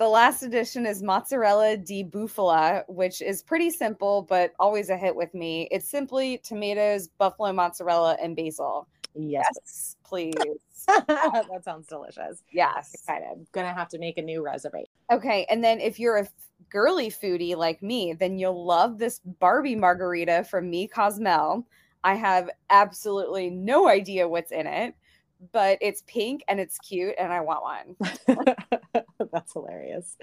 The 0.00 0.08
last 0.08 0.42
edition 0.42 0.86
is 0.86 1.02
mozzarella 1.02 1.76
di 1.76 2.02
bufala, 2.02 2.84
which 2.88 3.20
is 3.20 3.42
pretty 3.42 3.68
simple, 3.68 4.22
but 4.22 4.54
always 4.58 4.88
a 4.88 4.96
hit 4.96 5.14
with 5.14 5.34
me. 5.34 5.68
It's 5.70 5.90
simply 5.90 6.38
tomatoes, 6.38 7.08
buffalo 7.18 7.52
mozzarella, 7.52 8.16
and 8.18 8.34
basil. 8.34 8.88
Yes. 9.14 9.44
Yes, 9.54 9.96
please. 10.02 10.32
that 10.86 11.60
sounds 11.62 11.86
delicious. 11.86 12.42
yes. 12.50 12.94
Excited. 12.94 13.46
Gonna 13.52 13.74
have 13.74 13.90
to 13.90 13.98
make 13.98 14.16
a 14.16 14.22
new 14.22 14.42
reservation. 14.42 14.88
Okay, 15.12 15.44
and 15.50 15.62
then 15.62 15.80
if 15.80 16.00
you're 16.00 16.16
a 16.16 16.22
f- 16.22 16.32
girly 16.70 17.10
foodie 17.10 17.54
like 17.54 17.82
me, 17.82 18.14
then 18.14 18.38
you'll 18.38 18.64
love 18.64 18.96
this 18.96 19.20
Barbie 19.38 19.76
margarita 19.76 20.44
from 20.44 20.70
Mi 20.70 20.88
Cozumel. 20.88 21.66
I 22.04 22.14
have 22.14 22.48
absolutely 22.70 23.50
no 23.50 23.86
idea 23.86 24.26
what's 24.26 24.50
in 24.50 24.66
it, 24.66 24.94
but 25.52 25.78
it's 25.80 26.02
pink 26.06 26.42
and 26.48 26.60
it's 26.60 26.78
cute, 26.78 27.14
and 27.18 27.32
I 27.32 27.40
want 27.40 27.62
one. 27.62 28.54
That's 29.32 29.52
hilarious. 29.52 30.16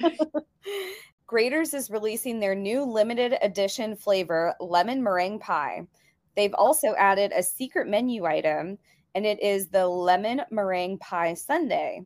Graeter's 1.28 1.74
is 1.74 1.90
releasing 1.90 2.40
their 2.40 2.56
new 2.56 2.84
limited 2.84 3.36
edition 3.42 3.96
flavor, 3.96 4.54
lemon 4.60 5.04
meringue 5.04 5.40
pie. 5.40 5.88
They've 6.36 6.54
also 6.54 6.94
added 6.98 7.32
a 7.34 7.44
secret 7.44 7.88
menu 7.88 8.26
item, 8.26 8.78
and 9.16 9.26
it 9.26 9.42
is 9.42 9.68
the 9.68 9.88
lemon 9.88 10.42
meringue 10.52 11.00
pie 11.00 11.34
sundae. 11.34 12.02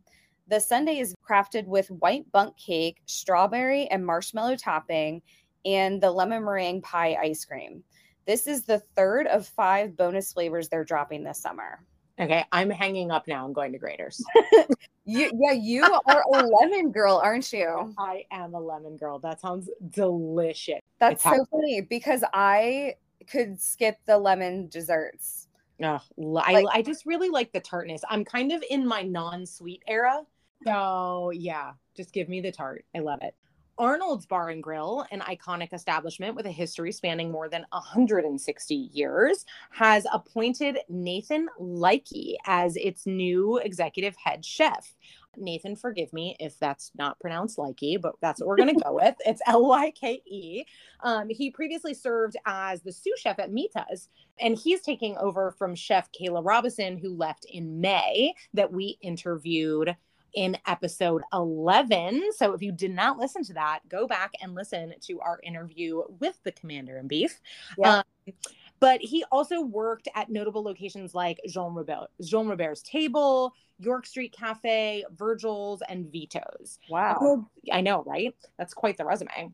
The 0.47 0.59
sundae 0.59 0.99
is 0.99 1.16
crafted 1.28 1.66
with 1.66 1.91
white 1.91 2.32
bundt 2.32 2.57
cake, 2.57 3.01
strawberry 3.05 3.88
and 3.88 4.05
marshmallow 4.05 4.55
topping, 4.55 5.22
and 5.66 6.01
the 6.01 6.12
lemon 6.12 6.43
meringue 6.43 6.82
pie 6.82 7.18
ice 7.22 7.45
cream. 7.45 7.84
This 8.26 8.47
is 8.47 8.64
the 8.64 8.80
third 8.95 9.28
of 9.28 9.47
five 9.47 9.95
bonus 9.95 10.34
flavors 10.34 10.70
they're 10.70 10.84
dropping 10.84 11.24
this 11.24 11.41
summer. 11.41 11.86
Okay, 12.22 12.45
I'm 12.51 12.69
hanging 12.69 13.09
up 13.09 13.28
now. 13.28 13.43
I'm 13.45 13.53
going 13.53 13.72
to 13.74 13.80
Graeter's. 13.80 14.24
You, 15.03 15.32
yeah, 15.34 15.53
you 15.53 15.84
are 15.84 16.24
a 16.32 16.45
lemon 16.45 16.91
girl, 16.91 17.19
aren't 17.22 17.51
you? 17.51 17.93
I 17.97 18.24
am 18.30 18.53
a 18.53 18.59
lemon 18.59 18.97
girl. 18.97 19.17
That 19.17 19.41
sounds 19.41 19.67
delicious. 19.89 20.80
That's 20.99 21.26
It's 21.26 21.38
so 21.38 21.43
funny 21.49 21.82
because 21.82 22.24
I 22.34 22.95
could 23.28 23.59
skip 23.59 23.97
the 24.05 24.19
lemon 24.19 24.67
desserts. 24.67 25.47
Oh, 25.84 25.99
I, 26.38 26.53
Like- 26.53 26.65
I 26.72 26.82
just 26.84 27.07
really 27.07 27.30
like 27.30 27.51
the 27.51 27.59
tartness. 27.59 28.03
I'm 28.09 28.24
kind 28.24 28.51
of 28.51 28.63
in 28.69 28.86
my 28.86 29.01
non-sweet 29.01 29.82
era. 29.88 30.22
So 30.65 31.32
yeah, 31.34 31.72
just 31.97 32.13
give 32.13 32.30
me 32.30 32.39
the 32.39 32.51
tart. 32.51 32.86
I 32.95 32.99
love 32.99 33.19
it. 33.24 33.34
Arnold's 33.78 34.26
Bar 34.26 34.49
and 34.49 34.61
Grill, 34.61 35.05
an 35.11 35.22
iconic 35.22 35.74
establishment 35.74 36.36
with 36.36 36.45
a 36.45 36.51
history 36.51 36.91
spanning 36.91 37.32
more 37.32 37.49
than 37.49 37.65
160 37.72 38.76
years, 38.76 39.45
has 39.72 40.05
appointed 40.11 40.80
Nathan 40.89 41.47
Likey 41.59 42.36
as 42.45 42.76
its 42.76 43.05
new 43.05 43.57
executive 43.57 44.15
head 44.15 44.45
chef. 44.45 44.93
Nathan, 45.38 45.76
forgive 45.76 46.11
me 46.11 46.36
if 46.39 46.59
that's 46.59 46.91
not 46.95 47.19
pronounced 47.19 47.57
Likey, 47.57 47.99
but 47.99 48.15
that's 48.22 48.39
what 48.39 48.47
we're 48.47 48.57
going 48.57 48.76
to 48.76 48.84
go 48.84 48.93
with. 48.93 49.15
It's 49.26 49.41
L 49.47 49.65
Y 49.67 49.91
K 49.91 50.22
E. 50.26 50.63
Um, 51.01 51.30
he 51.30 51.51
previously 51.51 51.93
served 51.93 52.36
as 52.45 52.82
the 52.82 52.91
sous 52.91 53.19
chef 53.19 53.39
at 53.39 53.51
Mita's, 53.51 54.09
and 54.39 54.57
he's 54.57 54.82
taking 54.82 55.17
over 55.17 55.51
from 55.51 55.74
chef 55.74 56.09
Kayla 56.11 56.45
Robinson, 56.45 56.97
who 56.97 57.15
left 57.15 57.45
in 57.45 57.80
May, 57.80 58.34
that 58.53 58.72
we 58.72 58.97
interviewed 59.01 59.95
in 60.34 60.57
episode 60.67 61.21
11. 61.34 62.32
So 62.36 62.53
if 62.53 62.61
you 62.61 62.71
did 62.71 62.91
not 62.91 63.17
listen 63.17 63.43
to 63.45 63.53
that, 63.53 63.79
go 63.89 64.07
back 64.07 64.32
and 64.41 64.55
listen 64.55 64.93
to 65.01 65.19
our 65.21 65.39
interview 65.43 66.01
with 66.19 66.39
the 66.43 66.51
commander 66.51 66.97
in 66.97 67.07
beef. 67.07 67.39
Yeah. 67.77 68.03
Um, 68.27 68.34
but 68.79 68.99
he 69.01 69.23
also 69.32 69.61
worked 69.61 70.07
at 70.15 70.29
notable 70.29 70.63
locations 70.63 71.13
like 71.13 71.39
Jean 71.47 71.73
Robert, 71.73 72.07
Jean 72.21 72.47
Robert's 72.47 72.82
Table, 72.82 73.53
York 73.79 74.05
Street 74.05 74.32
Cafe, 74.32 75.03
Virgil's, 75.15 75.82
and 75.88 76.11
Vito's. 76.11 76.79
Wow. 76.89 77.47
I 77.71 77.82
know, 77.82 78.03
right? 78.03 78.36
That's 78.57 78.73
quite 78.73 78.97
the 78.97 79.05
resume. 79.05 79.51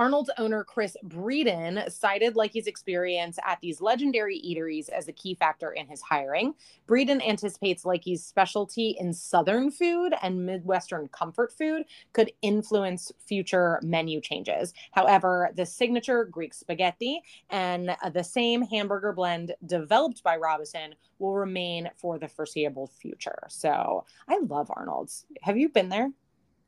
Arnold's 0.00 0.30
owner, 0.38 0.64
Chris 0.64 0.96
Breeden, 1.04 1.92
cited 1.92 2.34
Likey's 2.34 2.66
experience 2.66 3.38
at 3.46 3.60
these 3.60 3.82
legendary 3.82 4.40
eateries 4.40 4.88
as 4.88 5.08
a 5.08 5.12
key 5.12 5.34
factor 5.34 5.72
in 5.72 5.86
his 5.86 6.00
hiring. 6.00 6.54
Breeden 6.88 7.22
anticipates 7.28 7.84
Likey's 7.84 8.24
specialty 8.24 8.96
in 8.98 9.12
Southern 9.12 9.70
food 9.70 10.14
and 10.22 10.46
Midwestern 10.46 11.08
comfort 11.08 11.52
food 11.52 11.82
could 12.14 12.32
influence 12.40 13.12
future 13.18 13.78
menu 13.82 14.22
changes. 14.22 14.72
However, 14.92 15.50
the 15.54 15.66
signature 15.66 16.24
Greek 16.24 16.54
spaghetti 16.54 17.20
and 17.50 17.90
uh, 17.90 18.08
the 18.08 18.24
same 18.24 18.62
hamburger 18.62 19.12
blend 19.12 19.54
developed 19.66 20.22
by 20.22 20.38
Robinson 20.38 20.94
will 21.18 21.34
remain 21.34 21.90
for 21.98 22.18
the 22.18 22.26
foreseeable 22.26 22.86
future. 22.86 23.42
So 23.48 24.06
I 24.26 24.38
love 24.48 24.70
Arnold's. 24.74 25.26
Have 25.42 25.58
you 25.58 25.68
been 25.68 25.90
there? 25.90 26.10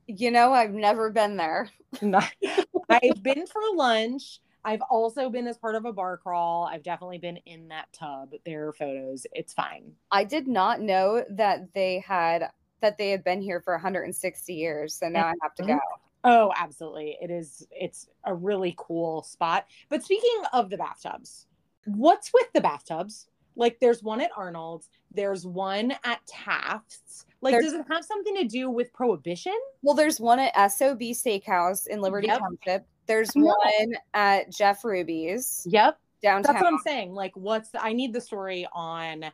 You 0.07 0.31
know, 0.31 0.53
I've 0.53 0.73
never 0.73 1.11
been 1.11 1.37
there. 1.37 1.71
I've 2.03 3.23
been 3.23 3.47
for 3.47 3.63
lunch. 3.75 4.41
I've 4.65 4.83
also 4.91 5.29
been 5.29 5.47
as 5.47 5.59
part 5.59 5.75
of 5.75 5.85
a 5.85 5.93
bar 5.93 6.17
crawl. 6.19 6.69
I've 6.71 6.83
definitely 6.83 7.19
been 7.19 7.39
in 7.47 7.69
that 7.69 7.93
tub. 7.93 8.33
There 8.45 8.69
are 8.69 8.73
photos. 8.73 9.27
It's 9.33 9.53
fine. 9.53 9.93
I 10.11 10.25
did 10.25 10.47
not 10.47 10.81
know 10.81 11.25
that 11.31 11.73
they 11.75 11.99
had 12.07 12.51
that 12.81 12.99
they 12.99 13.11
had 13.11 13.25
been 13.25 13.41
here 13.41 13.61
for 13.61 13.75
160 13.75 14.55
years. 14.55 14.95
So 14.95 15.09
now 15.09 15.27
I 15.27 15.35
have 15.43 15.55
to 15.57 15.63
go. 15.63 15.75
Mm-hmm. 15.75 15.79
Oh, 16.25 16.53
absolutely. 16.57 17.17
It 17.21 17.31
is 17.31 17.67
it's 17.71 18.09
a 18.25 18.35
really 18.35 18.75
cool 18.77 19.23
spot. 19.23 19.67
But 19.89 20.05
speaking 20.05 20.43
of 20.53 20.71
the 20.71 20.77
bathtubs, 20.77 21.47
what's 21.85 22.31
with 22.33 22.53
the 22.53 22.61
bathtubs? 22.61 23.27
Like 23.57 23.79
there's 23.81 24.03
one 24.03 24.21
at 24.21 24.31
Arnold's, 24.37 24.89
there's 25.13 25.47
one 25.47 25.93
at 26.05 26.21
Taft's. 26.27 27.27
Like 27.41 27.53
There's- 27.53 27.73
does 27.73 27.75
it 27.81 27.87
have 27.91 28.05
something 28.05 28.37
to 28.37 28.45
do 28.45 28.71
with 28.71 28.93
prohibition? 28.93 29.57
Well, 29.83 29.95
there's 29.95 30.21
one 30.21 30.39
at 30.39 30.55
SOB 30.73 31.01
Steakhouse 31.01 31.87
in 31.89 32.01
Liberty 32.01 32.29
Yep. 32.29 32.39
Township. 32.39 32.87
There's 33.07 33.31
one 33.35 33.93
at 34.15 34.51
Jeff 34.51 34.85
Ruby's 34.85 35.67
Yep. 35.69 35.99
downtown. 36.23 36.55
That's 36.55 36.63
what 36.63 36.73
I'm 36.73 36.79
saying. 36.79 37.13
Like 37.15 37.33
what's 37.37 37.71
the, 37.71 37.83
I 37.83 37.93
need 37.93 38.13
the 38.13 38.21
story 38.21 38.67
on 38.73 39.25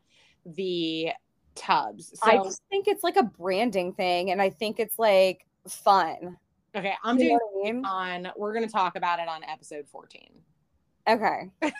the 0.47 1.11
tubs. 1.55 2.13
So 2.19 2.31
I 2.31 2.37
just 2.43 2.63
think 2.71 2.89
it's 2.89 3.05
like 3.05 3.17
a 3.17 3.23
branding 3.25 3.93
thing, 3.93 4.31
and 4.31 4.41
I 4.41 4.49
think 4.51 4.81
it's 4.81 4.99
like 4.99 5.45
fun. 5.69 6.39
okay, 6.75 6.95
I'm 7.05 7.19
You 7.19 7.25
doing 7.25 7.37
know 7.39 7.49
what 7.53 7.69
I 7.69 7.73
mean? 7.73 7.85
on 7.85 8.33
we're 8.37 8.55
going 8.55 8.65
to 8.67 8.73
talk 8.73 8.97
about 8.97 9.19
it 9.21 9.29
on 9.29 9.45
episode 9.45 9.87
14 9.89 10.31
Okay. 11.09 11.51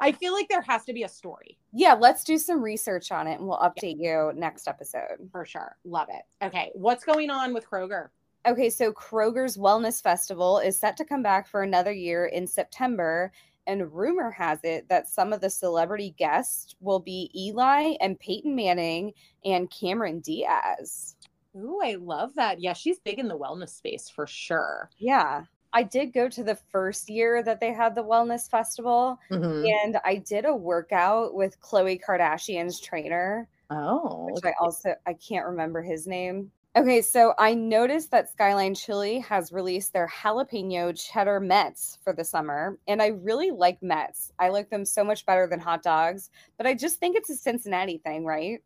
i 0.00 0.12
feel 0.12 0.32
like 0.32 0.48
there 0.48 0.62
has 0.62 0.84
to 0.84 0.92
be 0.92 1.02
a 1.04 1.08
story 1.08 1.56
Yeah, 1.72 1.94
let's 1.94 2.24
do 2.24 2.36
some 2.38 2.62
research 2.62 3.10
on 3.12 3.26
it 3.26 3.38
and 3.38 3.48
we'll 3.48 3.58
update 3.58 3.96
you 3.98 4.32
next 4.34 4.66
episode. 4.68 5.28
for 5.30 5.44
sure 5.44 5.76
love 5.84 6.08
it 6.10 6.44
okay 6.44 6.70
what's 6.74 7.04
going 7.04 7.30
on 7.30 7.54
with 7.54 7.68
kroger 7.68 8.08
Okay, 8.44 8.70
so 8.70 8.92
Kroger's 8.92 9.56
Wellness 9.56 10.02
Festival 10.02 10.58
is 10.58 10.76
set 10.76 10.96
to 10.96 11.04
come 11.04 11.22
back 11.22 11.46
for 11.46 11.62
another 11.62 11.92
year 11.92 12.26
in 12.26 12.46
September. 12.48 13.30
And 13.68 13.92
rumor 13.94 14.32
has 14.32 14.58
it 14.64 14.88
that 14.88 15.08
some 15.08 15.32
of 15.32 15.40
the 15.40 15.48
celebrity 15.50 16.12
guests 16.18 16.74
will 16.80 16.98
be 16.98 17.30
Eli 17.36 17.94
and 18.00 18.18
Peyton 18.18 18.56
Manning 18.56 19.12
and 19.44 19.70
Cameron 19.70 20.18
Diaz. 20.18 21.14
Ooh, 21.56 21.78
I 21.84 21.94
love 21.94 22.34
that. 22.34 22.60
Yeah, 22.60 22.72
she's 22.72 22.98
big 22.98 23.20
in 23.20 23.28
the 23.28 23.38
wellness 23.38 23.76
space 23.76 24.08
for 24.08 24.26
sure. 24.26 24.90
Yeah. 24.98 25.44
I 25.72 25.82
did 25.84 26.12
go 26.12 26.28
to 26.28 26.44
the 26.44 26.56
first 26.56 27.08
year 27.08 27.42
that 27.42 27.60
they 27.60 27.72
had 27.72 27.94
the 27.94 28.04
wellness 28.04 28.48
festival 28.50 29.18
Mhm. 29.30 29.74
and 29.82 29.98
I 30.04 30.16
did 30.16 30.44
a 30.44 30.54
workout 30.54 31.34
with 31.34 31.60
Khloe 31.60 32.00
Kardashian's 32.02 32.80
trainer, 32.80 33.48
Oh, 33.70 34.28
which 34.28 34.44
I 34.44 34.54
also 34.60 34.96
I 35.06 35.14
can't 35.14 35.46
remember 35.46 35.82
his 35.82 36.06
name. 36.06 36.52
Okay, 36.74 37.02
so 37.02 37.34
I 37.38 37.52
noticed 37.54 38.10
that 38.12 38.30
Skyline 38.30 38.74
Chili 38.74 39.18
has 39.20 39.52
released 39.52 39.92
their 39.92 40.08
jalapeno 40.08 40.98
cheddar 40.98 41.38
Metts 41.38 41.98
for 42.02 42.14
the 42.14 42.24
summer, 42.24 42.78
and 42.86 43.02
I 43.02 43.08
really 43.08 43.50
like 43.50 43.82
Metts. 43.82 44.32
I 44.38 44.48
like 44.48 44.70
them 44.70 44.86
so 44.86 45.04
much 45.04 45.26
better 45.26 45.46
than 45.46 45.60
hot 45.60 45.82
dogs, 45.82 46.30
but 46.56 46.66
I 46.66 46.72
just 46.74 46.98
think 46.98 47.14
it's 47.16 47.28
a 47.28 47.36
Cincinnati 47.36 47.98
thing, 47.98 48.24
right? 48.24 48.62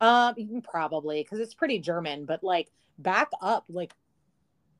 Um, 0.00 0.62
probably 0.62 1.22
because 1.22 1.40
it's 1.40 1.54
pretty 1.54 1.78
German, 1.78 2.24
but 2.24 2.42
like 2.42 2.70
back 2.98 3.30
up, 3.42 3.64
like 3.68 3.94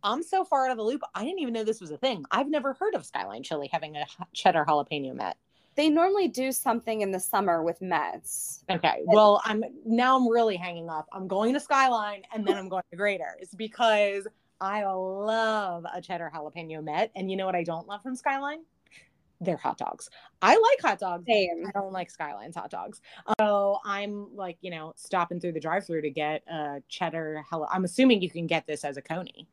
I'm 0.03 0.22
so 0.22 0.44
far 0.44 0.66
out 0.66 0.70
of 0.70 0.76
the 0.76 0.84
loop. 0.84 1.03
I 1.14 1.24
didn't 1.24 1.40
even 1.40 1.55
know 1.55 1.64
this 1.64 1.80
was 1.80 1.90
a 1.90 1.98
thing. 1.98 2.24
I've 2.30 2.48
never 2.48 2.74
heard 2.74 2.94
of 2.94 3.05
Skyline 3.05 3.42
Chili 3.42 3.68
having 3.72 3.96
a 3.96 4.07
cheddar 4.32 4.64
jalapeno 4.66 5.14
mett. 5.14 5.36
They 5.76 5.88
normally 5.88 6.28
do 6.28 6.53
something 6.53 7.01
in 7.01 7.11
the 7.11 7.20
summer 7.20 7.62
with 7.62 7.80
Metts. 7.80 8.64
Okay, 8.68 9.03
well, 9.05 9.40
I'm 9.44 9.62
now 9.86 10.16
I'm 10.16 10.28
really 10.28 10.57
hanging 10.57 10.90
up. 10.90 11.07
I'm 11.12 11.28
going 11.28 11.55
to 11.55 11.61
Skyline 11.61 12.22
and 12.34 12.46
then 12.46 12.57
I'm 12.57 12.68
going 12.68 12.82
to 12.90 12.96
Graeter's 12.96 13.55
because 13.57 14.26
I 14.61 14.84
love 14.84 15.86
a 15.92 16.01
cheddar 16.01 16.30
jalapeno 16.34 16.82
mett. 16.82 17.11
And 17.14 17.30
you 17.30 17.36
know 17.36 17.46
what 17.46 17.55
I 17.55 17.62
don't 17.62 17.86
love 17.86 18.03
from 18.03 18.16
Skyline? 18.16 18.64
Their 19.40 19.57
hot 19.57 19.78
dogs. 19.78 20.11
I 20.42 20.51
like 20.51 20.82
hot 20.82 20.98
dogs. 20.98 21.24
Same. 21.26 21.64
I 21.66 21.70
don't 21.70 21.92
like 21.92 22.11
Skyline's 22.11 22.57
hot 22.57 22.70
dogs. 22.70 23.01
So 23.40 23.78
I'm 23.84 24.36
like, 24.36 24.59
you 24.61 24.70
know, 24.70 24.92
stopping 24.96 25.40
through 25.40 25.53
the 25.53 25.61
drive-through 25.61 26.03
to 26.03 26.11
get 26.11 26.42
a 26.46 26.82
cheddar. 26.88 27.42
Jala- 27.48 27.68
I'm 27.72 27.84
assuming 27.84 28.20
you 28.20 28.28
can 28.28 28.46
get 28.46 28.66
this 28.66 28.84
as 28.84 28.98
a 28.98 29.03
coney. 29.03 29.48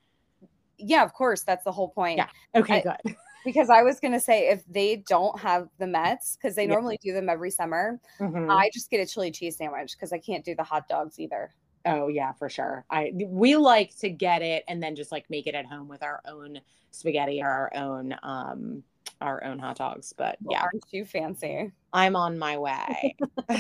Yeah, 0.78 1.04
of 1.04 1.14
course. 1.14 1.44
That's 1.44 1.64
the 1.64 1.72
whole 1.72 1.90
point. 1.90 2.18
Yeah. 2.18 2.30
Okay, 2.56 2.84
I- 2.86 2.98
good. 3.04 3.16
Because 3.46 3.70
I 3.70 3.82
was 3.82 4.02
gonna 4.02 4.20
say 4.20 4.50
if 4.50 4.66
they 4.68 4.98
don't 5.08 5.40
have 5.40 5.70
the 5.78 5.88
Metts, 5.88 6.36
because 6.36 6.54
they 6.54 6.64
Yeah. 6.64 6.74
normally 6.74 7.00
do 7.02 7.14
them 7.14 7.30
every 7.30 7.50
summer, 7.50 7.98
Mhm. 8.20 8.54
I 8.54 8.70
just 8.74 8.90
get 8.90 9.00
a 9.00 9.06
chili 9.06 9.32
cheese 9.32 9.56
sandwich 9.56 9.94
because 9.94 10.12
I 10.12 10.18
can't 10.18 10.44
do 10.44 10.54
the 10.54 10.64
hot 10.64 10.90
dogs 10.90 11.18
either. 11.18 11.54
Oh 11.86 12.10
yeah, 12.10 12.34
for 12.34 12.50
sure. 12.50 12.84
I 12.90 13.14
we 13.16 13.56
like 13.56 13.96
to 14.00 14.10
get 14.10 14.42
it 14.42 14.66
and 14.68 14.84
then 14.84 14.96
just 14.98 15.14
like 15.14 15.30
make 15.30 15.48
it 15.48 15.56
at 15.56 15.66
home 15.66 15.88
with 15.88 16.04
our 16.04 16.20
own 16.26 16.60
spaghetti 16.92 17.42
or 17.42 17.48
our 17.48 17.72
own 17.76 18.16
um 18.22 18.84
our 19.22 19.42
own 19.46 19.60
hot 19.60 19.78
dogs. 19.78 20.12
But 20.18 20.36
Well, 20.42 20.52
yeah, 20.58 20.64
aren't 20.64 20.84
you 20.92 21.06
fancy? 21.06 21.72
I'm 21.94 22.16
on 22.16 22.38
my 22.38 22.58
way. 22.58 23.16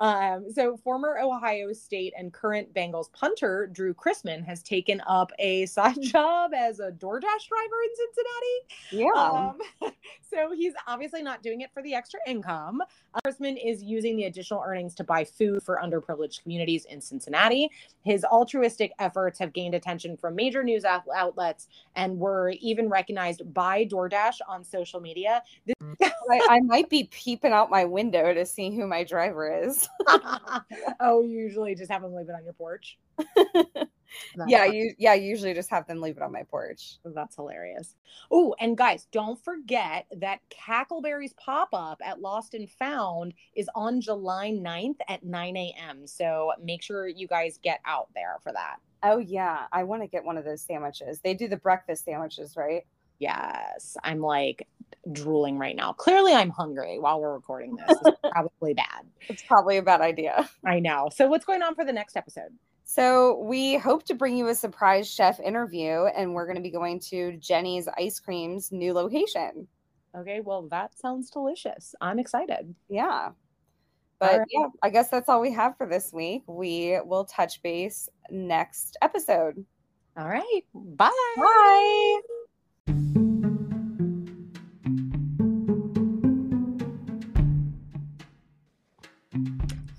um, 0.00 0.46
so 0.52 0.76
former 0.76 1.18
Ohio 1.18 1.72
State 1.72 2.12
and 2.18 2.32
current 2.32 2.72
Bengals 2.74 3.12
punter 3.12 3.68
Drew 3.72 3.94
Chrisman 3.94 4.44
has 4.44 4.62
taken 4.62 5.02
up 5.06 5.30
a 5.38 5.66
side 5.66 5.96
job 6.00 6.52
as 6.54 6.80
a 6.80 6.90
DoorDash 6.90 7.48
driver 7.48 7.76
in 7.84 7.90
Cincinnati. 7.94 9.04
Yeah. 9.04 9.10
Um, 9.14 9.92
so 10.30 10.52
he's 10.54 10.74
obviously 10.86 11.22
not 11.22 11.42
doing 11.42 11.60
it 11.60 11.70
for 11.72 11.82
the 11.82 11.94
extra 11.94 12.20
income. 12.26 12.82
Uh, 13.14 13.20
Chrisman 13.26 13.56
is 13.62 13.82
using 13.82 14.16
the 14.16 14.24
additional 14.24 14.62
earnings 14.66 14.94
to 14.96 15.04
buy 15.04 15.24
food 15.24 15.62
for 15.62 15.80
underprivileged 15.82 16.42
communities 16.42 16.84
in 16.86 17.00
Cincinnati. 17.00 17.70
His 18.04 18.24
altruistic 18.24 18.92
efforts 18.98 19.38
have 19.38 19.52
gained 19.52 19.74
attention 19.74 20.16
from 20.16 20.34
major 20.34 20.62
news 20.62 20.84
out- 20.84 21.04
outlets 21.14 21.68
and 21.94 22.18
were 22.18 22.54
even 22.60 22.88
recognized 22.88 23.52
by 23.52 23.84
DoorDash 23.84 24.38
on 24.48 24.64
social 24.64 25.00
media. 25.00 25.42
This- 25.66 25.74
I, 26.48 26.60
might 26.60 26.88
be 26.88 27.04
peeping 27.04 27.52
out 27.52 27.70
my 27.70 27.84
window 27.84 28.32
to 28.34 28.46
see 28.46 28.74
who 28.74 28.86
my 28.86 29.04
driver 29.04 29.64
is. 29.64 29.88
oh, 31.00 31.22
you 31.22 31.38
usually 31.38 31.74
just 31.74 31.90
have 31.90 32.02
them 32.02 32.14
leave 32.14 32.28
it 32.28 32.34
on 32.34 32.44
your 32.44 32.54
porch. 32.54 32.98
Yeah, 34.46 34.64
you 34.66 34.94
yeah, 34.98 35.14
usually 35.14 35.54
just 35.54 35.70
have 35.70 35.86
them 35.86 36.00
leave 36.00 36.16
it 36.16 36.22
on 36.22 36.32
my 36.32 36.42
porch. 36.44 36.98
That's 37.04 37.36
hilarious. 37.36 37.94
Oh, 38.30 38.54
and 38.60 38.76
guys, 38.76 39.06
don't 39.10 39.42
forget 39.42 40.06
that 40.16 40.40
Cackleberry's 40.50 41.34
pop 41.34 41.68
up 41.72 42.00
at 42.04 42.20
Lost 42.20 42.54
and 42.54 42.70
Found 42.72 43.34
is 43.54 43.68
on 43.74 44.00
July 44.00 44.50
9th 44.50 44.98
at 45.08 45.24
9 45.24 45.56
a.m. 45.56 46.06
So 46.06 46.52
make 46.62 46.82
sure 46.82 47.08
you 47.08 47.26
guys 47.26 47.58
get 47.62 47.80
out 47.84 48.08
there 48.14 48.38
for 48.42 48.52
that. 48.52 48.76
Oh 49.02 49.18
yeah, 49.18 49.66
I 49.72 49.84
want 49.84 50.02
to 50.02 50.08
get 50.08 50.24
one 50.24 50.36
of 50.36 50.44
those 50.44 50.62
sandwiches. 50.62 51.20
They 51.20 51.34
do 51.34 51.48
the 51.48 51.56
breakfast 51.56 52.04
sandwiches, 52.04 52.56
right? 52.56 52.84
Yes, 53.18 53.96
I'm 54.02 54.20
like 54.20 54.66
drooling 55.12 55.58
right 55.58 55.76
now. 55.76 55.92
Clearly, 55.92 56.32
I'm 56.32 56.50
hungry 56.50 56.98
while 56.98 57.20
we're 57.20 57.34
recording 57.34 57.76
this. 57.76 57.98
It's 58.04 58.18
probably 58.32 58.74
bad. 58.74 59.06
It's 59.28 59.42
probably 59.42 59.76
a 59.78 59.82
bad 59.82 60.00
idea. 60.00 60.48
I 60.64 60.80
know. 60.80 61.08
So, 61.14 61.26
what's 61.26 61.44
going 61.44 61.62
on 61.62 61.74
for 61.74 61.84
the 61.84 61.92
next 61.92 62.16
episode? 62.16 62.50
So 62.88 63.40
we 63.40 63.76
hope 63.76 64.04
to 64.04 64.14
bring 64.14 64.36
you 64.36 64.46
a 64.46 64.54
surprise 64.54 65.10
chef 65.10 65.40
interview, 65.40 66.04
and 66.16 66.32
we're 66.32 66.46
going 66.46 66.56
to 66.56 66.62
be 66.62 66.70
going 66.70 67.00
to 67.10 67.36
Jeni's 67.38 67.88
Ice 67.98 68.20
Cream's 68.20 68.70
new 68.70 68.92
location. 68.92 69.66
Okay, 70.16 70.40
well, 70.40 70.68
that 70.70 70.96
sounds 70.96 71.28
delicious. 71.28 71.96
I'm 72.00 72.20
excited. 72.20 72.74
Yeah. 72.88 73.30
But 74.20 74.38
right. 74.38 74.48
yeah, 74.50 74.68
I 74.82 74.90
guess 74.90 75.10
that's 75.10 75.28
all 75.28 75.40
we 75.40 75.52
have 75.52 75.76
for 75.76 75.86
this 75.86 76.12
week. 76.12 76.44
We 76.46 76.98
will 77.04 77.24
touch 77.24 77.60
base 77.62 78.08
next 78.30 78.96
episode. 79.02 79.64
All 80.16 80.28
right. 80.28 80.62
Bye. 80.72 81.10
Bye. 81.36 82.20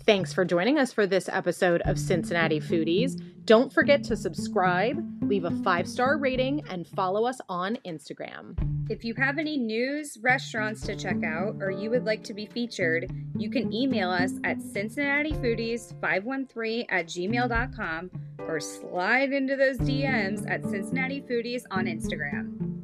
Thanks 0.08 0.34
for 0.34 0.44
joining 0.46 0.80
us 0.80 0.92
for 0.94 1.06
this 1.06 1.28
episode 1.28 1.82
of 1.82 2.00
Cincinnati 2.00 2.62
Foodies. 2.62 3.22
Don't 3.44 3.74
forget 3.74 4.06
to 4.06 4.16
subscribe, 4.16 5.06
leave 5.22 5.44
a 5.44 5.52
five 5.64 5.86
star 5.86 6.18
rating, 6.18 6.64
and 6.70 6.88
follow 6.88 7.26
us 7.26 7.42
on 7.50 7.78
Instagram. 7.86 8.56
If 8.90 9.04
you 9.04 9.14
have 9.16 9.38
any 9.38 9.58
news, 9.58 10.18
restaurants 10.22 10.80
to 10.84 10.96
check 10.96 11.26
out, 11.26 11.58
or 11.60 11.72
you 11.72 11.90
would 11.90 12.06
like 12.06 12.24
to 12.24 12.34
be 12.34 12.46
featured, 12.46 13.12
you 13.36 13.50
can 13.50 13.74
email 13.74 14.10
us 14.10 14.32
at 14.46 14.60
cincinnatifoodies513 14.60 16.86
at 16.88 17.08
gmail.com 17.08 18.12
or 18.48 18.62
slide 18.62 19.34
into 19.34 19.58
those 19.58 19.78
DMs 19.78 20.50
at 20.50 20.64
Cincinnati 20.64 21.20
Foodies 21.20 21.64
on 21.70 21.84
Instagram. 21.84 22.77